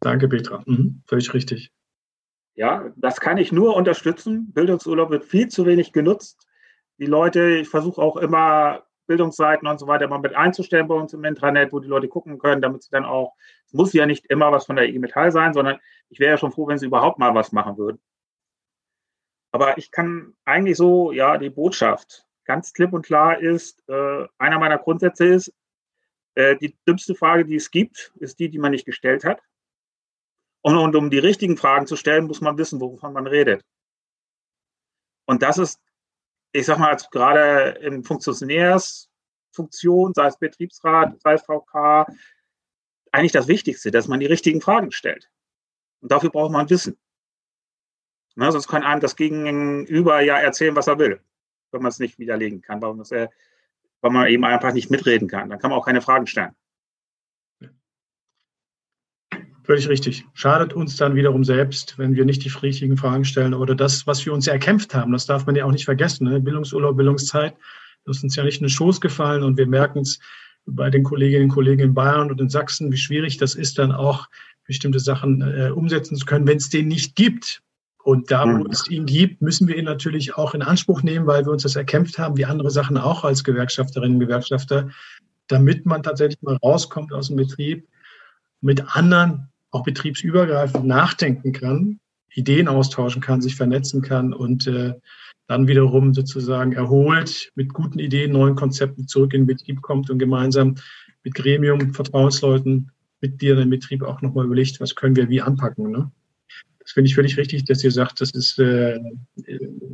Danke, 0.00 0.28
Petra. 0.28 0.62
Mhm, 0.66 1.02
völlig 1.06 1.32
richtig. 1.32 1.72
Ja, 2.54 2.92
das 2.96 3.18
kann 3.18 3.38
ich 3.38 3.50
nur 3.50 3.74
unterstützen. 3.76 4.52
Bildungsurlaub 4.52 5.08
wird 5.08 5.24
viel 5.24 5.48
zu 5.48 5.64
wenig 5.64 5.94
genutzt. 5.94 6.46
Die 6.98 7.06
Leute, 7.06 7.56
ich 7.56 7.70
versuche 7.70 8.02
auch 8.02 8.18
immer 8.18 8.84
Bildungsseiten 9.06 9.66
und 9.66 9.80
so 9.80 9.86
weiter 9.86 10.06
mal 10.06 10.18
mit 10.18 10.34
einzustellen 10.34 10.86
bei 10.86 10.96
uns 10.96 11.14
im 11.14 11.24
Intranet, 11.24 11.72
wo 11.72 11.80
die 11.80 11.88
Leute 11.88 12.08
gucken 12.08 12.38
können, 12.38 12.60
damit 12.60 12.82
sie 12.82 12.90
dann 12.90 13.06
auch, 13.06 13.36
es 13.64 13.72
muss 13.72 13.94
ja 13.94 14.04
nicht 14.04 14.26
immer 14.26 14.52
was 14.52 14.66
von 14.66 14.76
der 14.76 14.86
IG 14.86 14.98
Metall 14.98 15.32
sein, 15.32 15.54
sondern 15.54 15.78
ich 16.10 16.20
wäre 16.20 16.32
ja 16.32 16.36
schon 16.36 16.52
froh, 16.52 16.68
wenn 16.68 16.76
sie 16.76 16.84
überhaupt 16.84 17.18
mal 17.18 17.34
was 17.34 17.52
machen 17.52 17.78
würden. 17.78 18.02
Aber 19.50 19.78
ich 19.78 19.90
kann 19.90 20.34
eigentlich 20.44 20.76
so, 20.76 21.10
ja, 21.10 21.38
die 21.38 21.48
Botschaft 21.48 22.27
ganz 22.48 22.72
klipp 22.72 22.92
und 22.92 23.06
klar 23.06 23.38
ist, 23.38 23.88
äh, 23.88 24.26
einer 24.38 24.58
meiner 24.58 24.78
Grundsätze 24.78 25.26
ist, 25.26 25.54
äh, 26.34 26.56
die 26.56 26.76
dümmste 26.88 27.14
Frage, 27.14 27.44
die 27.44 27.56
es 27.56 27.70
gibt, 27.70 28.12
ist 28.16 28.40
die, 28.40 28.48
die 28.48 28.58
man 28.58 28.72
nicht 28.72 28.86
gestellt 28.86 29.24
hat. 29.24 29.40
Und, 30.62 30.76
und 30.76 30.96
um 30.96 31.10
die 31.10 31.18
richtigen 31.18 31.56
Fragen 31.56 31.86
zu 31.86 31.94
stellen, 31.94 32.26
muss 32.26 32.40
man 32.40 32.58
wissen, 32.58 32.80
wovon 32.80 33.12
man 33.12 33.26
redet. 33.26 33.64
Und 35.26 35.42
das 35.42 35.58
ist, 35.58 35.80
ich 36.52 36.66
sag 36.66 36.78
mal, 36.78 36.96
gerade 37.10 37.78
in 37.82 38.02
Funktionärsfunktion, 38.02 40.14
sei 40.14 40.26
es 40.26 40.38
Betriebsrat, 40.38 41.20
sei 41.20 41.34
es 41.34 41.42
VK, 41.42 42.06
eigentlich 43.12 43.32
das 43.32 43.46
Wichtigste, 43.46 43.90
dass 43.90 44.08
man 44.08 44.20
die 44.20 44.26
richtigen 44.26 44.62
Fragen 44.62 44.90
stellt. 44.90 45.30
Und 46.00 46.10
dafür 46.10 46.30
braucht 46.30 46.52
man 46.52 46.70
Wissen. 46.70 46.98
Ne, 48.36 48.50
sonst 48.52 48.68
kann 48.68 48.84
einem 48.84 49.00
das 49.00 49.16
Gegenüber 49.16 50.20
ja 50.20 50.38
erzählen, 50.38 50.76
was 50.76 50.86
er 50.86 50.98
will. 50.98 51.20
Wenn 51.72 51.82
man 51.82 51.90
es 51.90 51.98
nicht 51.98 52.18
widerlegen 52.18 52.60
kann, 52.60 52.80
weil, 52.82 52.98
äh, 53.10 53.28
weil 54.00 54.10
man 54.10 54.28
eben 54.28 54.44
einfach 54.44 54.72
nicht 54.72 54.90
mitreden 54.90 55.28
kann. 55.28 55.50
Dann 55.50 55.58
kann 55.58 55.70
man 55.70 55.78
auch 55.78 55.86
keine 55.86 56.00
Fragen 56.00 56.26
stellen. 56.26 56.54
Völlig 59.64 59.88
richtig. 59.90 60.24
Schadet 60.32 60.72
uns 60.72 60.96
dann 60.96 61.14
wiederum 61.14 61.44
selbst, 61.44 61.98
wenn 61.98 62.14
wir 62.14 62.24
nicht 62.24 62.42
die 62.42 62.48
richtigen 62.48 62.96
Fragen 62.96 63.26
stellen 63.26 63.52
oder 63.52 63.74
das, 63.74 64.06
was 64.06 64.24
wir 64.24 64.32
uns 64.32 64.46
erkämpft 64.46 64.94
haben. 64.94 65.12
Das 65.12 65.26
darf 65.26 65.44
man 65.44 65.56
ja 65.56 65.66
auch 65.66 65.72
nicht 65.72 65.84
vergessen. 65.84 66.26
Ne? 66.26 66.40
Bildungsurlaub, 66.40 66.96
Bildungszeit, 66.96 67.54
das 68.06 68.16
ist 68.16 68.22
uns 68.22 68.36
ja 68.36 68.44
nicht 68.44 68.60
in 68.60 68.64
den 68.64 68.70
Schoß 68.70 68.98
gefallen 69.02 69.42
und 69.42 69.58
wir 69.58 69.66
merken 69.66 70.00
es 70.00 70.18
bei 70.64 70.88
den 70.88 71.02
Kolleginnen 71.02 71.44
und 71.44 71.50
Kollegen 71.50 71.80
in 71.80 71.94
Bayern 71.94 72.30
und 72.30 72.40
in 72.40 72.48
Sachsen, 72.48 72.90
wie 72.90 72.96
schwierig 72.96 73.36
das 73.36 73.54
ist, 73.54 73.78
dann 73.78 73.92
auch 73.92 74.28
bestimmte 74.64 75.00
Sachen 75.00 75.42
äh, 75.42 75.70
umsetzen 75.70 76.16
zu 76.16 76.24
können, 76.24 76.46
wenn 76.46 76.56
es 76.56 76.70
den 76.70 76.88
nicht 76.88 77.14
gibt. 77.14 77.62
Und 78.08 78.30
da, 78.30 78.46
wo 78.46 78.64
mhm. 78.64 78.70
es 78.70 78.88
ihn 78.88 79.04
gibt, 79.04 79.42
müssen 79.42 79.68
wir 79.68 79.76
ihn 79.76 79.84
natürlich 79.84 80.34
auch 80.34 80.54
in 80.54 80.62
Anspruch 80.62 81.02
nehmen, 81.02 81.26
weil 81.26 81.44
wir 81.44 81.52
uns 81.52 81.64
das 81.64 81.76
erkämpft 81.76 82.18
haben, 82.18 82.38
wie 82.38 82.46
andere 82.46 82.70
Sachen 82.70 82.96
auch 82.96 83.22
als 83.22 83.44
Gewerkschafterinnen 83.44 84.14
und 84.14 84.20
Gewerkschafter, 84.20 84.88
damit 85.46 85.84
man 85.84 86.02
tatsächlich 86.02 86.40
mal 86.40 86.56
rauskommt 86.56 87.12
aus 87.12 87.26
dem 87.26 87.36
Betrieb, 87.36 87.86
mit 88.62 88.96
anderen 88.96 89.50
auch 89.72 89.84
betriebsübergreifend 89.84 90.86
nachdenken 90.86 91.52
kann, 91.52 92.00
Ideen 92.32 92.66
austauschen 92.66 93.20
kann, 93.20 93.42
sich 93.42 93.56
vernetzen 93.56 94.00
kann 94.00 94.32
und 94.32 94.66
äh, 94.66 94.94
dann 95.46 95.68
wiederum 95.68 96.14
sozusagen 96.14 96.72
erholt 96.72 97.52
mit 97.56 97.74
guten 97.74 97.98
Ideen, 97.98 98.32
neuen 98.32 98.54
Konzepten 98.54 99.06
zurück 99.06 99.34
in 99.34 99.42
den 99.42 99.48
Betrieb 99.48 99.82
kommt 99.82 100.08
und 100.08 100.18
gemeinsam 100.18 100.76
mit 101.24 101.34
Gremium, 101.34 101.92
Vertrauensleuten, 101.92 102.90
mit 103.20 103.42
dir 103.42 103.58
im 103.58 103.68
Betrieb 103.68 104.02
auch 104.02 104.22
nochmal 104.22 104.46
überlegt, 104.46 104.80
was 104.80 104.94
können 104.94 105.14
wir 105.14 105.28
wie 105.28 105.42
anpacken. 105.42 105.90
Ne? 105.90 106.10
Das 106.88 106.94
finde 106.94 107.08
ich 107.08 107.14
völlig 107.14 107.36
richtig, 107.36 107.66
dass 107.66 107.84
ihr 107.84 107.92
sagt, 107.92 108.22
das 108.22 108.30
ist, 108.30 108.58
äh, 108.58 108.98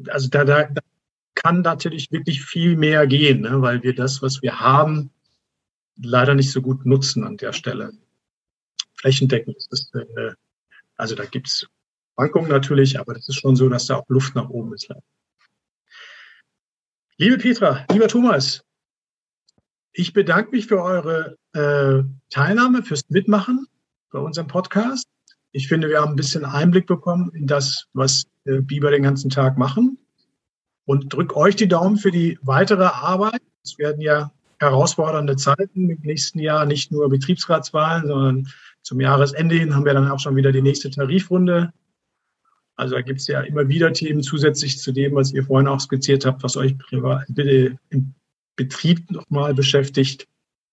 also 0.06 0.28
da, 0.28 0.44
da, 0.44 0.62
da 0.62 0.80
kann 1.34 1.62
natürlich 1.62 2.12
wirklich 2.12 2.44
viel 2.44 2.76
mehr 2.76 3.08
gehen, 3.08 3.40
ne? 3.40 3.60
weil 3.60 3.82
wir 3.82 3.96
das, 3.96 4.22
was 4.22 4.42
wir 4.42 4.60
haben, 4.60 5.10
leider 6.00 6.36
nicht 6.36 6.52
so 6.52 6.62
gut 6.62 6.86
nutzen 6.86 7.24
an 7.24 7.36
der 7.36 7.52
Stelle 7.52 7.94
flächendeckend. 8.94 9.56
Ist, 9.72 9.92
äh, 9.96 10.34
also 10.94 11.16
da 11.16 11.24
gibt 11.24 11.48
es 11.48 11.66
Schwankungen 12.14 12.48
natürlich, 12.48 13.00
aber 13.00 13.14
das 13.14 13.28
ist 13.28 13.40
schon 13.40 13.56
so, 13.56 13.68
dass 13.68 13.86
da 13.86 13.96
auch 13.96 14.08
Luft 14.08 14.36
nach 14.36 14.48
oben 14.48 14.72
ist. 14.72 14.88
Liebe 17.16 17.38
Petra, 17.38 17.84
lieber 17.90 18.06
Thomas, 18.06 18.62
ich 19.92 20.12
bedanke 20.12 20.52
mich 20.52 20.68
für 20.68 20.80
eure 20.80 21.38
äh, 21.54 22.04
Teilnahme, 22.30 22.84
fürs 22.84 23.02
Mitmachen 23.08 23.66
bei 24.12 24.20
unserem 24.20 24.46
Podcast. 24.46 25.08
Ich 25.56 25.68
finde, 25.68 25.88
wir 25.88 26.00
haben 26.00 26.14
ein 26.14 26.16
bisschen 26.16 26.44
Einblick 26.44 26.88
bekommen 26.88 27.30
in 27.32 27.46
das, 27.46 27.86
was 27.92 28.24
äh, 28.44 28.60
Biber 28.60 28.90
den 28.90 29.04
ganzen 29.04 29.30
Tag 29.30 29.56
machen. 29.56 29.98
Und 30.84 31.12
drück 31.12 31.36
euch 31.36 31.54
die 31.54 31.68
Daumen 31.68 31.96
für 31.96 32.10
die 32.10 32.40
weitere 32.42 32.86
Arbeit. 32.86 33.40
Es 33.62 33.78
werden 33.78 34.00
ja 34.00 34.32
herausfordernde 34.58 35.36
Zeiten 35.36 35.88
im 35.88 36.00
nächsten 36.02 36.40
Jahr, 36.40 36.66
nicht 36.66 36.90
nur 36.90 37.08
Betriebsratswahlen, 37.08 38.08
sondern 38.08 38.48
zum 38.82 39.00
Jahresende 39.00 39.54
hin 39.54 39.76
haben 39.76 39.84
wir 39.84 39.94
dann 39.94 40.10
auch 40.10 40.18
schon 40.18 40.34
wieder 40.34 40.50
die 40.50 40.60
nächste 40.60 40.90
Tarifrunde. 40.90 41.72
Also 42.74 42.96
da 42.96 43.02
gibt 43.02 43.20
es 43.20 43.28
ja 43.28 43.40
immer 43.42 43.68
wieder 43.68 43.92
Themen 43.92 44.24
zusätzlich 44.24 44.80
zu 44.80 44.90
dem, 44.90 45.14
was 45.14 45.32
ihr 45.32 45.44
vorhin 45.44 45.68
auch 45.68 45.78
skizziert 45.78 46.26
habt, 46.26 46.42
was 46.42 46.56
euch 46.56 46.76
privat, 46.78 47.26
bitte 47.28 47.78
im 47.90 48.12
Betrieb 48.56 49.08
nochmal 49.08 49.54
beschäftigt. 49.54 50.26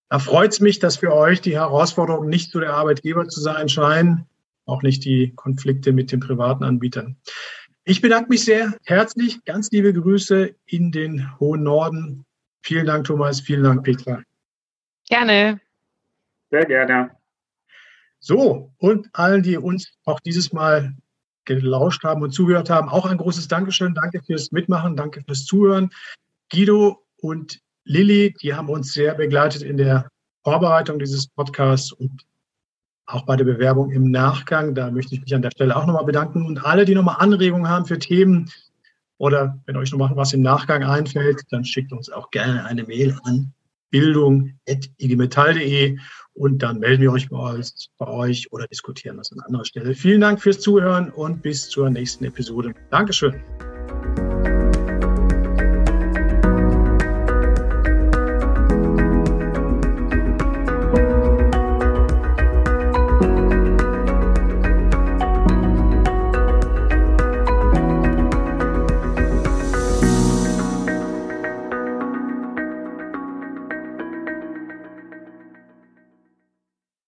Da 0.10 0.18
freut 0.18 0.54
es 0.54 0.60
mich, 0.60 0.80
dass 0.80 0.98
für 0.98 1.14
euch 1.14 1.40
die 1.40 1.54
Herausforderungen 1.54 2.30
nicht 2.30 2.52
so 2.52 2.60
der 2.60 2.74
Arbeitgeber 2.74 3.28
zu 3.28 3.40
sein 3.42 3.70
scheinen, 3.70 4.26
auch 4.66 4.82
nicht 4.82 5.06
die 5.06 5.34
Konflikte 5.36 5.92
mit 5.92 6.12
den 6.12 6.20
privaten 6.20 6.64
Anbietern. 6.64 7.18
Ich 7.84 8.02
bedanke 8.02 8.30
mich 8.30 8.46
sehr 8.46 8.76
herzlich. 8.86 9.44
Ganz 9.46 9.70
liebe 9.72 9.92
Grüße 9.94 10.54
in 10.66 10.92
den 10.92 11.40
hohen 11.40 11.64
Norden. 11.64 12.26
Vielen 12.64 12.86
Dank, 12.86 13.06
Thomas. 13.06 13.42
Vielen 13.42 13.64
Dank, 13.64 13.84
Petra. 13.84 14.22
Gerne. 15.10 15.60
Sehr 16.52 16.66
gerne. 16.66 17.12
So, 18.20 18.72
und 18.78 19.10
allen, 19.14 19.42
die 19.42 19.58
uns 19.58 19.92
auch 20.06 20.20
dieses 20.20 20.54
Mal 20.54 20.96
gelauscht 21.46 22.04
haben 22.04 22.22
und 22.22 22.32
zugehört 22.32 22.70
haben, 22.70 22.88
auch 22.88 23.08
ein 23.08 23.18
großes 23.18 23.48
Dankeschön. 23.48 23.96
Danke 23.96 24.22
fürs 24.24 24.52
Mitmachen, 24.52 24.96
danke 24.96 25.24
fürs 25.26 25.46
Zuhören. 25.46 25.90
Guido 26.52 27.04
und 27.18 27.60
Lilly, 27.84 28.34
die 28.42 28.54
haben 28.54 28.70
uns 28.70 28.94
sehr 28.94 29.16
begleitet 29.16 29.64
in 29.64 29.78
der 29.78 30.08
Vorbereitung 30.44 31.00
dieses 31.00 31.28
Podcasts 31.28 31.92
und 31.92 32.26
auch 33.14 33.26
bei 33.26 33.36
der 33.36 33.46
Bewerbung 33.46 33.92
im 33.92 34.12
Nachgang. 34.12 34.76
Da 34.76 34.92
möchte 34.92 35.16
ich 35.16 35.22
mich 35.22 35.34
an 35.36 35.42
der 35.42 35.52
Stelle 35.52 35.76
auch 35.76 35.86
nochmal 35.86 36.06
bedanken. 36.06 36.46
Und 36.46 36.66
alle, 36.66 36.86
die 36.86 36.96
nochmal 36.96 37.18
Anregungen 37.20 37.70
haben 37.70 37.86
für 37.86 38.00
Themen 38.00 38.50
oder 39.18 39.58
wenn 39.66 39.78
euch 39.78 39.94
noch 39.94 40.16
was 40.16 40.34
im 40.34 40.42
Nachgang 40.42 40.84
einfällt, 40.84 41.44
dann 41.52 41.64
schickt 41.64 41.92
uns 41.92 42.10
auch 42.10 42.32
gerne 42.32 42.66
eine 42.66 42.84
Mail 42.84 43.16
an 43.24 43.54
bildung.igmetall.de 43.92 46.00
und 46.34 46.64
dann 46.64 46.80
melden 46.80 47.04
wir 47.04 47.12
euch 47.12 47.30
bei, 47.30 47.38
euch 47.38 47.72
bei 47.98 48.08
euch 48.08 48.52
oder 48.52 48.66
diskutieren 48.68 49.18
das 49.18 49.32
an 49.32 49.42
anderer 49.42 49.66
Stelle. 49.66 49.94
Vielen 49.94 50.22
Dank 50.22 50.42
fürs 50.42 50.60
Zuhören 50.60 51.12
und 51.12 51.44
bis 51.44 51.70
zur 51.70 51.88
nächsten 51.90 52.26
Episode. 52.26 52.74
Dankeschön. 52.90 53.36